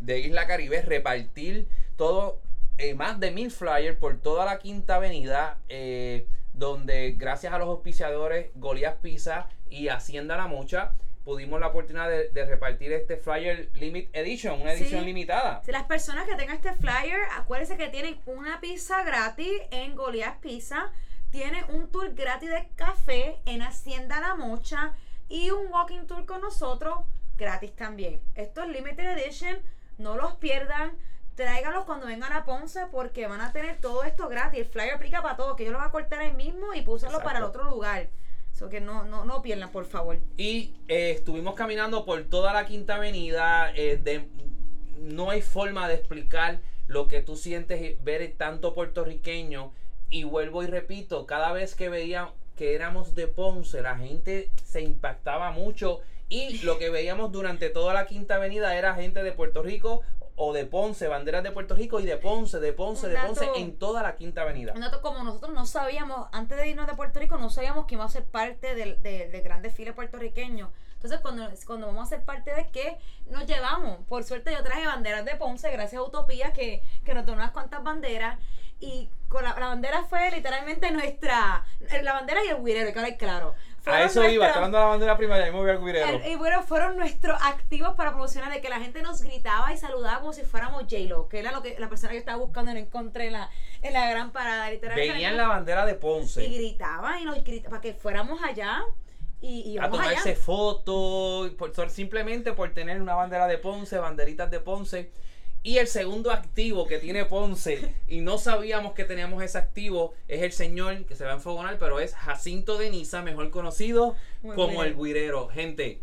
de 0.00 0.18
Isla 0.18 0.46
Caribe, 0.46 0.82
repartir 0.82 1.68
todo, 1.96 2.40
eh, 2.78 2.94
más 2.94 3.20
de 3.20 3.30
mil 3.30 3.50
flyers 3.50 3.96
por 3.96 4.18
toda 4.18 4.44
la 4.44 4.58
Quinta 4.58 4.96
Avenida. 4.96 5.60
eh, 5.68 6.26
donde 6.56 7.12
gracias 7.12 7.52
a 7.52 7.58
los 7.58 7.68
auspiciadores 7.68 8.50
Goliath 8.54 9.00
Pizza 9.00 9.46
y 9.70 9.88
Hacienda 9.88 10.36
La 10.36 10.46
Mocha 10.46 10.92
pudimos 11.24 11.58
la 11.58 11.68
oportunidad 11.68 12.08
de, 12.08 12.28
de 12.28 12.44
repartir 12.46 12.92
este 12.92 13.16
flyer 13.16 13.68
Limit 13.74 14.08
Edition, 14.14 14.60
una 14.60 14.72
Sí. 14.74 14.82
edición 14.84 15.04
limitada. 15.04 15.60
Si 15.64 15.72
las 15.72 15.84
personas 15.84 16.26
que 16.28 16.36
tengan 16.36 16.56
este 16.56 16.72
flyer, 16.74 17.18
acuérdense 17.36 17.76
que 17.76 17.88
tienen 17.88 18.20
una 18.26 18.60
pizza 18.60 19.02
gratis 19.02 19.50
en 19.72 19.96
Goliath 19.96 20.38
Pizza, 20.40 20.92
tienen 21.30 21.64
un 21.70 21.90
tour 21.90 22.14
gratis 22.14 22.48
de 22.50 22.68
café 22.76 23.40
en 23.46 23.62
Hacienda 23.62 24.20
La 24.20 24.36
Mocha 24.36 24.92
y 25.28 25.50
un 25.50 25.66
walking 25.72 26.06
tour 26.06 26.24
con 26.26 26.40
nosotros 26.40 27.00
gratis 27.36 27.74
también. 27.74 28.20
Esto 28.36 28.62
es 28.62 28.68
Limited 28.68 29.18
Edition, 29.18 29.58
no 29.98 30.16
los 30.16 30.34
pierdan. 30.36 30.92
Tráiganlos 31.34 31.84
cuando 31.84 32.06
vengan 32.06 32.32
a 32.32 32.44
Ponce 32.46 32.86
porque 32.90 33.26
van 33.26 33.40
a 33.42 33.52
tener 33.52 33.78
todo 33.80 34.04
esto 34.04 34.28
gratis. 34.28 34.60
El 34.60 34.66
flyer 34.66 34.94
aplica 34.94 35.20
para 35.22 35.36
todo, 35.36 35.54
que 35.56 35.64
yo 35.66 35.72
lo 35.72 35.78
voy 35.78 35.86
a 35.88 35.90
cortar 35.90 36.20
ahí 36.20 36.32
mismo 36.32 36.72
y 36.72 36.86
usarlo 36.86 37.20
para 37.20 37.38
el 37.40 37.44
otro 37.44 37.64
lugar. 37.64 38.08
Que 38.70 38.80
no, 38.80 39.04
no, 39.04 39.26
no 39.26 39.42
por 39.70 39.84
favor. 39.84 40.18
Y 40.38 40.74
eh, 40.88 41.10
estuvimos 41.10 41.54
caminando 41.54 42.06
por 42.06 42.24
toda 42.24 42.54
la 42.54 42.64
Quinta 42.64 42.96
Avenida. 42.96 43.70
eh, 43.76 44.00
de, 44.02 44.26
no 44.98 45.30
hay 45.30 45.42
forma 45.42 45.86
de 45.88 45.94
explicar 45.94 46.60
lo 46.86 47.06
que 47.06 47.20
tú 47.20 47.36
sientes 47.36 48.02
ver 48.02 48.32
tanto 48.38 48.74
puertorriqueño. 48.74 49.72
Y 50.08 50.24
vuelvo 50.24 50.62
y 50.62 50.66
repito, 50.68 51.26
cada 51.26 51.52
vez 51.52 51.74
que 51.74 51.90
veía 51.90 52.32
que 52.56 52.74
éramos 52.74 53.14
de 53.14 53.26
Ponce, 53.26 53.82
la 53.82 53.98
gente 53.98 54.50
se 54.64 54.80
impactaba 54.80 55.50
mucho. 55.50 56.00
Y 56.30 56.58
lo 56.64 56.78
que 56.78 56.88
veíamos 56.88 57.30
durante 57.30 57.68
toda 57.68 57.92
la 57.92 58.06
Quinta 58.06 58.36
Avenida 58.36 58.76
era 58.76 58.94
gente 58.94 59.22
de 59.22 59.32
Puerto 59.32 59.62
Rico 59.62 60.02
o 60.36 60.52
de 60.52 60.66
Ponce, 60.66 61.08
banderas 61.08 61.42
de 61.42 61.50
Puerto 61.50 61.74
Rico 61.74 61.98
y 61.98 62.04
de 62.04 62.16
Ponce, 62.18 62.60
de 62.60 62.72
Ponce, 62.72 63.08
de 63.08 63.18
Ponce, 63.18 63.50
en 63.56 63.78
toda 63.78 64.02
la 64.02 64.16
Quinta 64.16 64.42
Avenida. 64.42 64.72
Un 64.74 64.82
dato 64.82 65.00
como 65.00 65.24
nosotros 65.24 65.54
no 65.54 65.64
sabíamos, 65.64 66.28
antes 66.32 66.58
de 66.58 66.68
irnos 66.68 66.86
de 66.86 66.94
Puerto 66.94 67.18
Rico, 67.18 67.38
no 67.38 67.48
sabíamos 67.48 67.86
que 67.86 67.94
íbamos 67.94 68.12
a 68.12 68.18
ser 68.18 68.24
parte 68.24 68.74
del, 68.74 69.02
del, 69.02 69.32
del 69.32 69.42
gran 69.42 69.62
desfile 69.62 69.94
puertorriqueño. 69.94 70.70
Entonces, 70.94 71.20
cuando, 71.20 71.48
cuando 71.66 71.86
vamos 71.86 72.06
a 72.06 72.16
ser 72.16 72.24
parte 72.24 72.54
de 72.54 72.68
qué, 72.68 72.98
nos 73.30 73.46
llevamos. 73.46 73.98
Por 74.08 74.24
suerte, 74.24 74.52
yo 74.52 74.62
traje 74.62 74.86
banderas 74.86 75.24
de 75.24 75.36
Ponce, 75.36 75.70
gracias 75.70 76.00
a 76.00 76.04
Utopía, 76.04 76.52
que, 76.52 76.82
que 77.04 77.14
nos 77.14 77.24
donó 77.24 77.38
unas 77.38 77.52
cuantas 77.52 77.82
banderas. 77.82 78.38
Y 78.78 79.08
con 79.28 79.42
la, 79.42 79.58
la 79.58 79.68
bandera 79.68 80.04
fue 80.04 80.30
literalmente 80.30 80.90
nuestra. 80.90 81.64
La 82.02 82.12
bandera 82.12 82.44
y 82.44 82.48
el 82.48 82.62
guirero, 82.62 82.92
que 82.92 82.98
ahora 82.98 83.10
es 83.10 83.16
claro. 83.16 83.54
A 83.86 84.02
eso 84.02 84.24
iba, 84.28 84.48
estando 84.48 84.78
la 84.78 84.84
bandera 84.86 85.16
primaria, 85.16 85.46
y 85.48 85.52
me 85.52 85.58
voy 85.58 85.70
al 85.70 85.78
guirero. 85.84 86.08
el- 86.08 86.32
y 86.32 86.34
bueno, 86.34 86.62
fueron 86.62 86.96
nuestros 86.96 87.40
activos 87.42 87.94
para 87.94 88.10
promocionar 88.10 88.52
de 88.52 88.60
que 88.60 88.68
la 88.68 88.80
gente 88.80 89.00
nos 89.02 89.22
gritaba 89.22 89.72
y 89.72 89.76
saludaba 89.76 90.18
como 90.20 90.32
si 90.32 90.42
fuéramos 90.42 90.82
J-Lo, 90.82 91.28
que 91.28 91.38
era 91.38 91.52
lo 91.52 91.62
que 91.62 91.78
la 91.78 91.88
persona 91.88 92.10
que 92.10 92.16
yo 92.16 92.20
estaba 92.20 92.38
buscando 92.38 92.72
no 92.72 92.78
encontré 92.78 93.26
en 93.28 93.34
la, 93.34 93.50
en 93.82 93.92
la 93.92 94.10
gran 94.10 94.32
parada. 94.32 94.70
Literalmente 94.70 95.12
Veían 95.14 95.36
la 95.36 95.46
bandera 95.48 95.86
de 95.86 95.94
Ponce. 95.94 96.44
y 96.44 96.54
gritaban 96.54 97.20
y 97.20 97.24
nos 97.24 97.36
gritaban 97.44 97.70
para 97.70 97.80
que 97.80 97.94
fuéramos 97.94 98.42
allá 98.42 98.82
y, 99.40 99.60
y 99.60 99.78
a 99.78 99.88
tomarse 99.88 100.30
allá. 100.30 100.40
fotos, 100.40 101.50
por- 101.50 101.90
simplemente 101.90 102.52
por 102.52 102.72
tener 102.74 103.00
una 103.00 103.14
bandera 103.14 103.46
de 103.46 103.58
Ponce, 103.58 103.98
banderitas 103.98 104.50
de 104.50 104.60
Ponce. 104.60 105.10
Y 105.66 105.78
el 105.78 105.88
segundo 105.88 106.30
activo 106.30 106.86
que 106.86 107.00
tiene 107.00 107.24
Ponce, 107.24 107.92
y 108.06 108.20
no 108.20 108.38
sabíamos 108.38 108.94
que 108.94 109.02
teníamos 109.02 109.42
ese 109.42 109.58
activo, 109.58 110.14
es 110.28 110.42
el 110.42 110.52
señor 110.52 111.04
que 111.06 111.16
se 111.16 111.24
va 111.24 111.32
a 111.32 111.34
enfogonar, 111.34 111.76
pero 111.80 111.98
es 111.98 112.14
Jacinto 112.14 112.78
de 112.78 112.88
Niza, 112.88 113.22
mejor 113.22 113.50
conocido 113.50 114.14
Muy 114.42 114.54
como 114.54 114.84
el 114.84 114.94
guirero. 114.94 115.48
Gente, 115.48 116.00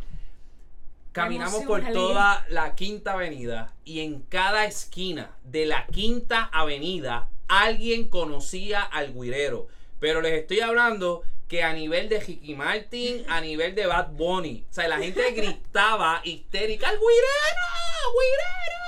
caminamos 1.13 1.61
emoción, 1.61 1.81
por 1.81 1.93
toda 1.93 2.45
la 2.49 2.75
quinta 2.75 3.13
avenida 3.13 3.73
y 3.85 4.01
en 4.01 4.23
cada 4.23 4.65
esquina 4.65 5.31
de 5.45 5.65
la 5.65 5.87
quinta 5.87 6.43
avenida 6.51 7.29
alguien 7.47 8.09
conocía 8.09 8.81
al 8.81 9.13
guirero. 9.13 9.69
Pero 10.01 10.19
les 10.19 10.33
estoy 10.33 10.59
hablando 10.59 11.23
que 11.47 11.63
a 11.63 11.71
nivel 11.71 12.09
de 12.09 12.19
Ricky 12.19 12.53
Martin, 12.53 13.23
a 13.29 13.39
nivel 13.39 13.75
de 13.75 13.85
Bad 13.85 14.09
Bunny. 14.09 14.65
O 14.69 14.73
sea, 14.73 14.89
la 14.89 14.97
gente 14.97 15.31
gritaba 15.35 16.19
histérica, 16.25 16.89
¡el 16.89 16.97
guirero! 16.97 17.63
¡Guirero! 18.11 18.82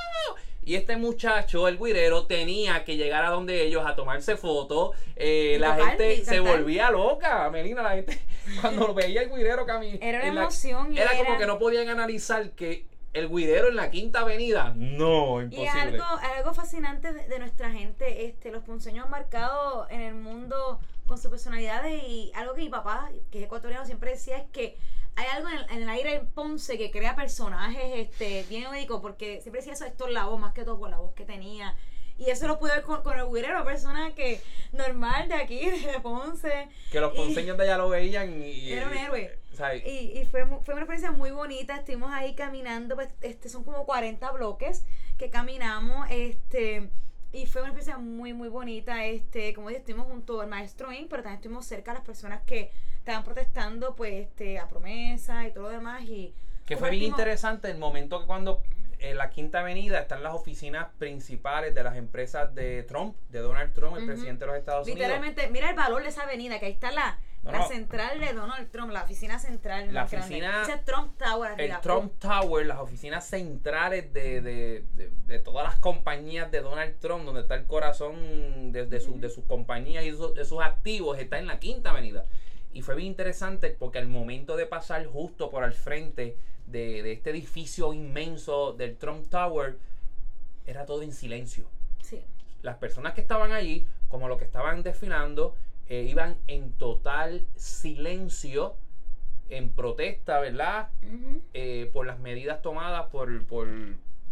Y 0.66 0.76
este 0.76 0.98
muchacho, 0.98 1.68
el 1.68 1.78
guirero, 1.78 2.26
tenía 2.26 2.84
que 2.84 2.98
llegar 2.98 3.24
a 3.24 3.30
donde 3.30 3.64
ellos 3.64 3.84
a 3.86 3.96
tomarse 3.96 4.36
fotos. 4.36 4.92
Eh, 5.16 5.54
Y 5.56 5.60
la 5.60 5.76
tocar, 5.76 5.90
gente 5.90 6.16
y 6.16 6.26
se 6.26 6.40
volvía 6.40 6.90
loca, 6.92 7.50
Melina. 7.52 7.84
La 7.84 7.92
gente, 7.92 8.20
cuando 8.62 8.94
veía 8.96 9.22
el 9.22 9.30
guirero 9.30 9.66
caminar. 9.66 10.00
Era 10.02 10.20
una 10.32 10.42
emoción 10.42 10.94
y 10.94 11.00
Era 11.00 11.16
como 11.18 11.38
que 11.38 11.46
no 11.46 11.60
podían 11.60 11.88
analizar 11.90 12.50
que 12.52 12.86
el 13.14 13.30
guirero 13.30 13.70
en 13.70 13.76
la 13.78 13.92
quinta 13.92 14.22
avenida. 14.22 14.74
No, 14.76 15.40
Y 15.42 15.46
imposible. 15.46 15.68
es 15.68 15.76
algo, 15.76 16.04
algo 16.36 16.54
fascinante 16.54 17.14
de, 17.14 17.28
de 17.28 17.40
nuestra 17.40 17.72
gente. 17.72 18.26
Este, 18.26 18.52
los 18.52 18.64
ponceños 18.64 19.06
han 19.06 19.12
marcado 19.12 19.88
en 19.90 20.02
el 20.02 20.16
mundo 20.16 20.80
con 21.06 21.18
sus 21.20 21.30
personalidades 21.30 22.02
y 22.08 22.32
algo 22.36 22.56
que 22.56 22.62
mi 22.64 22.70
papá, 22.70 23.10
que 23.32 23.38
es 23.40 23.46
ecuatoriano, 23.46 23.86
siempre 23.86 24.12
decía 24.12 24.38
es 24.38 24.50
que 24.52 24.76
hay 25.16 25.26
algo 25.34 25.50
en 25.50 25.58
el, 25.58 25.70
en 25.72 25.82
el 25.84 25.90
aire 25.90 26.16
en 26.16 26.28
Ponce 26.28 26.78
que 26.78 26.92
crea 26.92 27.16
personajes 27.16 27.84
este, 27.96 28.44
bien 28.50 28.68
únicos, 28.68 29.02
porque 29.02 29.42
siempre 29.42 29.62
decía 29.62 29.74
eso 29.74 29.86
Héctor 29.86 30.12
Lavoe, 30.12 30.38
más 30.38 30.54
que 30.54 30.64
todo 30.64 30.78
por 30.80 30.90
la 30.90 30.98
voz 30.98 31.14
que 31.14 31.26
tenía. 31.26 31.76
Y 32.18 32.30
eso 32.30 32.48
lo 32.48 32.60
pude 32.60 32.72
ver 32.74 32.84
con, 32.84 33.04
con 33.04 33.18
el 33.20 33.26
güirero, 33.26 33.66
persona 33.66 34.14
que 34.16 34.40
normal 34.72 35.28
de 35.28 35.36
aquí, 35.36 35.70
de 35.70 36.00
Ponce. 36.02 36.70
Que 36.92 37.00
los 37.02 37.14
Y- 37.14 37.18
ponceños 37.18 37.58
de 37.58 37.64
allá 37.64 37.78
lo 37.78 37.90
veían 37.90 38.42
y. 38.42 38.72
Era 38.72 38.88
un 38.88 38.94
héroe. 38.98 39.40
Y, 39.86 40.20
y 40.20 40.26
fue, 40.26 40.46
fue 40.46 40.74
una 40.74 40.84
experiencia 40.84 41.12
muy 41.12 41.32
bonita. 41.32 41.78
Estuvimos 41.78 42.12
ahí 42.14 42.36
caminando, 42.36 42.96
pues, 42.96 43.10
este, 43.22 43.48
son 43.48 43.64
como 43.64 43.86
40 43.86 44.32
bloques 44.32 44.84
que 45.18 45.30
caminamos. 45.30 46.08
Este, 46.10 46.90
y 47.36 47.46
fue 47.46 47.62
una 47.62 47.72
experiencia 47.72 47.98
muy, 47.98 48.34
muy 48.34 48.48
bonita. 48.48 49.06
Este, 49.06 49.54
como 49.54 49.68
dije, 49.70 49.80
estuvimos 49.80 50.08
junto 50.08 50.42
al 50.42 50.48
maestro 50.48 50.92
Inc., 50.92 51.10
pero 51.10 51.22
también 51.22 51.40
estuvimos 51.40 51.66
cerca 51.66 51.92
de 51.92 52.00
las 52.00 52.06
personas 52.06 52.42
que 52.44 52.72
estaban 52.98 53.24
protestando, 53.24 53.96
pues, 53.96 54.14
este, 54.14 54.58
a 54.58 54.70
promesa 54.70 55.46
y 55.46 55.52
todo 55.52 55.64
lo 55.64 55.70
demás. 55.70 56.04
Y 56.04 56.34
Que 56.66 56.78
fue 56.78 56.92
bien 56.92 57.04
interesante 57.04 57.70
el 57.70 57.78
momento 57.78 58.22
que 58.22 58.26
cuando 58.26 58.62
en 59.00 59.18
la 59.18 59.30
Quinta 59.30 59.60
Avenida 59.60 60.00
están 60.00 60.24
las 60.24 60.34
oficinas 60.34 60.88
principales 60.98 61.74
de 61.76 61.84
las 61.84 61.96
empresas 61.96 62.54
de 62.56 62.84
Trump, 62.84 63.16
de 63.30 63.40
Donald 63.40 63.74
Trump, 63.74 63.98
el 63.98 64.06
presidente 64.06 64.46
de 64.46 64.52
los 64.52 64.58
Estados 64.60 64.88
Unidos. 64.88 65.00
Literalmente, 65.00 65.50
mira 65.50 65.70
el 65.70 65.76
valor 65.76 66.04
de 66.04 66.10
esa 66.10 66.24
avenida, 66.24 66.60
que 66.60 66.66
ahí 66.68 66.72
está 66.72 66.92
la, 66.92 67.20
No, 67.44 67.52
la 67.52 67.58
no. 67.60 67.68
central 67.68 68.20
de 68.20 68.34
Donald 68.34 68.72
Trump, 68.72 68.92
la 68.92 69.04
oficina 69.04 69.38
central. 69.40 69.94
La 69.94 70.06
oficina- 70.06 70.64
Trump 70.86 71.18
Tower 71.18 71.60
El. 71.60 71.80
Trump 71.82 72.14
Tower, 72.20 72.66
las 72.66 72.80
oficinas 72.80 73.26
centrales 73.28 74.12
de, 74.14 74.42
de- 74.42 74.84
de- 74.96 75.12
de 75.28 75.40
todas 75.40 75.66
las 75.66 75.76
compañías 75.78 76.50
de 76.52 76.62
Donald 76.62 77.00
Trump, 77.00 77.26
donde 77.26 77.42
está 77.42 77.56
el 77.56 77.66
corazón 77.66 78.72
de, 78.72 78.86
de, 78.86 79.00
su- 79.00 79.20
de 79.20 79.30
sus 79.30 79.46
compañías 79.46 80.04
y 80.06 80.12
su- 80.12 80.34
de 80.34 80.46
sus 80.46 80.62
activos, 80.62 81.20
está 81.20 81.38
en 81.40 81.48
la 81.48 81.60
Quinta 81.60 81.92
Avenida. 81.92 82.26
Y 82.74 82.82
fue 82.82 82.96
bien 82.96 83.08
interesante 83.08 83.70
porque 83.70 84.00
al 84.00 84.08
momento 84.08 84.58
de 84.58 84.66
pasar 84.66 85.06
justo 85.06 85.50
por 85.50 85.64
al 85.64 85.72
frente 85.74 86.38
de, 86.68 87.04
de 87.04 87.12
este 87.12 87.30
edificio 87.30 87.94
inmenso 87.94 88.74
del 88.74 88.98
Trump 88.98 89.28
Tower, 89.30 89.78
era 90.66 90.86
todo 90.86 91.02
en 91.04 91.12
silencio. 91.12 91.66
Sí. 92.02 92.24
Las 92.62 92.78
personas 92.78 93.14
que 93.14 93.22
estaban 93.22 93.52
allí, 93.52 93.86
como 94.10 94.28
los 94.28 94.38
que 94.38 94.46
estaban 94.46 94.84
desfilando, 94.84 95.56
eh, 95.88 96.08
iban 96.10 96.38
en 96.48 96.72
total 96.74 97.46
silencio, 97.56 98.76
en 99.50 99.70
protesta, 99.70 100.40
¿verdad? 100.40 100.90
Ujú. 101.04 101.42
eh, 101.54 101.90
por 101.94 102.08
las 102.08 102.18
medidas 102.20 102.64
tomadas 102.64 103.06
por, 103.12 103.46
por, 103.46 103.68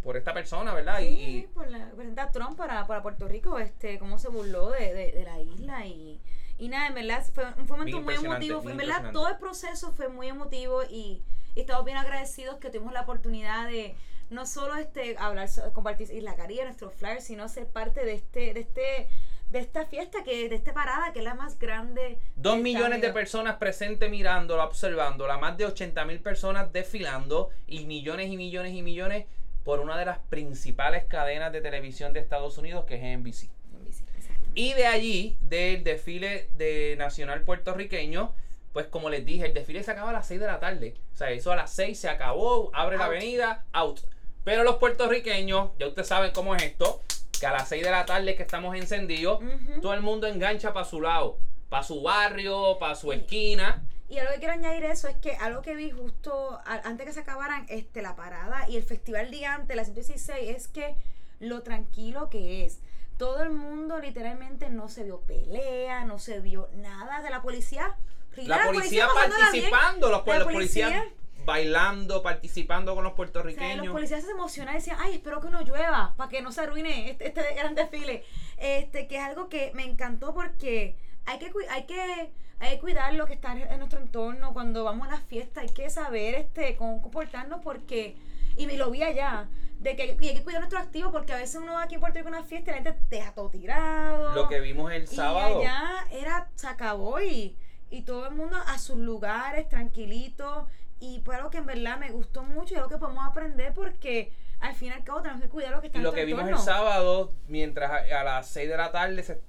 por 0.02 0.16
esta 0.16 0.34
persona, 0.34 0.74
¿verdad? 0.74 0.98
Sí, 0.98 1.06
Y, 1.06 1.38
y 1.38 1.42
por 1.46 1.70
la 1.70 1.90
presidenta 1.90 2.32
Trump 2.32 2.56
para, 2.56 2.84
para 2.88 3.02
Puerto 3.02 3.28
Rico, 3.28 3.60
este, 3.60 4.00
cómo 4.00 4.18
se 4.18 4.28
burló 4.28 4.70
de, 4.70 4.92
de, 4.92 5.12
de 5.12 5.22
la 5.22 5.40
isla 5.40 5.86
y, 5.86 6.20
y 6.58 6.68
nada, 6.68 6.88
en 6.88 6.94
verdad 6.94 7.24
fue 7.32 7.44
un 7.46 7.52
fue 7.54 7.62
un 7.62 7.68
momento 7.68 8.00
muy 8.00 8.14
impresionante, 8.14 8.46
emotivo, 8.46 8.70
en 8.70 8.76
verdad 8.76 9.12
todo 9.12 9.28
el 9.28 9.38
proceso 9.38 9.92
fue 9.92 10.08
muy 10.08 10.26
emotivo 10.26 10.82
y, 10.90 11.22
y 11.54 11.60
estamos 11.60 11.84
bien 11.84 11.96
agradecidos 11.96 12.56
que 12.56 12.70
tuvimos 12.70 12.92
la 12.92 13.02
oportunidad 13.02 13.68
de 13.68 13.94
no 14.30 14.46
solo 14.46 14.76
este 14.76 15.16
hablar, 15.18 15.48
compartir 15.72 16.10
Isla 16.10 16.34
Caribe, 16.34 16.64
nuestro 16.64 16.90
flyer, 16.90 17.20
sino 17.20 17.48
ser 17.48 17.66
parte 17.66 18.04
de 18.04 18.14
este, 18.14 18.54
de 18.54 18.60
este, 18.60 19.08
de 19.50 19.58
esta 19.58 19.86
fiesta 19.86 20.24
que, 20.24 20.48
de 20.48 20.56
esta 20.56 20.72
parada 20.72 21.12
que 21.12 21.20
es 21.20 21.24
la 21.24 21.34
más 21.34 21.58
grande. 21.58 22.18
dos 22.34 22.58
millones 22.58 23.00
de 23.00 23.12
personas 23.12 23.56
presentes 23.56 24.10
mirándola, 24.10 24.64
observándola, 24.64 25.38
más 25.38 25.56
de 25.56 25.66
80 25.66 26.04
mil 26.06 26.20
personas 26.20 26.72
desfilando 26.72 27.50
y 27.66 27.84
millones 27.84 28.30
y 28.30 28.36
millones 28.36 28.74
y 28.74 28.82
millones 28.82 29.26
por 29.62 29.80
una 29.80 29.96
de 29.96 30.04
las 30.04 30.18
principales 30.18 31.04
cadenas 31.04 31.52
de 31.52 31.60
televisión 31.60 32.12
de 32.12 32.20
Estados 32.20 32.58
Unidos, 32.58 32.84
que 32.84 32.96
es 32.96 33.18
NBC. 33.18 33.50
Exacto. 33.86 34.50
Y 34.54 34.72
de 34.74 34.86
allí, 34.86 35.36
del 35.40 35.84
desfile 35.84 36.48
de 36.56 36.96
nacional 36.98 37.42
puertorriqueño, 37.42 38.34
pues 38.74 38.88
como 38.88 39.08
les 39.08 39.24
dije, 39.24 39.46
el 39.46 39.54
desfile 39.54 39.84
se 39.84 39.92
acaba 39.92 40.10
a 40.10 40.12
las 40.12 40.26
6 40.26 40.40
de 40.40 40.46
la 40.48 40.58
tarde. 40.58 40.94
O 41.14 41.16
sea, 41.16 41.30
eso 41.30 41.52
a 41.52 41.56
las 41.56 41.72
6 41.72 41.96
se 41.96 42.08
acabó, 42.08 42.70
abre 42.74 42.98
la 42.98 43.04
avenida, 43.04 43.64
out. 43.72 44.00
Pero 44.42 44.64
los 44.64 44.76
puertorriqueños, 44.76 45.70
ya 45.78 45.86
ustedes 45.86 46.08
saben 46.08 46.32
cómo 46.32 46.56
es 46.56 46.62
esto, 46.64 47.00
que 47.38 47.46
a 47.46 47.52
las 47.52 47.68
6 47.68 47.84
de 47.84 47.90
la 47.92 48.04
tarde 48.04 48.34
que 48.34 48.42
estamos 48.42 48.74
encendidos, 48.76 49.38
todo 49.80 49.94
el 49.94 50.02
mundo 50.02 50.26
engancha 50.26 50.72
para 50.72 50.84
su 50.84 51.00
lado, 51.00 51.38
para 51.68 51.84
su 51.84 52.02
barrio, 52.02 52.76
para 52.80 52.96
su 52.96 53.12
esquina. 53.12 53.84
Y 54.08 54.18
algo 54.18 54.32
que 54.32 54.40
quiero 54.40 54.54
añadir 54.54 54.84
eso 54.84 55.06
es 55.06 55.16
que 55.16 55.36
algo 55.36 55.62
que 55.62 55.76
vi 55.76 55.92
justo 55.92 56.60
antes 56.66 57.06
que 57.06 57.12
se 57.12 57.20
acabaran 57.20 57.66
este, 57.68 58.02
la 58.02 58.16
parada 58.16 58.68
y 58.68 58.76
el 58.76 58.82
festival 58.82 59.28
gigante, 59.28 59.76
la 59.76 59.84
116, 59.84 60.50
es 60.50 60.66
que 60.66 60.96
lo 61.38 61.62
tranquilo 61.62 62.28
que 62.28 62.64
es. 62.64 62.80
Todo 63.18 63.44
el 63.44 63.50
mundo 63.50 64.00
literalmente 64.00 64.68
no 64.68 64.88
se 64.88 65.04
vio 65.04 65.20
pelea, 65.20 66.04
no 66.04 66.18
se 66.18 66.40
vio 66.40 66.68
nada 66.74 67.22
de 67.22 67.30
la 67.30 67.40
policía. 67.40 67.96
La 68.38 68.64
policía 68.64 69.08
participando, 69.12 70.08
los, 70.10 70.26
los 70.26 70.44
policías 70.44 70.90
policía- 70.92 71.04
bailando, 71.44 72.22
participando 72.22 72.94
con 72.94 73.04
los 73.04 73.12
O 73.12 73.14
sea, 73.14 73.16
puertorriqueños. 73.16 73.84
los 73.86 73.92
policías 73.92 74.24
se 74.24 74.30
emocionaban 74.30 74.76
y 74.76 74.78
decían, 74.78 74.96
ay, 75.00 75.14
espero 75.14 75.40
que 75.40 75.50
no 75.50 75.60
llueva 75.62 76.14
para 76.16 76.30
que 76.30 76.40
no 76.42 76.52
se 76.52 76.62
arruine 76.62 77.10
este, 77.10 77.28
este 77.28 77.54
gran 77.54 77.74
desfile. 77.74 78.24
Este, 78.56 79.06
que 79.06 79.16
es 79.16 79.22
algo 79.22 79.48
que 79.48 79.70
me 79.74 79.84
encantó 79.84 80.32
porque 80.32 80.96
hay 81.26 81.38
que, 81.38 81.52
hay 81.70 81.84
que, 81.84 82.32
hay 82.60 82.70
que 82.70 82.78
cuidar 82.80 83.12
lo 83.14 83.26
que 83.26 83.34
está 83.34 83.52
en 83.52 83.78
nuestro 83.78 84.00
entorno. 84.00 84.52
Cuando 84.54 84.84
vamos 84.84 85.08
a 85.08 85.10
las 85.10 85.22
fiestas 85.24 85.64
hay 85.64 85.70
que 85.70 85.90
saber 85.90 86.34
este, 86.34 86.76
cómo 86.76 87.02
comportarnos 87.02 87.60
porque, 87.62 88.16
y 88.56 88.66
me 88.66 88.76
lo 88.76 88.90
vi 88.90 89.02
allá, 89.02 89.48
de 89.80 89.96
que 89.96 90.02
hay 90.02 90.16
que, 90.16 90.28
hay 90.28 90.34
que 90.36 90.42
cuidar 90.42 90.60
nuestros 90.60 90.82
activos 90.82 91.12
porque 91.12 91.34
a 91.34 91.36
veces 91.36 91.56
uno 91.56 91.74
va 91.74 91.82
aquí 91.82 91.96
en 91.96 92.00
Puerto 92.00 92.18
Rico 92.18 92.28
a 92.28 92.38
una 92.38 92.44
fiesta 92.44 92.70
y 92.70 92.74
la 92.74 92.82
gente 92.82 93.04
te 93.10 93.16
deja 93.16 93.32
todo 93.34 93.50
tirado. 93.50 94.34
Lo 94.34 94.48
que 94.48 94.60
vimos 94.60 94.90
el 94.92 95.06
sábado. 95.06 95.60
Y 95.60 95.66
allá 95.66 96.06
era, 96.10 96.48
se 96.54 96.66
acabó 96.68 97.20
y, 97.20 97.54
y 97.94 98.02
todo 98.02 98.26
el 98.26 98.34
mundo 98.34 98.56
a 98.66 98.78
sus 98.78 98.96
lugares, 98.96 99.68
tranquilito. 99.68 100.66
Y 101.00 101.20
fue 101.24 101.36
algo 101.36 101.50
que 101.50 101.58
en 101.58 101.66
verdad 101.66 101.98
me 101.98 102.10
gustó 102.10 102.42
mucho 102.42 102.74
y 102.74 102.76
algo 102.76 102.88
que 102.88 102.96
podemos 102.98 103.24
aprender 103.26 103.72
porque 103.74 104.32
al 104.60 104.74
fin 104.74 104.88
y 104.88 104.92
al 104.92 105.04
cabo 105.04 105.20
tenemos 105.20 105.42
que 105.42 105.48
cuidar 105.48 105.72
lo 105.72 105.80
que 105.80 105.88
está 105.88 105.98
Y 105.98 106.00
en 106.00 106.04
lo 106.04 106.12
que 106.12 106.24
vimos 106.24 106.42
el 106.44 106.48
entorno. 106.50 106.64
sábado, 106.64 107.32
mientras 107.48 107.90
a, 107.90 108.20
a 108.20 108.24
las 108.24 108.48
6 108.48 108.68
de 108.70 108.76
la 108.76 108.90
tarde 108.92 109.22
se- 109.22 109.40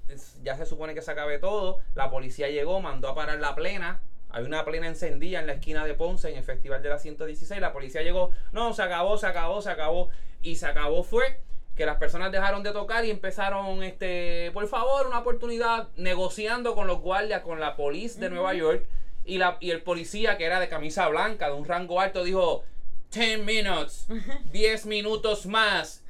ya 0.42 0.56
se 0.56 0.66
supone 0.66 0.94
que 0.94 1.00
se 1.02 1.10
acabe 1.12 1.38
todo, 1.38 1.80
la 1.94 2.10
policía 2.10 2.48
llegó, 2.50 2.80
mandó 2.80 3.08
a 3.08 3.14
parar 3.14 3.38
la 3.38 3.54
plena. 3.54 4.00
Hay 4.30 4.44
una 4.44 4.64
plena 4.64 4.86
encendida 4.88 5.38
en 5.40 5.46
la 5.46 5.54
esquina 5.54 5.84
de 5.86 5.94
Ponce 5.94 6.30
en 6.30 6.36
el 6.36 6.44
Festival 6.44 6.82
de 6.82 6.90
la 6.90 6.98
116. 6.98 7.60
La 7.60 7.72
policía 7.72 8.02
llegó, 8.02 8.30
no, 8.52 8.74
se 8.74 8.82
acabó, 8.82 9.16
se 9.16 9.26
acabó, 9.26 9.62
se 9.62 9.70
acabó. 9.70 10.10
Y 10.42 10.56
se 10.56 10.66
acabó 10.66 11.02
fue 11.04 11.40
que 11.76 11.84
las 11.86 11.98
personas 11.98 12.32
dejaron 12.32 12.62
de 12.62 12.72
tocar 12.72 13.04
y 13.04 13.10
empezaron, 13.10 13.82
este, 13.82 14.50
por 14.52 14.66
favor, 14.66 15.06
una 15.06 15.18
oportunidad 15.18 15.88
negociando 15.96 16.74
con 16.74 16.86
los 16.86 17.00
guardias, 17.00 17.42
con 17.42 17.60
la 17.60 17.76
policía 17.76 18.22
de 18.22 18.30
Nueva 18.30 18.54
York. 18.54 18.86
Y, 19.24 19.38
la, 19.38 19.58
y 19.60 19.70
el 19.72 19.82
policía, 19.82 20.38
que 20.38 20.44
era 20.44 20.58
de 20.60 20.68
camisa 20.68 21.06
blanca, 21.08 21.48
de 21.48 21.54
un 21.54 21.64
rango 21.66 22.00
alto, 22.00 22.24
dijo, 22.24 22.64
10 23.12 23.40
minutes, 23.44 24.06
10 24.52 24.86
minutos 24.86 25.46
más. 25.46 26.02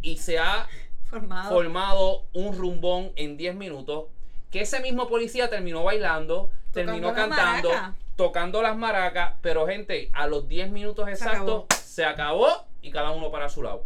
Y 0.00 0.16
se 0.16 0.38
ha 0.38 0.66
Formado. 1.08 1.48
formado 1.50 2.24
un 2.32 2.56
rumbón 2.56 3.12
en 3.16 3.36
10 3.36 3.54
minutos. 3.54 4.06
Que 4.50 4.62
ese 4.62 4.80
mismo 4.80 5.06
policía 5.08 5.48
terminó 5.48 5.84
bailando, 5.84 6.50
terminó 6.72 7.14
cantando, 7.14 7.70
tocando 8.16 8.62
las 8.62 8.76
maracas. 8.76 9.34
Pero, 9.42 9.66
gente, 9.66 10.10
a 10.12 10.26
los 10.26 10.48
10 10.48 10.70
minutos 10.70 11.08
exactos 11.08 11.64
acabó. 11.66 11.82
se 11.84 12.04
acabó 12.04 12.48
y 12.82 12.90
cada 12.90 13.10
uno 13.12 13.30
para 13.30 13.48
su 13.48 13.62
lado. 13.62 13.84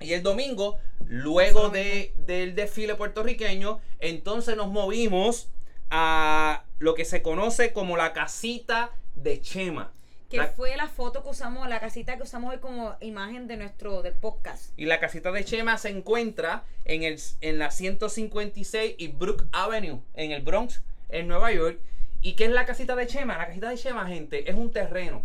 Y 0.00 0.12
el 0.12 0.22
domingo, 0.22 0.78
luego 1.06 1.70
de, 1.70 2.12
del 2.26 2.54
desfile 2.54 2.94
puertorriqueño, 2.94 3.80
entonces 4.00 4.56
nos 4.56 4.68
movimos 4.68 5.48
a 5.90 6.64
lo 6.78 6.94
que 6.94 7.04
se 7.04 7.22
conoce 7.22 7.72
como 7.72 7.96
la 7.96 8.12
casita 8.12 8.90
de 9.14 9.40
Chema. 9.40 9.92
que 10.28 10.38
La- 10.38 10.48
fue 10.48 10.76
la 10.76 10.88
foto 10.88 11.22
que 11.22 11.30
usamos, 11.30 11.68
la 11.68 11.78
casita 11.80 12.16
que 12.16 12.24
usamos 12.24 12.52
hoy 12.52 12.58
como 12.58 12.96
imagen 13.00 13.46
de 13.46 13.56
nuestro 13.56 14.02
del 14.02 14.12
podcast. 14.14 14.72
Y 14.76 14.86
la 14.86 14.98
casita 14.98 15.30
de 15.30 15.44
Chema 15.44 15.78
se 15.78 15.88
encuentra 15.90 16.64
en, 16.84 17.04
el, 17.04 17.18
en 17.40 17.58
la 17.60 17.70
156 17.70 18.96
y 18.98 19.08
Brook 19.08 19.46
Avenue, 19.52 20.00
en 20.14 20.32
el 20.32 20.42
Bronx, 20.42 20.82
en 21.08 21.28
Nueva 21.28 21.52
York. 21.52 21.78
¿Y 22.22 22.32
qué 22.34 22.46
es 22.46 22.50
la 22.50 22.66
casita 22.66 22.96
de 22.96 23.06
Chema? 23.06 23.38
La 23.38 23.46
casita 23.46 23.70
de 23.70 23.76
Chema, 23.78 24.06
gente, 24.08 24.50
es 24.50 24.56
un 24.56 24.72
terreno 24.72 25.24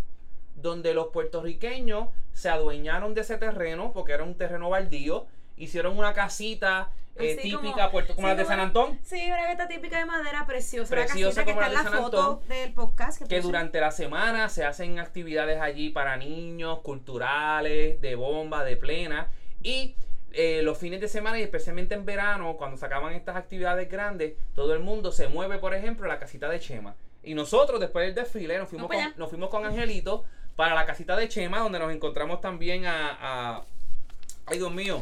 donde 0.61 0.93
los 0.93 1.07
puertorriqueños 1.07 2.09
se 2.33 2.49
adueñaron 2.49 3.13
de 3.13 3.21
ese 3.21 3.37
terreno 3.37 3.91
porque 3.93 4.13
era 4.13 4.23
un 4.23 4.35
terreno 4.35 4.69
baldío. 4.69 5.25
Hicieron 5.57 5.97
una 5.97 6.13
casita 6.13 6.89
eh, 7.17 7.35
típica, 7.41 7.73
como- 7.73 7.91
puerto, 7.91 8.15
como 8.15 8.27
sí, 8.27 8.29
las 8.31 8.37
de 8.37 8.43
como- 8.45 8.55
San 8.55 8.59
Antón, 8.67 8.99
Sí, 9.03 9.25
una 9.27 9.43
galleta 9.43 9.67
típica 9.67 9.99
de 9.99 10.05
madera 10.05 10.45
preciosa. 10.47 10.95
la 10.95 11.03
Preciosa 11.05 11.43
casita 11.43 11.45
que 11.45 11.51
como 11.51 11.61
está 11.61 11.73
la 11.73 11.79
de 11.79 11.83
la 11.83 11.91
San 11.97 12.05
Antón, 12.05 12.47
del 12.47 12.73
podcast. 12.73 13.19
que 13.19 13.25
puse. 13.25 13.41
durante 13.41 13.79
la 13.81 13.91
semana 13.91 14.49
se 14.49 14.63
hacen 14.63 14.97
actividades 14.97 15.59
allí 15.61 15.89
para 15.89 16.15
niños, 16.17 16.79
culturales, 16.79 17.99
de 18.01 18.15
bomba, 18.15 18.63
de 18.63 18.77
plena. 18.77 19.27
Y 19.61 19.95
eh, 20.33 20.61
los 20.63 20.77
fines 20.77 21.01
de 21.01 21.07
semana 21.09 21.37
y 21.39 21.43
especialmente 21.43 21.93
en 21.95 22.05
verano, 22.05 22.55
cuando 22.57 22.77
se 22.77 22.85
acaban 22.85 23.13
estas 23.13 23.35
actividades 23.35 23.89
grandes, 23.89 24.33
todo 24.55 24.73
el 24.73 24.79
mundo 24.79 25.11
se 25.11 25.27
mueve, 25.27 25.57
por 25.57 25.73
ejemplo, 25.73 26.05
a 26.05 26.09
la 26.09 26.19
casita 26.19 26.49
de 26.49 26.59
Chema. 26.59 26.95
Y 27.23 27.33
nosotros, 27.35 27.79
después 27.79 28.05
del 28.05 28.15
desfile, 28.15 28.57
nos 28.57 28.69
fuimos, 28.69 28.89
con, 28.89 29.13
nos 29.17 29.29
fuimos 29.29 29.49
con 29.49 29.65
Angelito 29.65 30.23
para 30.55 30.75
la 30.75 30.85
casita 30.85 31.15
de 31.15 31.27
Chema, 31.29 31.59
donde 31.59 31.79
nos 31.79 31.91
encontramos 31.91 32.41
también 32.41 32.85
a... 32.85 33.61
ay, 34.45 34.57
Dios 34.57 34.71
mío. 34.71 35.01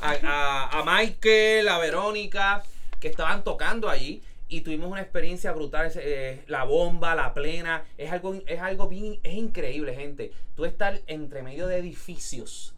A 0.00 0.82
Michael, 0.86 1.68
a 1.68 1.78
Verónica, 1.78 2.62
que 3.00 3.08
estaban 3.08 3.44
tocando 3.44 3.88
allí. 3.88 4.22
Y 4.48 4.62
tuvimos 4.62 4.90
una 4.90 5.02
experiencia 5.02 5.52
brutal. 5.52 5.92
eh, 5.96 6.42
la 6.46 6.64
bomba, 6.64 7.14
la 7.14 7.34
plena. 7.34 7.84
Es 7.98 8.12
algo, 8.12 8.34
es 8.46 8.60
algo 8.60 8.88
bien... 8.88 9.18
Es 9.22 9.34
increíble, 9.34 9.94
gente. 9.94 10.32
Tú 10.56 10.64
estar 10.64 11.00
entre 11.06 11.42
medio 11.42 11.66
de 11.66 11.78
edificios 11.78 12.74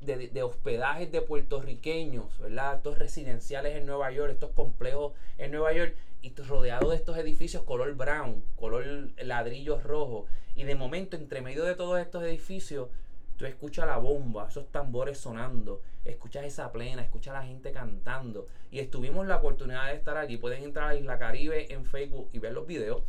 De, 0.00 0.28
de 0.28 0.42
hospedajes 0.42 1.10
de 1.10 1.22
puertorriqueños, 1.22 2.38
¿verdad? 2.38 2.76
Estos 2.76 2.98
residenciales 2.98 3.74
en 3.76 3.86
Nueva 3.86 4.10
York, 4.10 4.32
estos 4.32 4.50
complejos 4.50 5.14
en 5.38 5.52
Nueva 5.52 5.72
York, 5.72 5.96
y 6.20 6.34
rodeado 6.34 6.90
de 6.90 6.96
estos 6.96 7.16
edificios 7.16 7.62
color 7.62 7.94
brown, 7.94 8.42
color 8.56 8.84
ladrillos 9.22 9.82
rojos, 9.82 10.28
y 10.54 10.64
de 10.64 10.74
momento, 10.74 11.16
entre 11.16 11.40
medio 11.40 11.64
de 11.64 11.74
todos 11.74 11.98
estos 11.98 12.22
edificios, 12.24 12.88
tú 13.36 13.46
escuchas 13.46 13.86
la 13.86 13.96
bomba, 13.96 14.48
esos 14.48 14.70
tambores 14.70 15.18
sonando, 15.18 15.80
escuchas 16.04 16.44
esa 16.44 16.70
plena, 16.70 17.02
escuchas 17.02 17.34
a 17.34 17.40
la 17.40 17.46
gente 17.46 17.72
cantando, 17.72 18.46
y 18.70 18.80
estuvimos 18.80 19.26
la 19.26 19.36
oportunidad 19.36 19.86
de 19.86 19.94
estar 19.94 20.16
allí. 20.16 20.36
Pueden 20.36 20.62
entrar 20.62 20.90
a 20.90 20.94
Isla 20.94 21.18
Caribe 21.18 21.72
en 21.72 21.84
Facebook 21.84 22.28
y 22.32 22.38
ver 22.38 22.52
los 22.52 22.66
videos, 22.66 23.02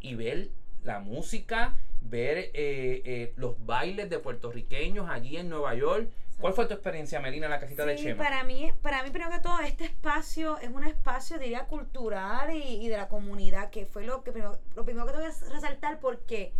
y 0.00 0.16
ver 0.16 0.50
la 0.84 1.00
música, 1.00 1.76
ver 2.00 2.38
eh, 2.38 2.52
eh, 2.54 3.32
los 3.36 3.64
bailes 3.64 4.10
de 4.10 4.18
puertorriqueños 4.18 5.08
allí 5.08 5.36
en 5.36 5.48
Nueva 5.48 5.74
York. 5.74 6.08
¿Cuál 6.40 6.54
fue 6.54 6.66
tu 6.66 6.74
experiencia, 6.74 7.20
Melina, 7.20 7.46
en 7.46 7.52
la 7.52 7.60
casita 7.60 7.86
de 7.86 7.94
Chema? 7.94 8.22
para 8.22 8.42
mí, 8.42 8.72
para 8.82 9.04
mí 9.04 9.10
primero 9.10 9.30
que 9.30 9.38
todo, 9.38 9.60
este 9.60 9.84
espacio 9.84 10.58
es 10.58 10.70
un 10.70 10.82
espacio, 10.82 11.38
diría, 11.38 11.66
cultural 11.66 12.52
y, 12.52 12.84
y 12.84 12.88
de 12.88 12.96
la 12.96 13.08
comunidad, 13.08 13.70
que 13.70 13.86
fue 13.86 14.04
lo 14.04 14.24
que 14.24 14.32
primero, 14.32 14.58
lo 14.74 14.84
primero 14.84 15.06
que 15.06 15.12
tengo 15.12 15.24
que 15.24 15.52
resaltar 15.52 16.00
porque 16.00 16.52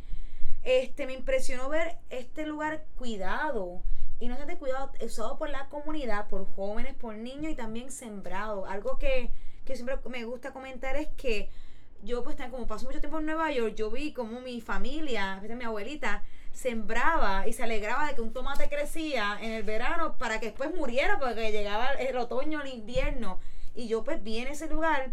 este 0.63 1.07
me 1.07 1.15
impresionó 1.15 1.69
ver 1.69 1.97
este 2.11 2.47
lugar 2.47 2.85
cuidado 2.97 3.83
y 4.21 4.29
no 4.29 4.35
solamente 4.35 4.61
cuidado, 4.61 4.93
usado 5.05 5.37
por 5.37 5.51
la 5.51 5.69
comunidad, 5.69 6.29
por 6.29 6.47
jóvenes, 6.55 6.95
por 6.95 7.17
niños 7.17 7.51
y 7.51 7.57
también 7.57 7.91
sembrado. 7.91 8.67
Algo 8.67 8.97
que, 8.97 9.33
que 9.65 9.75
siempre 9.75 9.99
me 10.09 10.25
gusta 10.25 10.53
comentar 10.53 10.95
es 10.95 11.09
que 11.17 11.51
yo 12.03 12.25
pues 12.25 12.37
como 12.51 12.67
paso 12.67 12.87
mucho 12.87 13.01
tiempo 13.01 13.21
en 13.21 13.27
Nueva 13.27 13.51
York, 13.53 13.75
yo 13.75 13.91
vi 13.91 14.13
como 14.13 14.41
mi 14.41 14.61
familia, 14.61 15.41
mi 15.41 15.65
abuelita, 15.65 16.23
sembraba 16.53 17.47
y 17.47 17.53
se 17.53 17.63
alegraba 17.63 18.09
de 18.09 18.15
que 18.15 18.21
un 18.21 18.33
tomate 18.33 18.69
crecía 18.69 19.39
en 19.41 19.53
el 19.53 19.63
verano 19.63 20.19
para 20.19 20.41
que 20.41 20.47
después 20.47 20.75
muriera 20.75 21.19
porque 21.19 21.53
llegaba 21.53 21.93
el 21.93 22.17
otoño, 22.17 22.61
el 22.61 22.73
invierno. 22.73 23.39
Y 23.75 23.89
yo 23.89 24.05
pues 24.05 24.23
vi 24.23 24.39
en 24.39 24.49
ese 24.49 24.69
lugar 24.69 25.11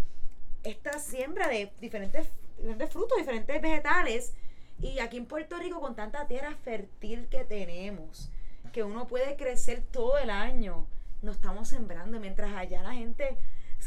esta 0.64 1.00
siembra 1.00 1.48
de 1.48 1.72
diferentes, 1.80 2.28
diferentes 2.58 2.90
frutos, 2.90 3.18
diferentes 3.18 3.62
vegetales. 3.62 4.34
Y 4.82 5.00
aquí 5.00 5.18
en 5.18 5.26
Puerto 5.26 5.58
Rico 5.58 5.80
con 5.80 5.96
tanta 5.96 6.28
tierra 6.28 6.56
fértil 6.64 7.28
que 7.28 7.44
tenemos, 7.44 8.30
que 8.74 8.84
uno 8.84 9.08
puede 9.08 9.36
crecer 9.36 9.82
todo 9.92 10.18
el 10.18 10.30
año, 10.30 10.88
nos 11.22 11.36
estamos 11.36 11.68
sembrando 11.68 12.20
mientras 12.20 12.54
allá 12.54 12.82
la 12.82 12.94
gente 12.94 13.38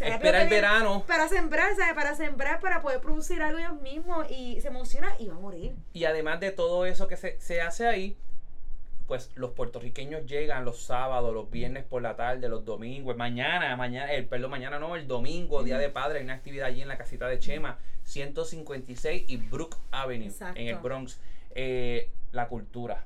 Espera 0.01 0.43
el 0.43 0.49
verano 0.49 1.05
para 1.07 1.28
sembrar, 1.28 1.74
¿sabes? 1.76 1.95
Para 1.95 2.14
sembrar, 2.14 2.61
para 2.61 2.80
poder 2.80 3.01
producir 3.01 3.43
algo 3.43 3.59
ellos 3.59 3.80
mismos 3.80 4.30
y 4.30 4.61
se 4.61 4.68
emociona 4.68 5.14
y 5.18 5.28
va 5.28 5.36
a 5.36 5.38
morir. 5.38 5.74
y 5.93 6.05
además 6.05 6.40
de 6.40 6.51
todo 6.51 6.86
eso 6.86 7.07
que 7.09 7.16
se, 7.16 7.38
se 7.40 7.61
hace 7.61 7.86
ahí, 7.86 8.16
pues 9.07 9.30
los 9.34 9.51
puertorriqueños 9.51 10.24
llegan 10.26 10.64
los 10.64 10.82
sábados, 10.82 11.34
los 11.34 11.51
viernes 11.51 11.84
por 11.84 12.01
la 12.01 12.16
tarde, 12.16 12.49
los 12.49 12.64
domingos, 12.64 13.16
mañana, 13.16 13.76
mañana, 13.76 14.11
el 14.12 14.26
perdón, 14.26 14.51
mañana 14.51 14.78
no, 14.78 14.97
el 14.97 15.07
domingo, 15.07 15.62
Día 15.62 15.76
de 15.76 15.90
Padre, 15.90 16.18
hay 16.20 16.24
una 16.24 16.34
actividad 16.34 16.68
allí 16.68 16.80
en 16.80 16.88
la 16.88 16.97
casita 16.97 17.28
de 17.28 17.38
Chema, 17.38 17.78
156 18.05 19.24
y 19.26 19.36
Brook 19.36 19.76
Avenue, 19.90 20.28
Exacto. 20.28 20.59
en 20.59 20.68
el 20.68 20.76
Bronx. 20.76 21.20
Eh, 21.55 22.09
la 22.32 22.49
cultura, 22.49 23.05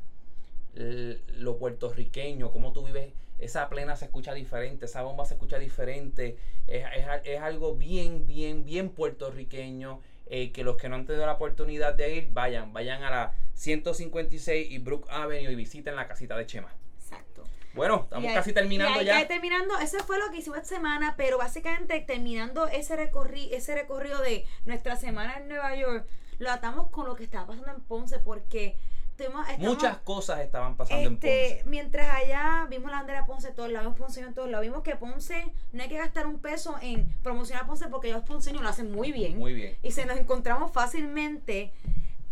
lo 0.74 1.56
puertorriqueño, 1.58 2.52
cómo 2.52 2.72
tú 2.72 2.84
vives, 2.84 3.12
esa 3.38 3.68
plena 3.68 3.96
se 3.96 4.06
escucha 4.06 4.32
diferente, 4.34 4.86
esa 4.86 5.02
bomba 5.02 5.24
se 5.26 5.34
escucha 5.34 5.58
diferente, 5.58 6.36
es, 6.66 6.84
es 6.96 7.06
es 7.24 7.40
algo 7.40 7.74
bien, 7.74 8.26
bien, 8.26 8.64
bien 8.64 8.88
puertorriqueño. 8.90 10.00
eh, 10.28 10.50
que 10.50 10.64
los 10.64 10.76
que 10.76 10.88
no 10.88 10.96
han 10.96 11.06
tenido 11.06 11.24
la 11.24 11.34
oportunidad 11.34 11.94
de 11.94 12.16
ir, 12.16 12.28
vayan, 12.32 12.72
vayan 12.72 13.04
a 13.04 13.10
la 13.10 13.32
156 13.54 14.70
y 14.72 14.78
Brook 14.78 15.06
Avenue 15.08 15.52
y 15.52 15.54
visiten 15.54 15.94
la 15.94 16.08
casita 16.08 16.36
de 16.36 16.46
Chema. 16.46 16.74
Exacto. 16.98 17.44
Bueno, 17.74 18.00
estamos 18.04 18.28
ahí- 18.28 18.34
casi 18.34 18.52
terminando 18.52 19.02
ya. 19.02 19.18
ahí 19.18 19.28
terminando, 19.28 19.78
eso 19.78 19.98
fue 20.04 20.18
lo 20.18 20.30
que 20.32 20.38
hicimos 20.38 20.58
esta 20.58 20.74
semana, 20.76 21.14
pero 21.16 21.38
básicamente 21.38 22.00
terminando 22.00 22.66
ese 22.66 22.96
recorrido, 22.96 23.54
ese 23.56 23.74
recorrido 23.76 24.20
de 24.20 24.44
nuestra 24.64 24.96
semana 24.96 25.36
en 25.38 25.46
Nueva 25.48 25.76
York, 25.76 26.06
lo 26.38 26.50
atamos 26.50 26.90
con 26.90 27.06
lo 27.06 27.14
que 27.14 27.22
estaba 27.24 27.46
pasando 27.46 27.70
en 27.70 27.80
Ponce, 27.82 28.18
porque 28.18 28.76
estamos- 29.24 29.46
Muchas 29.58 29.98
cosas 29.98 30.40
estaban 30.40 30.76
pasando 30.76 31.06
en 31.08 31.14
este, 31.14 31.56
Ponce. 31.56 31.62
mientras 31.70 32.14
allá 32.14 32.66
vimos 32.68 32.90
la 32.90 32.98
bandera 32.98 33.20
de 33.22 33.26
Ponce 33.26 33.50
todos 33.52 33.70
lados, 33.70 33.86
vimos 33.86 33.98
Ponce 33.98 34.20
en 34.20 34.34
todos 34.34 34.48
lados, 34.50 34.64
vimos 34.66 34.82
que 34.82 34.96
Ponce 34.96 35.52
no 35.72 35.82
hay 35.82 35.88
que 35.88 35.98
gastar 35.98 36.26
un 36.26 36.38
peso 36.38 36.76
en 36.82 37.08
promocionar 37.22 37.64
a 37.64 37.66
Ponce 37.66 37.88
porque 37.88 38.12
los 38.12 38.22
ponceños 38.24 38.62
lo 38.62 38.68
hacen 38.68 38.92
muy 38.92 39.12
bien. 39.12 39.38
Muy 39.38 39.54
bien. 39.54 39.76
y 39.82 39.90
se 39.92 40.06
nos 40.06 40.16
encontramos 40.18 40.72
fácilmente. 40.72 41.72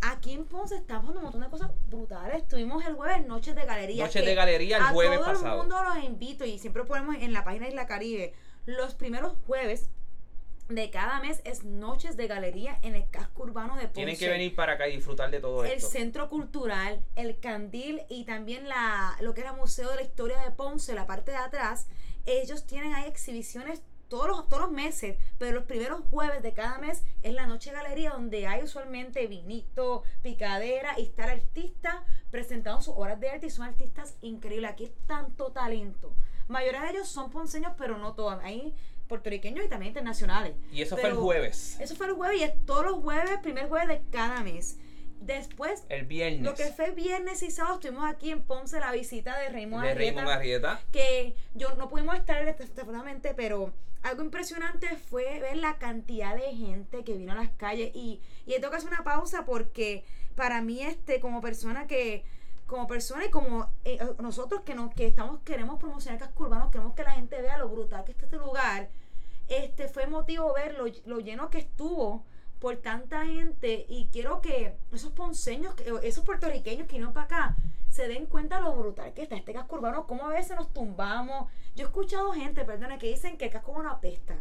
Aquí 0.01 0.33
en 0.33 0.45
Ponce 0.45 0.75
está 0.75 0.95
pasando 0.99 1.19
un 1.19 1.23
montón 1.23 1.41
de 1.41 1.49
cosas 1.49 1.71
brutales. 1.89 2.47
Tuvimos 2.47 2.85
el 2.85 2.93
jueves 2.93 3.25
Noches 3.25 3.55
de 3.55 3.65
Galería. 3.65 4.05
Noches 4.05 4.23
de 4.25 4.35
Galería 4.35 4.77
el 4.77 4.83
a 4.83 4.87
jueves 4.89 5.17
todo 5.19 5.27
pasado. 5.33 5.51
el 5.53 5.57
mundo 5.59 5.83
los 5.83 6.03
invito 6.03 6.45
y 6.45 6.59
siempre 6.59 6.83
ponemos 6.83 7.15
en 7.15 7.33
la 7.33 7.43
página 7.43 7.65
de 7.65 7.71
Isla 7.71 7.87
Caribe. 7.87 8.33
Los 8.67 8.93
primeros 8.93 9.33
jueves 9.47 9.89
de 10.69 10.89
cada 10.89 11.19
mes 11.19 11.41
es 11.43 11.63
Noches 11.63 12.17
de 12.17 12.27
Galería 12.27 12.79
en 12.81 12.95
el 12.95 13.07
casco 13.09 13.43
urbano 13.43 13.75
de 13.75 13.83
Ponce. 13.83 13.93
Tienen 13.93 14.17
que 14.17 14.29
venir 14.29 14.55
para 14.55 14.73
acá 14.73 14.87
y 14.87 14.95
disfrutar 14.95 15.29
de 15.29 15.39
todo 15.39 15.63
El 15.63 15.73
esto. 15.73 15.89
centro 15.89 16.29
cultural, 16.29 17.03
el 17.15 17.39
candil 17.39 18.01
y 18.09 18.25
también 18.25 18.67
la, 18.67 19.15
lo 19.21 19.33
que 19.33 19.41
era 19.41 19.53
Museo 19.53 19.89
de 19.89 19.97
la 19.97 20.01
Historia 20.01 20.39
de 20.41 20.51
Ponce, 20.51 20.93
la 20.95 21.05
parte 21.05 21.31
de 21.31 21.37
atrás. 21.37 21.87
Ellos 22.25 22.65
tienen 22.65 22.93
ahí 22.93 23.07
exhibiciones 23.07 23.83
todos 24.07 24.27
los, 24.27 24.47
todos 24.47 24.63
los 24.63 24.71
meses, 24.71 25.17
pero 25.37 25.53
los 25.53 25.65
primeros 25.65 26.01
jueves 26.09 26.41
de 26.41 26.53
cada 26.53 26.77
mes 26.79 27.03
es 27.21 27.33
la 27.33 27.47
noche 27.47 27.71
galería 27.71 28.11
donde 28.11 28.47
hay 28.47 28.63
usualmente 28.63 29.27
vinito, 29.27 30.03
picadera 30.21 30.99
y 30.99 31.03
está 31.03 31.25
el 31.25 31.41
artista 31.41 32.03
presentando 32.31 32.81
sus 32.81 32.93
obras 32.97 33.19
de 33.19 33.29
arte 33.29 33.47
y 33.47 33.49
son 33.49 33.65
artistas 33.67 34.17
increíbles. 34.21 34.71
Aquí 34.71 34.85
es 34.85 34.91
tanto 35.07 35.51
talento. 35.51 36.13
Mayoría 36.47 36.83
de 36.83 36.91
ellos 36.91 37.07
son 37.07 37.31
ponceños, 37.31 37.73
pero 37.77 37.97
no 37.97 38.13
todos. 38.13 38.39
Hay 38.43 38.75
puertorriqueños 39.07 39.65
y 39.65 39.69
también 39.69 39.89
internacionales. 39.89 40.53
Y 40.71 40.81
eso 40.81 40.97
fue 40.97 41.09
el 41.09 41.15
jueves. 41.15 41.77
Eso 41.79 41.95
fue 41.95 42.07
el 42.07 42.13
jueves 42.13 42.39
y 42.39 42.43
es 42.43 42.65
todos 42.65 42.85
los 42.85 42.95
jueves, 42.95 43.37
primer 43.41 43.67
jueves 43.67 43.87
de 43.87 44.01
cada 44.11 44.41
mes. 44.43 44.77
Después, 45.21 45.83
El 45.89 46.05
viernes. 46.05 46.41
lo 46.41 46.53
que 46.55 46.65
fue 46.65 46.91
viernes 46.91 47.41
y 47.41 47.49
sábado, 47.49 47.75
estuvimos 47.75 48.05
aquí 48.05 48.31
en 48.31 48.43
Ponce, 48.43 48.79
la 48.79 48.91
visita 48.91 49.37
de 49.39 49.49
Raymond 49.49 49.83
de 49.83 49.91
Arrieta, 49.91 50.17
Raymond 50.17 50.37
Arrieta. 50.37 50.81
que 50.91 51.35
yo 51.55 51.73
no 51.75 51.89
pudimos 51.89 52.15
estar 52.15 52.43
desafortunadamente, 52.45 53.33
pero 53.33 53.73
algo 54.03 54.21
impresionante 54.21 54.87
fue 54.97 55.39
ver 55.39 55.57
la 55.57 55.77
cantidad 55.79 56.35
de 56.35 56.53
gente 56.55 57.03
que 57.03 57.13
vino 57.13 57.31
a 57.31 57.35
las 57.35 57.49
calles 57.51 57.91
y, 57.95 58.21
y 58.45 58.53
tengo 58.55 58.69
que 58.69 58.77
hacer 58.77 58.89
una 58.89 59.03
pausa 59.03 59.45
porque 59.45 60.03
para 60.35 60.61
mí 60.61 60.81
este 60.81 61.19
como 61.19 61.41
persona 61.41 61.87
que 61.87 62.23
como 62.65 62.87
persona 62.87 63.25
y 63.25 63.29
como 63.29 63.69
eh, 63.83 63.99
nosotros 64.19 64.61
que 64.61 64.73
nos 64.75 64.93
que 64.93 65.07
estamos 65.07 65.39
queremos 65.41 65.79
promocionar 65.79 66.19
casco 66.19 66.43
urbano 66.43 66.71
queremos 66.71 66.93
que 66.95 67.03
la 67.03 67.11
gente 67.11 67.41
vea 67.41 67.57
lo 67.57 67.69
brutal 67.69 68.03
que 68.03 68.11
está 68.13 68.25
este 68.25 68.37
lugar 68.37 68.89
este 69.47 69.87
fue 69.87 70.03
emotivo 70.03 70.53
ver 70.53 70.75
lo, 71.05 71.19
lleno 71.19 71.49
que 71.49 71.59
estuvo 71.59 72.23
por 72.59 72.77
tanta 72.77 73.25
gente 73.25 73.85
y 73.87 74.07
quiero 74.11 74.41
que 74.41 74.75
esos 74.91 75.11
ponceños, 75.11 75.75
esos 76.01 76.23
puertorriqueños 76.25 76.87
que 76.87 76.93
vinieron 76.93 77.13
para 77.13 77.25
acá, 77.25 77.55
se 77.89 78.07
den 78.07 78.25
cuenta 78.25 78.59
lo 78.59 78.73
brutal 78.75 79.13
que 79.13 79.21
está 79.21 79.35
este 79.35 79.53
casco 79.53 79.75
urbano, 79.75 80.07
cómo 80.07 80.25
a 80.25 80.29
veces 80.29 80.55
nos 80.55 80.73
tumbamos. 80.73 81.51
Yo 81.75 81.83
he 81.83 81.87
escuchado 81.87 82.31
gente, 82.31 82.65
perdona, 82.65 82.97
que 82.97 83.07
dicen 83.07 83.37
que 83.37 83.45
el 83.45 83.51
casco 83.51 83.71
urbano 83.73 83.91
apesta. 83.91 84.35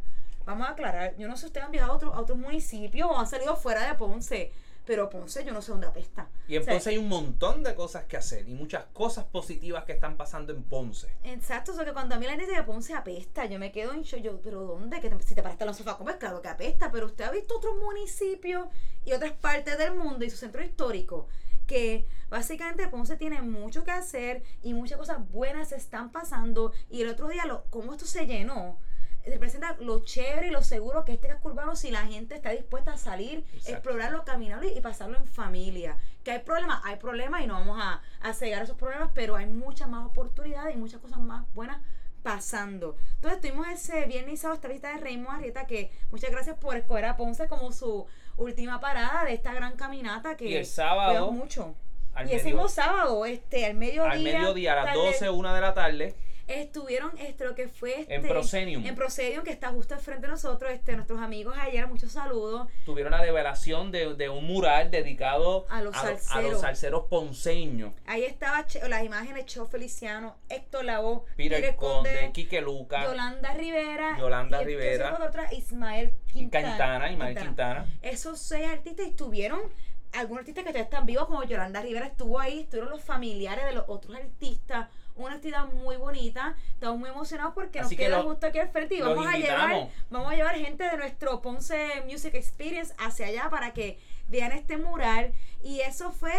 Vamos 0.46 0.68
a 0.68 0.70
aclarar, 0.70 1.16
yo 1.18 1.28
no 1.28 1.36
sé 1.36 1.40
si 1.42 1.46
ustedes 1.48 1.66
han 1.66 1.72
viajado 1.72 1.92
a, 1.92 1.96
otro- 1.96 2.14
a 2.14 2.20
otros 2.20 2.38
municipios 2.38 3.10
o 3.10 3.18
han 3.18 3.26
salido 3.26 3.56
fuera 3.56 3.86
de 3.86 3.94
Ponce, 3.94 4.52
pero 4.84 5.08
Ponce 5.10 5.44
yo 5.44 5.52
no 5.52 5.62
sé 5.62 5.72
dónde 5.72 5.86
apesta. 5.86 6.28
Y 6.48 6.56
en 6.56 6.62
O 6.62 6.64
sea, 6.64 6.74
Ponce 6.74 6.90
hay 6.90 6.98
un 6.98 7.08
montón 7.08 7.62
de 7.62 7.74
cosas 7.74 8.04
que 8.04 8.16
hacer 8.16 8.48
y 8.48 8.54
muchas 8.54 8.84
cosas 8.92 9.24
positivas 9.24 9.84
que 9.84 9.92
están 9.92 10.16
pasando 10.16 10.52
en 10.52 10.62
Ponce. 10.62 11.08
Exacto, 11.24 11.72
o 11.72 11.74
sea 11.74 11.84
que 11.84 11.92
cuando 11.92 12.14
a 12.14 12.18
mí 12.18 12.24
la 12.26 12.32
gente 12.32 12.46
dice 12.46 12.56
que 12.58 12.62
Ponce 12.64 12.94
apesta, 12.94 13.46
yo 13.46 13.58
me 13.58 13.72
quedo 13.72 13.92
en 13.92 14.02
shock, 14.02 14.20
yo, 14.20 14.40
pero 14.40 14.62
¿dónde? 14.62 15.00
Que 15.00 15.08
te- 15.10 15.22
si 15.22 15.34
te 15.34 15.42
paraste 15.42 15.64
en 15.64 15.68
los 15.68 15.76
sofás, 15.76 15.96
pues 16.00 16.16
claro 16.16 16.42
que 16.42 16.48
apesta, 16.48 16.90
pero 16.90 17.06
usted 17.06 17.24
ha 17.24 17.30
visto 17.30 17.56
otros 17.56 17.74
municipios 17.76 18.68
y 19.04 19.12
otras 19.12 19.32
partes 19.32 19.78
del 19.78 19.94
mundo 19.94 20.24
y 20.24 20.30
su 20.30 20.36
centro 20.36 20.62
histórico, 20.62 21.28
que 21.66 22.06
básicamente 22.28 22.88
Ponce 22.88 23.16
tiene 23.16 23.40
mucho 23.42 23.84
que 23.84 23.90
hacer 23.92 24.42
y 24.62 24.74
muchas 24.74 24.98
cosas 24.98 25.26
buenas 25.30 25.70
se 25.70 25.76
están 25.76 26.10
pasando 26.12 26.72
y 26.90 27.00
el 27.02 27.08
otro 27.08 27.28
día, 27.28 27.46
lo, 27.46 27.64
cómo 27.70 27.92
esto 27.94 28.04
se 28.06 28.26
llenó, 28.26 28.78
representa 29.26 29.76
lo 29.80 30.00
chévere 30.04 30.48
y 30.48 30.50
lo 30.50 30.62
seguro 30.62 31.04
que 31.04 31.12
este 31.14 31.28
casco 31.28 31.48
urbano 31.48 31.76
si 31.76 31.90
la 31.90 32.06
gente 32.06 32.34
está 32.34 32.50
dispuesta 32.50 32.92
a 32.92 32.98
salir, 32.98 33.44
Exacto. 33.54 33.70
explorarlo, 33.72 34.24
caminarlo 34.24 34.68
y 34.68 34.80
pasarlo 34.80 35.16
en 35.18 35.26
familia. 35.26 35.96
Que 36.22 36.32
hay 36.32 36.38
problemas, 36.40 36.80
hay 36.84 36.96
problemas 36.96 37.42
y 37.42 37.46
no 37.46 37.54
vamos 37.54 37.78
a, 37.82 38.02
a 38.20 38.32
cegar 38.34 38.62
esos 38.62 38.76
problemas, 38.76 39.10
pero 39.14 39.36
hay 39.36 39.46
muchas 39.46 39.88
más 39.88 40.06
oportunidades 40.06 40.74
y 40.74 40.78
muchas 40.78 41.00
cosas 41.00 41.18
más 41.18 41.44
buenas 41.54 41.80
pasando. 42.22 42.96
Entonces 43.16 43.40
tuvimos 43.40 43.68
ese 43.68 44.06
viernes 44.06 44.34
y 44.34 44.36
sábado 44.38 44.56
esta 44.56 44.68
visita 44.68 44.94
de 44.94 44.98
Raymond 45.00 45.38
Arrieta 45.38 45.66
que 45.66 45.90
muchas 46.10 46.30
gracias 46.30 46.56
por 46.56 46.76
escoger 46.76 47.04
a 47.04 47.16
Ponce 47.16 47.46
como 47.48 47.70
su 47.72 48.06
última 48.36 48.80
parada 48.80 49.24
de 49.24 49.34
esta 49.34 49.52
gran 49.54 49.76
caminata 49.76 50.36
que 50.36 50.46
Y 50.46 50.54
el 50.54 50.66
sábado, 50.66 51.30
mucho. 51.30 51.74
y 52.26 52.32
ese 52.32 52.46
mismo 52.46 52.68
sábado, 52.68 53.24
este, 53.26 53.66
al 53.66 53.74
mediodía. 53.74 54.10
Al 54.12 54.22
mediodía, 54.22 54.72
a 54.72 54.76
las 54.76 54.84
tarde, 54.86 55.00
12, 55.06 55.30
1 55.30 55.54
de 55.54 55.60
la 55.60 55.74
tarde, 55.74 56.14
Estuvieron 56.46 57.12
este, 57.18 57.44
lo 57.44 57.54
que 57.54 57.68
fue 57.68 58.00
este, 58.02 58.14
En 58.16 58.22
Proscenium. 58.28 58.84
En 58.86 58.94
Proscenium, 58.94 59.42
que 59.44 59.50
está 59.50 59.70
justo 59.70 59.94
al 59.94 60.00
frente 60.00 60.26
de 60.26 60.32
nosotros, 60.32 60.70
este, 60.72 60.94
nuestros 60.94 61.20
amigos 61.20 61.56
ayer, 61.58 61.86
muchos 61.86 62.12
saludos. 62.12 62.68
tuvieron 62.84 63.12
la 63.12 63.22
develación 63.22 63.90
de, 63.90 64.14
de 64.14 64.28
un 64.28 64.44
mural 64.46 64.90
dedicado 64.90 65.66
A 65.70 65.80
los 65.80 65.94
a 65.96 66.00
salseros. 66.02 66.52
los 66.52 66.60
salseros 66.60 67.06
ponceños. 67.06 67.94
Ahí 68.06 68.24
estaba 68.24 68.66
Che- 68.66 68.86
las 68.88 69.02
imágenes 69.04 69.46
Cheo 69.46 69.66
Feliciano, 69.66 70.36
Héctor 70.48 70.84
Lavoe, 70.84 71.22
Peter 71.36 71.74
Conde, 71.76 72.30
Quique 72.32 72.60
Luca, 72.60 73.04
Yolanda 73.04 73.54
Rivera. 73.54 74.18
Yolanda 74.18 74.62
y 74.62 74.66
Rivera. 74.66 75.18
otra, 75.26 75.52
Ismael 75.52 76.12
Quintana. 76.32 76.68
Quintana, 76.68 77.10
Ismael 77.12 77.38
Quintana. 77.38 77.86
Esos 78.02 78.38
seis 78.38 78.66
artistas 78.68 79.06
estuvieron, 79.06 79.60
algunos 80.12 80.40
artistas 80.40 80.62
que 80.64 80.70
todavía 80.70 80.84
están 80.84 81.06
vivos, 81.06 81.26
como 81.26 81.42
Yolanda 81.44 81.80
Rivera 81.80 82.06
estuvo 82.06 82.38
ahí, 82.38 82.60
estuvieron 82.60 82.90
los 82.90 83.02
familiares 83.02 83.64
de 83.64 83.72
los 83.72 83.84
otros 83.88 84.14
artistas. 84.16 84.88
Una 85.16 85.34
actividad 85.34 85.66
muy 85.66 85.96
bonita, 85.96 86.56
estamos 86.72 86.98
muy 86.98 87.08
emocionados 87.08 87.54
porque 87.54 87.78
Así 87.78 87.90
nos 87.94 87.98
que 87.98 88.04
queda 88.06 88.22
justo 88.22 88.46
aquí 88.48 88.58
al 88.58 88.68
frente 88.70 88.96
y 88.96 89.00
vamos 89.00 89.26
a 89.26 89.36
llevar, 89.36 89.88
vamos 90.10 90.32
a 90.32 90.34
llevar 90.34 90.56
gente 90.56 90.82
de 90.84 90.96
nuestro 90.96 91.40
Ponce 91.40 92.02
Music 92.10 92.34
Experience 92.34 92.92
hacia 92.98 93.26
allá 93.26 93.48
para 93.48 93.72
que 93.72 93.98
vean 94.28 94.50
este 94.52 94.76
mural. 94.76 95.32
Y 95.62 95.80
eso 95.80 96.10
fue 96.10 96.32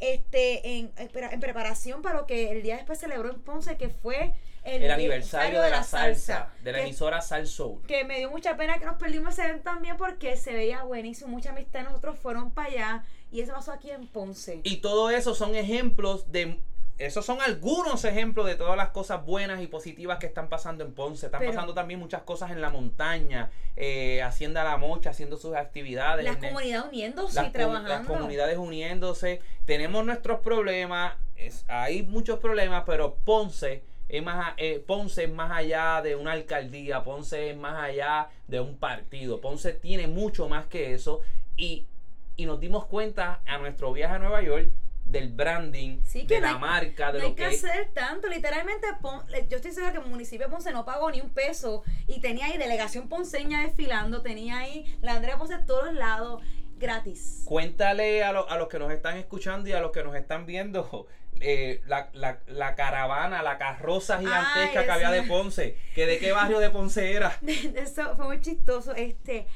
este 0.00 0.78
en, 0.78 0.92
en 0.96 1.40
preparación 1.40 2.00
para 2.02 2.16
lo 2.20 2.26
que 2.26 2.50
el 2.50 2.62
día 2.62 2.76
después 2.76 2.98
celebró 2.98 3.30
en 3.30 3.40
Ponce, 3.40 3.76
que 3.76 3.88
fue 3.90 4.34
el, 4.64 4.82
El 4.84 4.90
aniversario 4.92 5.60
de 5.60 5.70
la 5.70 5.82
salsa, 5.82 6.50
de 6.62 6.72
la 6.72 6.78
que- 6.78 6.84
emisora 6.84 7.20
Sal 7.20 7.46
Soul. 7.46 7.82
que 7.86 8.04
me 8.04 8.18
dio 8.18 8.30
mucha 8.30 8.56
pena 8.56 8.78
que 8.78 8.84
nos 8.86 8.96
perdimos 8.96 9.34
ese 9.34 9.44
evento 9.44 9.64
también 9.64 9.96
porque 9.96 10.36
se 10.36 10.52
veía 10.52 10.84
buenísimo, 10.84 11.28
mucha 11.30 11.50
amistad 11.50 11.82
nosotros 11.82 12.16
fueron 12.18 12.50
para 12.52 12.68
allá 12.68 13.04
y 13.30 13.40
eso 13.40 13.52
pasó 13.52 13.72
aquí 13.72 13.90
en 13.90 14.06
Ponce. 14.06 14.60
Y 14.64 14.76
todo 14.78 15.10
eso 15.10 15.34
son 15.34 15.54
ejemplos 15.54 16.30
de. 16.32 16.60
Esos 17.06 17.24
son 17.26 17.40
algunos 17.40 18.04
ejemplos 18.04 18.46
de 18.46 18.54
todas 18.54 18.76
las 18.76 18.90
cosas 18.90 19.24
buenas 19.24 19.60
y 19.62 19.66
positivas 19.66 20.18
que 20.18 20.26
están 20.26 20.48
pasando 20.48 20.84
en 20.84 20.92
Ponce. 20.92 21.26
Están 21.26 21.40
Pero- 21.40 21.52
pasando 21.52 21.74
también 21.74 21.98
muchas 22.00 22.22
cosas 22.22 22.50
en 22.50 22.60
la 22.60 22.70
montaña. 22.70 23.50
Eh, 23.76 24.22
Hacienda 24.22 24.62
La 24.64 24.76
Mocha 24.76 25.10
haciendo 25.10 25.36
sus 25.36 25.54
actividades. 25.56 26.24
Las 26.24 26.36
comunidades 26.36 26.86
uniéndose 26.88 27.34
las, 27.36 27.48
y 27.48 27.50
trabajando. 27.52 27.88
las 27.88 28.06
comunidades 28.06 28.58
uniéndose. 28.58 29.40
Tenemos 29.64 30.04
nuestros 30.04 30.40
problemas. 30.40 31.14
es- 31.36 31.64
hay 31.66 32.04
muchos 32.04 32.38
problemas, 32.38 32.84
pero 32.86 33.16
Ponce 33.24 33.82
es 34.08 34.22
más, 34.22 34.54
eh, 34.58 34.78
Ponce 34.86 35.24
es 35.24 35.30
más 35.32 35.50
allá 35.50 36.00
de 36.00 36.14
una 36.14 36.32
alcaldía. 36.32 37.02
Ponce 37.02 37.50
es 37.50 37.56
más 37.56 37.82
allá 37.82 38.28
de 38.46 38.60
un 38.60 38.76
partido. 38.76 39.40
Ponce 39.40 39.72
tiene 39.72 40.06
mucho 40.06 40.48
más 40.48 40.66
que 40.66 40.94
eso. 40.94 41.20
Y, 41.56 41.86
y 42.36 42.46
nos 42.46 42.60
dimos 42.60 42.84
cuenta 42.86 43.40
a 43.44 43.58
nuestro 43.58 43.92
viaje 43.92 44.14
a 44.14 44.18
Nueva 44.20 44.40
York 44.42 44.68
del 45.12 45.28
branding, 45.32 46.00
Sí, 46.04 46.26
que 46.26 46.36
de 46.36 46.40
la 46.40 46.50
hay- 46.54 46.58
marca, 46.58 47.12
de 47.12 47.18
no 47.18 47.24
hay 47.24 47.30
lo 47.30 47.36
que 47.36 47.42
que 47.48 47.54
hacer 47.54 47.90
tanto, 47.94 48.28
literalmente 48.28 48.86
Pon- 49.00 49.22
yo 49.48 49.56
estoy 49.56 49.70
segura 49.72 49.92
que 49.92 49.98
el 49.98 50.06
municipio 50.06 50.46
de 50.46 50.50
Ponce 50.52 50.72
no 50.72 50.84
pagó 50.84 51.10
ni 51.10 51.20
un 51.20 51.30
peso 51.30 51.82
y 52.08 52.20
tenía 52.20 52.46
ahí 52.46 52.58
delegación 52.58 53.08
ponceña 53.08 53.62
desfilando, 53.62 54.22
tenía 54.22 54.58
ahí 54.58 54.96
la 55.02 55.12
Andrea 55.14 55.38
Ponce 55.38 55.56
de 55.58 55.62
todos 55.64 55.92
lados, 55.94 56.42
gratis. 56.78 57.42
Cuéntale 57.44 58.24
a, 58.24 58.32
lo- 58.32 58.48
a 58.50 58.56
los 58.58 58.68
que 58.68 58.78
nos 58.78 58.90
están 58.92 59.16
escuchando 59.18 59.68
y 59.68 59.72
a 59.72 59.80
los 59.80 59.92
que 59.92 60.02
nos 60.02 60.16
están 60.16 60.46
viendo 60.46 61.06
eh, 61.40 61.80
la, 61.86 62.08
la- 62.12 62.40
la 62.46 62.74
caravana, 62.74 63.42
la 63.42 63.58
carroza 63.58 64.18
gigantesca 64.18 64.80
Ay, 64.80 64.86
que 64.86 64.90
había 64.92 65.10
de. 65.10 65.22
Ponce. 65.28 65.76
Que 65.94 66.06
de 66.06 66.18
qué 66.18 66.32
barrio 66.32 66.58
de 66.58 66.70
Ponce 66.70 67.12
era. 67.12 67.38
Eso 67.76 68.16
fue 68.16 68.26
muy 68.26 68.40
chistoso. 68.40 68.94
Este, 68.94 69.46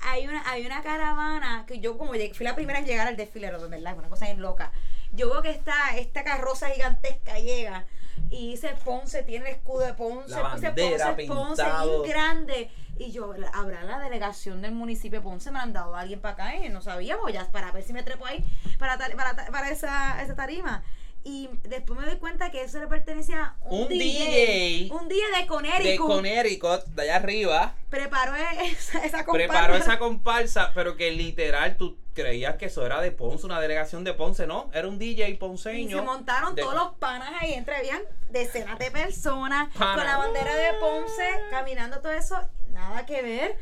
hay 0.00 0.26
una, 0.26 0.48
hay 0.50 0.66
una 0.66 0.82
caravana 0.82 1.64
que 1.66 1.80
yo 1.80 1.96
como 1.98 2.14
llegué, 2.14 2.34
fui 2.34 2.44
la 2.44 2.54
primera 2.54 2.78
en 2.78 2.86
llegar 2.86 3.06
al 3.06 3.16
desfile, 3.16 3.50
¿verdad? 3.50 3.96
Una 3.96 4.08
cosa 4.08 4.26
bien 4.26 4.40
loca. 4.40 4.72
Yo 5.12 5.30
veo 5.30 5.42
que 5.42 5.50
esta, 5.50 5.96
esta 5.96 6.24
carroza 6.24 6.68
gigantesca 6.70 7.38
llega 7.38 7.86
y 8.30 8.50
dice 8.50 8.74
Ponce, 8.84 9.22
tiene 9.22 9.48
el 9.50 9.56
escudo 9.56 9.80
de 9.80 9.94
Ponce, 9.94 10.30
La 10.30 10.50
Ponce, 10.52 10.70
Ponce, 10.70 11.12
pintado. 11.16 12.02
bien 12.02 12.12
grande. 12.12 12.70
Y 12.98 13.12
yo, 13.12 13.34
¿habrá 13.52 13.82
la 13.84 13.98
delegación 13.98 14.62
del 14.62 14.72
municipio 14.72 15.20
de 15.20 15.24
Ponce? 15.24 15.50
Me 15.50 15.58
han 15.58 15.72
dado 15.72 15.94
a 15.94 16.00
alguien 16.00 16.20
para 16.20 16.34
acá 16.34 16.56
y 16.56 16.68
no 16.70 16.80
sabíamos 16.80 17.32
ya, 17.32 17.50
para 17.50 17.70
ver 17.70 17.82
si 17.82 17.92
me 17.92 18.02
trepo 18.02 18.24
ahí, 18.26 18.44
para, 18.78 18.96
para, 18.96 19.34
para 19.50 19.70
esa, 19.70 20.22
esa 20.22 20.34
tarima. 20.34 20.82
Y 21.28 21.50
después 21.64 21.98
me 21.98 22.06
doy 22.06 22.18
cuenta 22.18 22.52
que 22.52 22.62
eso 22.62 22.78
le 22.78 22.86
pertenecía 22.86 23.56
a 23.60 23.68
un, 23.68 23.82
Un 23.82 23.88
DJ, 23.88 23.98
DJ 23.98 24.88
Un 24.92 25.08
DJ 25.08 25.22
de 25.34 25.40
De 25.40 25.46
Connecticut. 25.48 26.06
Connecticut, 26.06 26.84
de 26.84 27.02
allá 27.02 27.16
arriba. 27.16 27.74
preparó 27.90 28.32
esa, 28.62 29.04
esa 29.04 29.24
comparsa. 29.24 29.32
Preparó 29.32 29.74
esa 29.74 29.98
comparsa, 29.98 30.70
pero 30.72 30.96
que 30.96 31.10
literal 31.10 31.76
tú 31.76 31.98
creías 32.14 32.54
que 32.54 32.66
eso 32.66 32.86
era 32.86 33.00
de 33.00 33.10
Ponce, 33.10 33.44
una 33.44 33.60
delegación 33.60 34.04
de 34.04 34.12
Ponce, 34.14 34.46
¿no? 34.46 34.70
Era 34.72 34.86
un 34.86 34.98
DJ 35.00 35.30
Y 35.30 35.34
ponceño. 35.34 35.98
se 35.98 36.04
montaron 36.04 36.54
de- 36.54 36.62
todos 36.62 36.74
los 36.76 36.94
panas 36.94 37.30
ahí, 37.40 37.54
entre 37.54 37.74
habían 37.74 38.02
decenas 38.30 38.78
de 38.78 38.90
personas 38.92 39.68
Pana. 39.76 39.94
con 39.96 40.04
la 40.04 40.16
bandera 40.18 40.54
de 40.54 40.74
Ponce, 40.74 41.28
caminando 41.50 41.98
todo 42.00 42.12
eso, 42.12 42.40
nada 42.70 43.04
que 43.04 43.20
ver. 43.22 43.56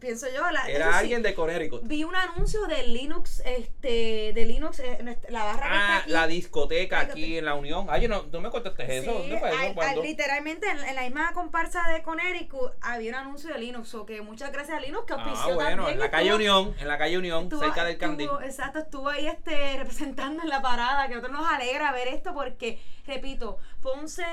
Pienso 0.00 0.26
yo, 0.34 0.50
la, 0.50 0.66
Era 0.68 0.88
sí, 0.92 0.98
alguien 0.98 1.22
de 1.22 1.34
Connecticut. 1.34 1.82
vi 1.84 2.04
un 2.04 2.14
anuncio 2.16 2.66
de 2.66 2.86
Linux, 2.88 3.42
este, 3.44 4.32
de 4.34 4.44
Linux, 4.46 4.78
eh, 4.80 4.98
la 5.28 5.44
barra 5.44 5.68
que 5.68 5.74
está 5.74 5.94
Ah, 5.94 5.98
aquí. 5.98 6.10
la 6.10 6.26
discoteca 6.26 7.00
aquí 7.00 7.38
en 7.38 7.44
la 7.44 7.54
Unión. 7.54 7.86
Ay, 7.90 8.08
no, 8.08 8.24
no 8.24 8.40
me 8.40 8.50
contaste 8.50 8.82
eso. 8.98 9.10
Sí, 9.12 9.18
¿Dónde 9.18 9.38
fue 9.38 9.48
eso? 9.48 9.58
hay- 9.58 9.66
hay- 9.68 9.74
¿Cuándo? 9.74 10.02
literalmente 10.02 10.68
en, 10.70 10.78
en 10.78 10.94
la 10.94 11.02
misma 11.02 11.32
comparsa 11.32 11.86
de 11.88 12.02
Connecticut 12.02 12.72
había 12.80 13.10
un 13.10 13.16
anuncio 13.16 13.52
de 13.52 13.58
Linux, 13.58 13.94
o 13.94 14.06
que 14.06 14.20
muchas 14.22 14.52
gracias 14.52 14.78
a 14.78 14.80
Linux 14.80 15.04
que 15.06 15.12
Ah, 15.14 15.16
auspició 15.22 15.54
bueno, 15.54 15.68
también 15.84 15.94
en 15.94 15.98
la 16.00 16.10
calle 16.10 16.34
Unión, 16.34 16.74
en 16.78 16.88
la 16.88 16.98
calle 16.98 17.18
Unión, 17.18 17.48
cerca 17.50 17.84
del 17.84 17.98
Candil. 17.98 18.30
Exacto, 18.44 18.78
estuvo 18.80 19.08
ahí 19.08 19.26
este 19.26 19.76
representando 19.78 20.42
en 20.42 20.48
la 20.48 20.62
parada, 20.62 21.06
que 21.08 21.14
a 21.14 21.16
nosotros 21.16 21.40
nos 21.40 21.50
alegra 21.52 21.92
ver 21.92 22.08
esto 22.08 22.34
porque, 22.34 22.78
repito, 23.06 23.58
Ponce, 23.82 24.24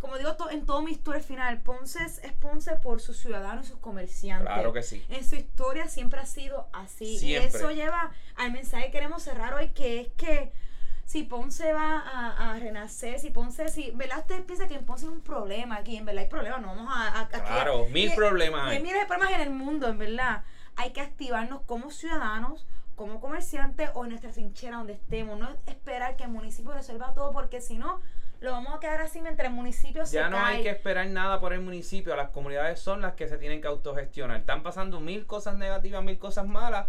como 0.00 0.18
digo 0.18 0.36
to- 0.36 0.50
en 0.50 0.66
todo 0.66 0.82
mi 0.82 0.98
al 1.08 1.22
final, 1.22 1.62
Ponce 1.62 2.04
es, 2.04 2.18
es 2.18 2.32
Ponce 2.32 2.76
por 2.76 3.00
sus 3.00 3.16
ciudadanos 3.18 3.66
y 3.66 3.70
sus 3.70 3.78
comerciantes. 3.78 4.46
Claro 4.52 4.72
que 4.72 4.82
sí. 4.82 4.87
En 5.08 5.24
su 5.24 5.36
historia 5.36 5.88
siempre 5.88 6.20
ha 6.20 6.26
sido 6.26 6.68
así. 6.72 7.18
Siempre. 7.18 7.50
Y 7.52 7.56
eso 7.56 7.70
lleva 7.70 8.10
al 8.36 8.52
mensaje 8.52 8.86
que 8.86 8.90
queremos 8.92 9.22
cerrar 9.22 9.54
hoy, 9.54 9.68
que 9.68 10.00
es 10.00 10.08
que 10.16 10.52
si 11.04 11.22
Ponce 11.22 11.72
va 11.72 11.98
a, 12.00 12.52
a 12.52 12.58
renacer, 12.58 13.18
si 13.18 13.30
Ponce, 13.30 13.68
si, 13.70 13.90
¿verdad? 13.92 14.18
Ustedes 14.18 14.42
piensan 14.42 14.68
que 14.68 14.74
en 14.74 14.84
Ponce 14.84 15.06
hay 15.06 15.12
un 15.12 15.20
problema 15.22 15.76
aquí, 15.76 15.96
en 15.96 16.04
verdad 16.04 16.24
hay 16.24 16.28
problemas, 16.28 16.60
no 16.60 16.68
vamos 16.68 16.92
a... 16.94 17.08
a- 17.08 17.20
aquí- 17.22 17.40
Claro, 17.40 17.86
mil 17.86 18.12
y- 18.12 18.14
problemas 18.16 18.68
hay. 18.68 18.82
miles 18.82 19.00
de 19.00 19.06
problemas 19.06 19.34
en 19.34 19.40
el 19.40 19.50
mundo, 19.50 19.88
en 19.88 19.98
verdad. 19.98 20.44
Hay 20.76 20.92
que 20.92 21.00
activarnos 21.00 21.62
como 21.62 21.90
ciudadanos, 21.90 22.66
como 22.94 23.20
comerciantes 23.20 23.90
o 23.94 24.04
en 24.04 24.10
nuestra 24.10 24.30
trinchera 24.32 24.76
donde 24.76 24.92
estemos. 24.92 25.38
No 25.38 25.48
esperar 25.66 26.16
que 26.16 26.24
el 26.24 26.30
municipio 26.30 26.72
resuelva 26.72 27.14
todo, 27.14 27.32
porque 27.32 27.60
si 27.60 27.78
no, 27.78 28.00
lo 28.40 28.52
vamos 28.52 28.74
a 28.74 28.80
quedar 28.80 29.00
así 29.00 29.20
mientras 29.20 29.48
el 29.48 29.54
municipio 29.54 30.06
se 30.06 30.14
Ya 30.14 30.28
no 30.28 30.38
hay 30.38 30.62
que 30.62 30.70
esperar 30.70 31.06
nada 31.08 31.40
por 31.40 31.52
el 31.52 31.60
municipio. 31.60 32.14
Las 32.14 32.30
comunidades 32.30 32.78
son 32.78 33.00
las 33.00 33.14
que 33.14 33.28
se 33.28 33.38
tienen 33.38 33.60
que 33.60 33.68
autogestionar. 33.68 34.38
Están 34.38 34.62
pasando 34.62 35.00
mil 35.00 35.26
cosas 35.26 35.56
negativas, 35.56 36.02
mil 36.04 36.18
cosas 36.18 36.46
malas. 36.46 36.86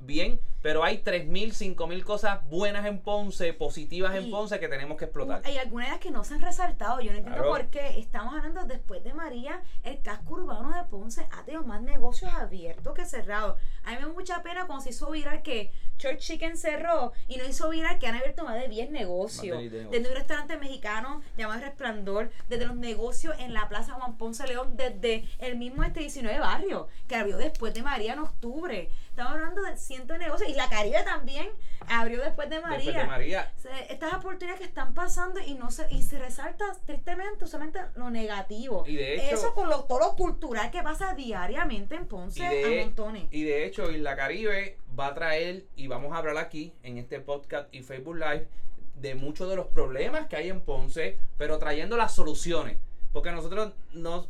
Bien, 0.00 0.38
pero 0.64 0.82
hay 0.82 0.96
tres 0.96 1.26
mil, 1.26 1.52
cinco 1.52 1.86
mil 1.86 2.06
cosas 2.06 2.38
buenas 2.48 2.86
en 2.86 2.98
Ponce, 2.98 3.52
positivas 3.52 4.14
en 4.14 4.30
Ponce 4.30 4.58
que 4.58 4.66
tenemos 4.66 4.96
que 4.96 5.04
explotar. 5.04 5.42
Hay 5.44 5.58
algunas 5.58 5.92
de 5.92 5.98
que 5.98 6.10
no 6.10 6.24
se 6.24 6.32
han 6.32 6.40
resaltado. 6.40 7.02
Yo 7.02 7.10
no 7.12 7.18
entiendo 7.18 7.42
Claro. 7.42 7.50
por 7.50 7.66
qué. 7.66 7.98
Estamos 7.98 8.32
hablando 8.34 8.64
después 8.64 9.04
de 9.04 9.12
María, 9.12 9.60
el 9.82 10.00
casco 10.00 10.36
urbano 10.36 10.74
de 10.74 10.84
Ponce 10.84 11.26
ha 11.32 11.44
tenido 11.44 11.64
más 11.64 11.82
negocios 11.82 12.32
abiertos 12.32 12.94
que 12.94 13.04
cerrados. 13.04 13.60
A 13.84 13.90
mí 13.90 13.96
me 13.96 14.06
da 14.06 14.08
mucha 14.08 14.42
pena 14.42 14.66
cuando 14.66 14.82
se 14.82 14.88
hizo 14.88 15.10
viral 15.10 15.42
que 15.42 15.70
Church 15.98 16.20
Chicken 16.20 16.56
cerró 16.56 17.12
y 17.28 17.36
no 17.36 17.44
hizo 17.44 17.68
viral 17.68 17.98
que 17.98 18.06
han 18.06 18.14
abierto 18.14 18.44
más 18.44 18.58
de 18.58 18.66
10 18.68 18.90
negocios. 18.90 19.56
Más 19.56 19.64
de 19.64 19.68
10 19.68 19.72
negocios. 19.84 19.90
Desde 19.92 20.08
un 20.08 20.16
restaurante 20.16 20.56
mexicano 20.56 21.20
llamado 21.36 21.60
Resplandor, 21.60 22.30
desde 22.48 22.64
los 22.64 22.76
negocios 22.76 23.34
en 23.38 23.52
la 23.52 23.68
Plaza 23.68 23.92
Juan 23.92 24.16
Ponce 24.16 24.46
León, 24.46 24.78
desde 24.78 25.28
el 25.40 25.56
mismo 25.58 25.84
este 25.84 26.00
19 26.00 26.38
barrio 26.38 26.88
que 27.06 27.16
abrió 27.16 27.36
después 27.36 27.74
de 27.74 27.82
María 27.82 28.14
en 28.14 28.20
octubre. 28.20 28.88
Estamos 29.10 29.34
hablando 29.34 29.62
de 29.62 29.76
cientos 29.76 30.18
de 30.18 30.24
negocios 30.24 30.50
y 30.50 30.53
la 30.56 30.68
Caribe 30.68 31.02
también 31.04 31.48
abrió 31.88 32.22
después 32.22 32.48
de 32.48 32.60
María. 32.60 32.76
Después 32.78 32.94
de 32.96 33.04
María. 33.06 33.52
Estas 33.88 34.14
oportunidades 34.14 34.60
que 34.60 34.66
están 34.66 34.94
pasando 34.94 35.40
y 35.40 35.54
no 35.54 35.70
se 35.70 35.86
y 35.92 36.02
se 36.02 36.18
resalta 36.18 36.64
tristemente 36.86 37.46
solamente 37.46 37.80
lo 37.96 38.10
negativo 38.10 38.84
Y 38.86 38.96
de 38.96 39.16
hecho- 39.26 39.34
eso 39.36 39.54
con 39.54 39.68
lo, 39.68 39.84
todo 39.84 39.98
lo 39.98 40.16
cultural 40.16 40.70
que 40.70 40.82
pasa 40.82 41.14
diariamente 41.14 41.94
en 41.96 42.06
Ponce 42.06 42.42
Y 42.42 42.48
de- 42.48 42.80
a 42.80 42.84
montones 42.84 43.24
Y 43.30 43.42
de 43.44 43.64
hecho, 43.66 43.90
Isla 43.90 44.16
Caribe 44.16 44.78
va 44.98 45.08
a 45.08 45.14
traer, 45.14 45.64
y 45.76 45.86
vamos 45.88 46.12
a 46.12 46.18
hablar 46.18 46.38
aquí 46.38 46.72
en 46.82 46.98
este 46.98 47.20
podcast 47.20 47.72
y 47.74 47.82
Facebook 47.82 48.16
Live, 48.16 48.48
de 48.94 49.14
muchos 49.14 49.50
de 49.50 49.56
los 49.56 49.66
problemas 49.66 50.26
que 50.28 50.36
hay 50.36 50.48
en 50.48 50.60
Ponce, 50.60 51.18
pero 51.36 51.58
trayendo 51.58 51.96
las 51.96 52.14
soluciones. 52.14 52.78
porque 53.12 53.30
nosotros 53.30 53.72
no 53.92 54.26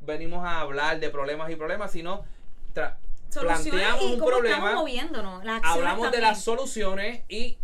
venimos 0.00 0.44
a 0.44 0.60
hablar 0.60 1.00
de 1.00 1.10
problemas 1.10 1.50
y 1.50 1.56
problemas, 1.56 1.90
sino 1.90 2.24
tra- 2.74 2.96
planteamos 3.40 4.02
y 4.02 4.06
un 4.06 4.18
cómo 4.18 4.30
problema, 4.30 4.74
moviéndonos. 4.74 5.44
Las 5.44 5.62
hablamos 5.64 6.10
de 6.12 6.20
las 6.20 6.42
soluciones 6.42 7.22
y 7.28 7.58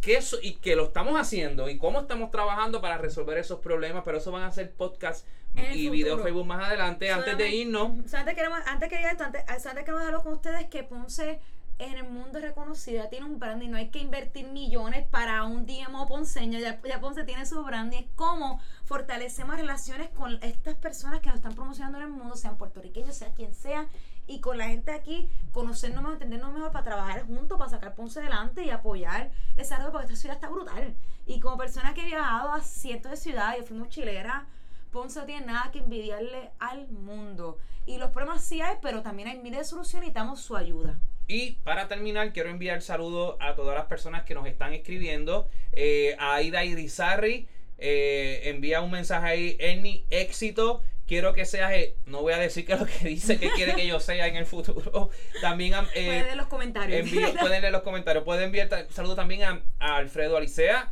que 0.00 0.16
eso, 0.16 0.36
y 0.42 0.56
que 0.56 0.76
lo 0.76 0.84
estamos 0.84 1.18
haciendo 1.18 1.68
y 1.70 1.78
cómo 1.78 2.00
estamos 2.00 2.30
trabajando 2.30 2.80
para 2.80 2.98
resolver 2.98 3.38
esos 3.38 3.60
problemas, 3.60 4.02
pero 4.04 4.18
eso 4.18 4.30
van 4.30 4.42
a 4.42 4.50
ser 4.50 4.72
podcasts 4.72 5.24
y 5.54 5.88
videos. 5.88 6.20
Facebook 6.22 6.46
más 6.46 6.66
adelante, 6.66 7.10
antes 7.10 7.38
de 7.38 7.48
irnos. 7.48 7.92
Solamente 8.10 8.34
queremos, 8.34 8.60
antes 8.66 8.88
que 8.88 8.96
antes, 8.96 9.44
solamente 9.62 9.84
queremos 9.84 10.00
dejarlo 10.00 10.22
con 10.22 10.32
ustedes 10.34 10.66
que 10.68 10.82
Ponce 10.82 11.40
en 11.78 11.94
el 11.94 12.04
mundo 12.04 12.38
es 12.38 12.44
reconocido, 12.44 13.02
ya 13.02 13.10
tiene 13.10 13.26
un 13.26 13.38
branding, 13.38 13.70
no 13.70 13.76
hay 13.76 13.88
que 13.88 13.98
invertir 13.98 14.46
millones 14.46 15.06
para 15.08 15.42
un 15.44 15.66
DMO 15.66 16.06
ponceño, 16.06 16.58
ya, 16.60 16.80
ya 16.82 17.00
Ponce 17.00 17.24
tiene 17.24 17.46
su 17.46 17.64
branding, 17.64 17.98
es 17.98 18.06
como 18.14 18.60
fortalecemos 18.84 19.56
relaciones 19.56 20.08
con 20.10 20.40
estas 20.42 20.76
personas 20.76 21.20
que 21.20 21.28
nos 21.28 21.36
están 21.36 21.54
promocionando 21.54 21.98
en 21.98 22.04
el 22.04 22.10
mundo, 22.10 22.36
sean 22.36 22.56
puertorriqueños, 22.58 23.16
sea 23.16 23.32
quien 23.32 23.54
sea, 23.54 23.88
y 24.26 24.40
con 24.40 24.58
la 24.58 24.68
gente 24.68 24.92
aquí, 24.92 25.28
conocernos 25.52 26.02
mejor, 26.02 26.14
entendernos 26.14 26.52
mejor 26.52 26.72
para 26.72 26.84
trabajar 26.84 27.26
juntos, 27.26 27.58
para 27.58 27.70
sacar 27.70 27.94
Ponce 27.94 28.20
adelante 28.20 28.64
y 28.64 28.70
apoyar 28.70 29.30
el 29.50 29.56
desarrollo, 29.56 29.92
porque 29.92 30.06
esta 30.06 30.16
ciudad 30.16 30.36
está 30.36 30.48
brutal. 30.48 30.94
Y 31.26 31.40
como 31.40 31.58
persona 31.58 31.94
que 31.94 32.02
he 32.02 32.06
viajado 32.06 32.52
a 32.52 32.60
cientos 32.62 33.10
de 33.10 33.16
ciudades, 33.16 33.60
yo 33.60 33.66
fui 33.66 33.76
mochilera, 33.76 34.46
Ponce 34.90 35.18
no 35.18 35.26
tiene 35.26 35.46
nada 35.46 35.70
que 35.72 35.80
envidiarle 35.80 36.50
al 36.58 36.88
mundo. 36.88 37.58
Y 37.86 37.98
los 37.98 38.10
problemas 38.10 38.44
sí 38.44 38.60
hay, 38.60 38.76
pero 38.80 39.02
también 39.02 39.28
hay 39.28 39.38
miles 39.38 39.58
de 39.58 39.64
soluciones 39.64 40.06
y 40.06 40.10
necesitamos 40.10 40.40
su 40.40 40.56
ayuda. 40.56 40.98
Y 41.26 41.52
para 41.64 41.88
terminar, 41.88 42.32
quiero 42.32 42.50
enviar 42.50 42.82
saludos 42.82 43.36
a 43.40 43.54
todas 43.54 43.74
las 43.74 43.86
personas 43.86 44.24
que 44.24 44.34
nos 44.34 44.46
están 44.46 44.72
escribiendo. 44.72 45.48
Eh, 45.72 46.16
Aida 46.18 46.64
Irizarri, 46.64 47.48
eh, 47.78 48.42
envía 48.44 48.82
un 48.82 48.90
mensaje 48.90 49.26
ahí, 49.26 49.56
Ernie, 49.58 50.04
éxito. 50.10 50.82
Quiero 51.14 51.32
que 51.32 51.44
seas, 51.44 51.70
eh, 51.74 51.94
no 52.06 52.22
voy 52.22 52.32
a 52.32 52.38
decir 52.38 52.66
que 52.66 52.74
lo 52.74 52.84
que 52.86 53.06
dice 53.08 53.38
que 53.38 53.48
quiere 53.52 53.76
que 53.76 53.86
yo 53.86 54.00
sea 54.00 54.26
en 54.26 54.34
el 54.34 54.46
futuro. 54.46 55.10
También 55.40 55.72
eh, 55.94 56.06
Pueden 56.06 56.24
leer 56.24 56.36
los 56.36 56.46
comentarios. 56.48 57.06
envío- 57.06 57.32
pueden 57.40 57.60
leer 57.60 57.72
los 57.72 57.82
comentarios. 57.82 58.24
Pueden 58.24 58.46
enviar 58.46 58.88
saludos 58.90 59.14
también 59.14 59.44
a, 59.44 59.60
a 59.78 59.96
Alfredo 59.98 60.36
Alicea, 60.36 60.90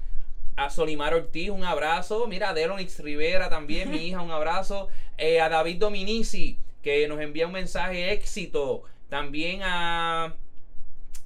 a 0.55 0.71
Solimar 0.71 1.13
Ortiz, 1.13 1.51
un 1.51 1.65
abrazo. 1.65 2.29
Mira, 2.29 2.51
a 2.51 2.55
Delonix 2.55 3.01
Rivera 3.01 3.49
también, 3.51 3.91
mi 3.91 4.07
hija, 4.07 4.21
un 4.21 4.31
abrazo. 4.31 4.89
Eh, 5.19 5.41
a 5.41 5.49
David 5.49 5.79
Dominici, 5.79 6.57
que 6.85 7.09
nos 7.09 7.21
envía 7.21 7.49
un 7.49 7.53
mensaje 7.55 8.13
éxito. 8.13 8.85
También 9.09 9.63
a 9.65 10.35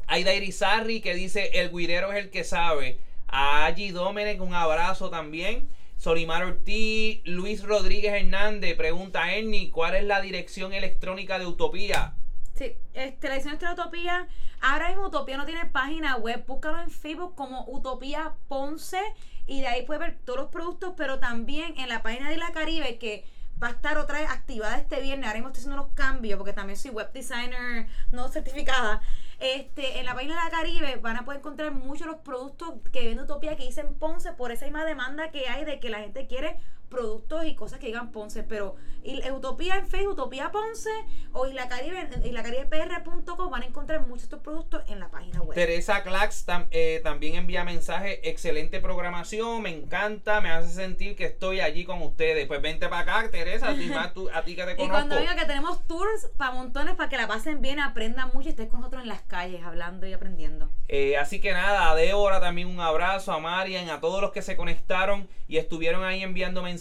Aida 0.06 0.32
Irizarri, 0.32 1.02
que 1.02 1.14
dice, 1.14 1.50
el 1.52 1.70
guirero 1.70 2.12
es 2.12 2.18
el 2.24 2.30
que 2.30 2.44
sabe. 2.44 2.96
A 3.28 3.66
Aggi 3.66 3.90
Domenech, 3.90 4.40
un 4.40 4.54
abrazo 4.54 5.10
también. 5.10 5.68
Solimar 6.06 6.44
Ortiz, 6.44 7.20
Luis 7.24 7.64
Rodríguez 7.64 8.14
Hernández, 8.14 8.76
pregunta 8.76 9.34
Ernie, 9.34 9.72
¿cuál 9.72 9.96
es 9.96 10.04
la 10.04 10.20
dirección 10.20 10.72
electrónica 10.72 11.40
de 11.40 11.46
Utopía? 11.46 12.14
Sí, 12.54 12.76
este, 12.94 13.26
la 13.26 13.34
edición 13.34 13.58
de 13.58 13.66
Utopía. 13.72 14.28
Ahora 14.60 14.90
mismo 14.90 15.08
Utopía 15.08 15.36
no 15.36 15.46
tiene 15.46 15.66
página 15.66 16.16
web. 16.16 16.44
Búscalo 16.46 16.80
en 16.80 16.92
Facebook 16.92 17.34
como 17.34 17.64
Utopía 17.66 18.34
Ponce. 18.46 19.00
Y 19.48 19.62
de 19.62 19.66
ahí 19.66 19.84
puedes 19.84 20.00
ver 20.00 20.18
todos 20.24 20.38
los 20.38 20.48
productos, 20.48 20.94
pero 20.96 21.18
también 21.18 21.76
en 21.76 21.88
la 21.88 22.04
página 22.04 22.30
de 22.30 22.36
la 22.36 22.52
Caribe 22.52 22.98
que 22.98 23.24
va 23.62 23.68
a 23.68 23.70
estar 23.70 23.98
otra 23.98 24.20
vez 24.20 24.30
activada 24.30 24.76
este 24.76 25.00
viernes. 25.00 25.26
Ahora 25.26 25.38
mismo 25.38 25.48
estoy 25.48 25.60
haciendo 25.60 25.82
unos 25.82 25.94
cambios 25.94 26.36
porque 26.38 26.52
también 26.52 26.78
soy 26.78 26.90
web 26.90 27.12
designer 27.12 27.86
no 28.12 28.28
certificada. 28.28 29.00
Este, 29.38 29.98
en 29.98 30.06
la 30.06 30.14
página 30.14 30.34
de 30.36 30.44
la 30.44 30.50
Caribe 30.50 30.96
van 30.96 31.16
a 31.16 31.24
poder 31.24 31.40
encontrar 31.40 31.70
muchos 31.72 32.06
los 32.06 32.16
productos 32.16 32.74
que 32.92 33.06
vende 33.06 33.22
Utopía 33.22 33.56
que 33.56 33.64
dicen 33.64 33.94
Ponce 33.94 34.32
por 34.32 34.50
esa 34.50 34.64
misma 34.64 34.84
demanda 34.84 35.30
que 35.30 35.48
hay 35.48 35.64
de 35.64 35.78
que 35.78 35.90
la 35.90 35.98
gente 35.98 36.26
quiere 36.26 36.58
productos 36.88 37.44
y 37.46 37.54
cosas 37.54 37.78
que 37.78 37.86
digan 37.86 38.12
Ponce, 38.12 38.42
pero 38.42 38.76
y- 39.02 39.20
en 39.22 39.32
Utopía 39.34 39.76
en 39.76 39.86
Facebook, 39.86 40.12
Utopía 40.14 40.50
Ponce 40.50 40.90
o 41.32 41.46
Isla 41.46 41.68
Caribe, 41.68 42.00
en 42.00 42.26
islacaribepr.com 42.26 43.50
van 43.50 43.62
a 43.62 43.66
encontrar 43.66 44.00
muchos 44.00 44.22
de 44.22 44.24
estos 44.24 44.40
productos 44.40 44.82
en 44.88 45.00
la 45.00 45.10
página 45.10 45.42
web. 45.42 45.54
Teresa 45.54 46.02
Clax 46.02 46.46
tam- 46.46 46.66
eh, 46.70 47.00
también 47.02 47.34
envía 47.36 47.64
mensaje, 47.64 48.28
excelente 48.28 48.80
programación, 48.80 49.62
me 49.62 49.70
encanta, 49.70 50.40
me 50.40 50.50
hace 50.50 50.70
sentir 50.70 51.16
que 51.16 51.24
estoy 51.26 51.60
allí 51.60 51.84
con 51.84 52.02
ustedes. 52.02 52.46
Pues 52.46 52.60
vente 52.62 52.88
para 52.88 53.02
acá, 53.18 53.30
Teresa, 53.30 53.70
a 53.70 53.74
ti, 53.74 53.86
más 53.86 54.14
tú- 54.14 54.28
a 54.32 54.42
ti 54.42 54.54
que 54.56 54.64
te 54.64 54.72
Y 54.74 54.76
conozco. 54.76 54.92
cuando 54.94 55.18
diga 55.18 55.34
que 55.36 55.44
tenemos 55.44 55.86
tours 55.86 56.30
para 56.36 56.52
montones 56.52 56.94
para 56.94 57.08
que 57.08 57.16
la 57.16 57.26
pasen 57.28 57.60
bien, 57.60 57.80
aprendan 57.80 58.30
mucho 58.32 58.48
y 58.48 58.50
estén 58.50 58.68
con 58.68 58.80
nosotros 58.80 59.02
en 59.02 59.08
las 59.08 59.22
calles 59.22 59.62
hablando 59.64 60.06
y 60.06 60.12
aprendiendo. 60.12 60.70
Eh, 60.88 61.16
así 61.16 61.40
que 61.40 61.52
nada, 61.52 61.90
a 61.90 61.94
Débora 61.94 62.40
también 62.40 62.68
un 62.68 62.80
abrazo, 62.80 63.32
a 63.32 63.38
Marian, 63.40 63.90
a 63.90 64.00
todos 64.00 64.20
los 64.20 64.30
que 64.32 64.42
se 64.42 64.56
conectaron 64.56 65.28
y 65.48 65.56
estuvieron 65.58 66.04
ahí 66.04 66.22
enviando 66.22 66.62
mensajes. 66.62 66.75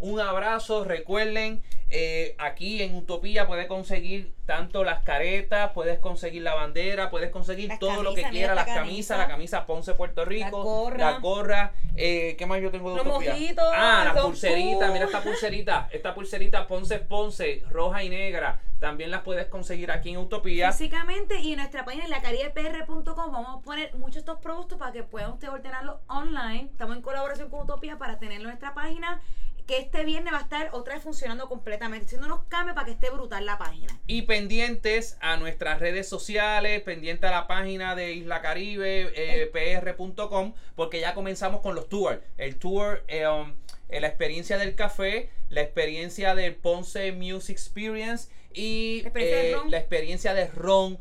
Un 0.00 0.20
abrazo, 0.20 0.84
recuerden, 0.84 1.62
eh, 1.90 2.34
aquí 2.38 2.82
en 2.82 2.94
Utopía 2.94 3.46
puedes 3.46 3.66
conseguir 3.66 4.32
tanto 4.46 4.84
las 4.84 5.02
caretas, 5.02 5.72
puedes 5.72 5.98
conseguir 5.98 6.42
la 6.42 6.54
bandera, 6.54 7.10
puedes 7.10 7.30
conseguir 7.30 7.68
Las 7.68 7.78
todo 7.80 8.02
lo 8.04 8.14
que 8.14 8.22
quieras, 8.30 8.54
las 8.54 8.64
camisas, 8.66 8.84
camisa. 8.84 9.16
la 9.18 9.26
camisa 9.26 9.66
Ponce 9.66 9.94
Puerto 9.94 10.24
Rico, 10.24 10.62
gorra. 10.62 10.98
la 11.12 11.18
gorra, 11.18 11.72
eh, 11.96 12.36
¿qué 12.38 12.46
más 12.46 12.60
yo 12.62 12.70
tengo 12.70 12.90
de 12.90 12.96
Los 12.96 13.06
mojitos, 13.06 13.64
ah, 13.74 14.12
la 14.14 14.22
pulserita, 14.22 14.88
pu- 14.88 14.92
mira 14.92 15.04
esta 15.06 15.20
pulserita, 15.22 15.88
esta 15.90 16.14
pulserita 16.14 16.66
Ponce 16.68 16.98
Ponce, 17.00 17.64
roja 17.70 18.04
y 18.04 18.08
negra, 18.08 18.60
también 18.78 19.10
las 19.10 19.22
puedes 19.22 19.46
conseguir 19.46 19.90
aquí 19.90 20.10
en 20.10 20.18
Utopía. 20.18 20.70
Físicamente 20.70 21.40
y 21.40 21.52
en 21.52 21.58
nuestra 21.58 21.84
página 21.84 22.04
en 22.04 22.10
lacaribepr.com 22.10 23.32
vamos 23.32 23.58
a 23.58 23.60
poner 23.64 23.94
muchos 23.94 24.14
de 24.14 24.20
estos 24.20 24.38
productos 24.38 24.78
para 24.78 24.92
que 24.92 25.02
puedan 25.02 25.32
ustedes 25.32 25.52
ordenarlos 25.52 25.96
online. 26.06 26.68
Estamos 26.70 26.94
en 26.96 27.02
colaboración 27.02 27.50
con 27.50 27.60
Utopía 27.62 27.98
para 27.98 28.18
tenerlo 28.18 28.44
en 28.44 28.50
nuestra 28.50 28.74
página 28.74 29.20
que 29.66 29.78
este 29.78 30.04
viernes 30.04 30.32
va 30.32 30.38
a 30.38 30.42
estar 30.42 30.70
otra 30.72 30.94
vez 30.94 31.02
funcionando 31.02 31.48
completamente, 31.48 32.06
haciendo 32.06 32.26
unos 32.26 32.44
cambios 32.44 32.74
para 32.74 32.86
que 32.86 32.92
esté 32.92 33.10
brutal 33.10 33.44
la 33.44 33.58
página. 33.58 33.98
Y 34.06 34.22
pendientes 34.22 35.16
a 35.20 35.36
nuestras 35.36 35.80
redes 35.80 36.08
sociales, 36.08 36.82
pendiente 36.82 37.26
a 37.26 37.30
la 37.30 37.46
página 37.46 37.94
de 37.96 38.12
Isla 38.12 38.42
Caribe, 38.42 39.12
eh, 39.14 39.46
pr.com, 39.46 40.54
porque 40.74 41.00
ya 41.00 41.14
comenzamos 41.14 41.60
con 41.60 41.74
los 41.74 41.88
tours. 41.88 42.20
El 42.38 42.56
tour, 42.56 43.04
eh, 43.08 43.26
um, 43.26 43.54
eh, 43.88 44.00
la 44.00 44.08
experiencia 44.08 44.58
del 44.58 44.74
café, 44.74 45.30
la 45.48 45.60
experiencia 45.62 46.34
del 46.34 46.54
Ponce 46.54 47.12
Music 47.12 47.56
Experience 47.56 48.28
y 48.52 49.02
La 49.02 49.08
experiencia 49.08 49.42
eh, 49.42 49.52
ron. 49.54 49.70
la 49.70 49.78
experiencia 49.78 50.34
de 50.34 50.46
ron 50.48 50.98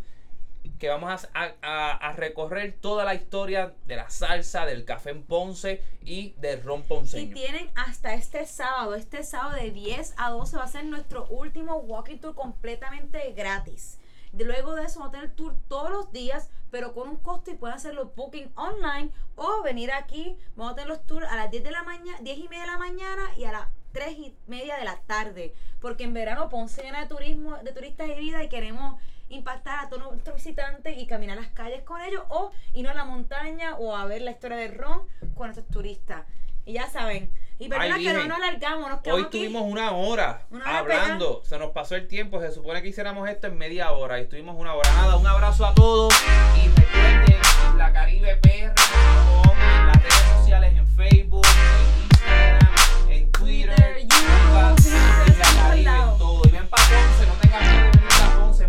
que 0.79 0.89
vamos 0.89 1.27
a, 1.33 1.53
a- 1.61 1.91
a 2.09 2.13
recorrer 2.13 2.73
toda 2.81 3.05
la 3.05 3.15
historia 3.15 3.73
de 3.85 3.95
la 3.95 4.09
salsa, 4.09 4.65
del 4.65 4.83
café 4.85 5.11
en 5.11 5.23
Ponce 5.23 5.81
y 6.01 6.31
del 6.37 6.63
ron 6.63 6.81
Y 6.81 6.83
ponceño. 6.83 7.33
tienen 7.33 7.69
hasta 7.75 8.13
este 8.13 8.45
sábado, 8.45 8.95
este 8.95 9.23
sábado 9.23 9.55
de 9.55 9.71
10 9.71 10.13
a 10.17 10.29
12 10.31 10.57
va 10.57 10.63
a 10.63 10.67
ser 10.67 10.85
nuestro 10.85 11.27
último 11.27 11.77
walking 11.77 12.17
tour 12.17 12.35
completamente 12.35 13.31
gratis. 13.33 13.99
Luego 14.37 14.75
de 14.75 14.83
eso 14.83 14.99
vamos 14.99 15.15
a 15.15 15.19
tener 15.19 15.33
tour 15.35 15.55
todos 15.69 15.89
los 15.89 16.11
días, 16.11 16.49
pero 16.69 16.93
con 16.93 17.07
un 17.07 17.15
costo 17.15 17.51
y 17.51 17.55
pueden 17.55 17.77
hacerlo 17.77 18.11
booking 18.17 18.51
online 18.57 19.11
o 19.37 19.61
venir 19.63 19.93
aquí. 19.93 20.37
Vamos 20.57 20.73
a 20.73 20.75
tener 20.75 20.89
los 20.89 21.05
tours 21.07 21.25
a 21.29 21.37
las 21.37 21.49
10 21.51 21.63
de 21.63 21.71
la 21.71 21.83
mañana, 21.83 22.17
10 22.21 22.37
y 22.39 22.47
media 22.49 22.63
de 22.65 22.71
la 22.71 22.77
mañana 22.77 23.21
y 23.37 23.45
a 23.45 23.53
las 23.53 23.67
3 23.93 24.11
y 24.19 24.35
media 24.47 24.75
de 24.75 24.83
la 24.83 24.97
tarde. 25.07 25.53
Porque 25.79 26.03
en 26.03 26.13
verano 26.13 26.49
Ponce 26.49 26.81
llena 26.83 26.99
de 26.99 27.07
turismo, 27.07 27.55
de 27.63 27.71
turistas 27.71 28.09
y 28.09 28.15
vida 28.15 28.43
y 28.43 28.49
queremos 28.49 28.99
impactar 29.29 29.85
a 29.85 29.89
todos 29.89 30.03
nuestros 30.03 30.35
visitantes 30.35 30.97
y 30.97 31.07
caminar 31.07 31.37
las 31.37 31.47
calles 31.47 31.81
con 31.83 32.01
ellos 32.01 32.23
o 32.29 32.51
irnos 32.73 32.91
a 32.93 32.95
la 32.95 33.05
montaña 33.05 33.75
o 33.75 33.95
a 33.95 34.05
ver 34.05 34.21
la 34.21 34.31
historia 34.31 34.57
del 34.57 34.75
ron 34.75 35.01
con 35.35 35.47
nuestros 35.47 35.67
turistas. 35.67 36.25
Y 36.65 36.73
ya 36.73 36.89
saben. 36.89 37.29
Y 37.57 37.69
perdona 37.69 37.97
que 37.97 38.11
no 38.13 38.25
nos 38.25 38.37
alargamos, 38.37 38.89
nos 38.89 38.99
Hoy 39.13 39.21
aquí. 39.23 39.37
tuvimos 39.37 39.61
una 39.63 39.91
hora 39.91 40.41
Una 40.49 40.65
hora 40.65 40.77
hablando, 40.79 41.41
se 41.45 41.57
nos 41.57 41.71
pasó 41.71 41.95
el 41.95 42.07
tiempo, 42.07 42.41
se 42.41 42.51
supone 42.51 42.81
que 42.81 42.89
hiciéramos 42.89 43.29
esto 43.29 43.47
en 43.47 43.57
media 43.57 43.91
hora 43.93 44.19
y 44.19 44.23
estuvimos 44.23 44.57
una 44.57 44.73
hora. 44.73 44.91
Nada, 44.91 45.15
un 45.15 45.25
abrazo 45.27 45.65
a 45.65 45.73
todos 45.73 46.13
y 46.61 46.67
recuerden 46.67 47.77
la 47.77 47.93
Caribe 47.93 48.35
PR 48.37 48.73
en 48.73 49.87
las 49.87 50.03
redes 50.03 50.23
sociales 50.37 50.73
en 50.75 50.87
Facebook, 50.87 51.45
en 51.45 52.03
Instagram, 52.03 52.73
en 53.09 53.31
Twitter, 53.31 53.75
Twitter, 53.75 53.99
YouTube, 54.01 55.27
en 55.27 55.39
todos 55.39 55.55
Caribe, 55.55 55.89
en 55.89 56.17
todo. 56.17 56.41
Y 56.45 56.49
ven 56.51 56.67
para 56.67 56.83
Ponce, 56.83 57.25
no 57.25 57.33
tengan 57.41 57.61
miedo 57.61 57.94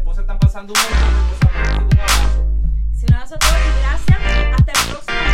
esposas 0.07 0.23
están 0.23 0.39
pasando 0.39 0.73
un 0.73 0.81
momento. 0.81 1.97
Si 2.95 3.07
no, 3.07 3.25
eso 3.25 3.35
es 3.35 3.41
todo. 3.41 3.51
Y 3.51 3.81
gracias. 3.83 4.19
Hasta 4.57 4.73
el 4.73 4.91
próximo. 4.91 5.26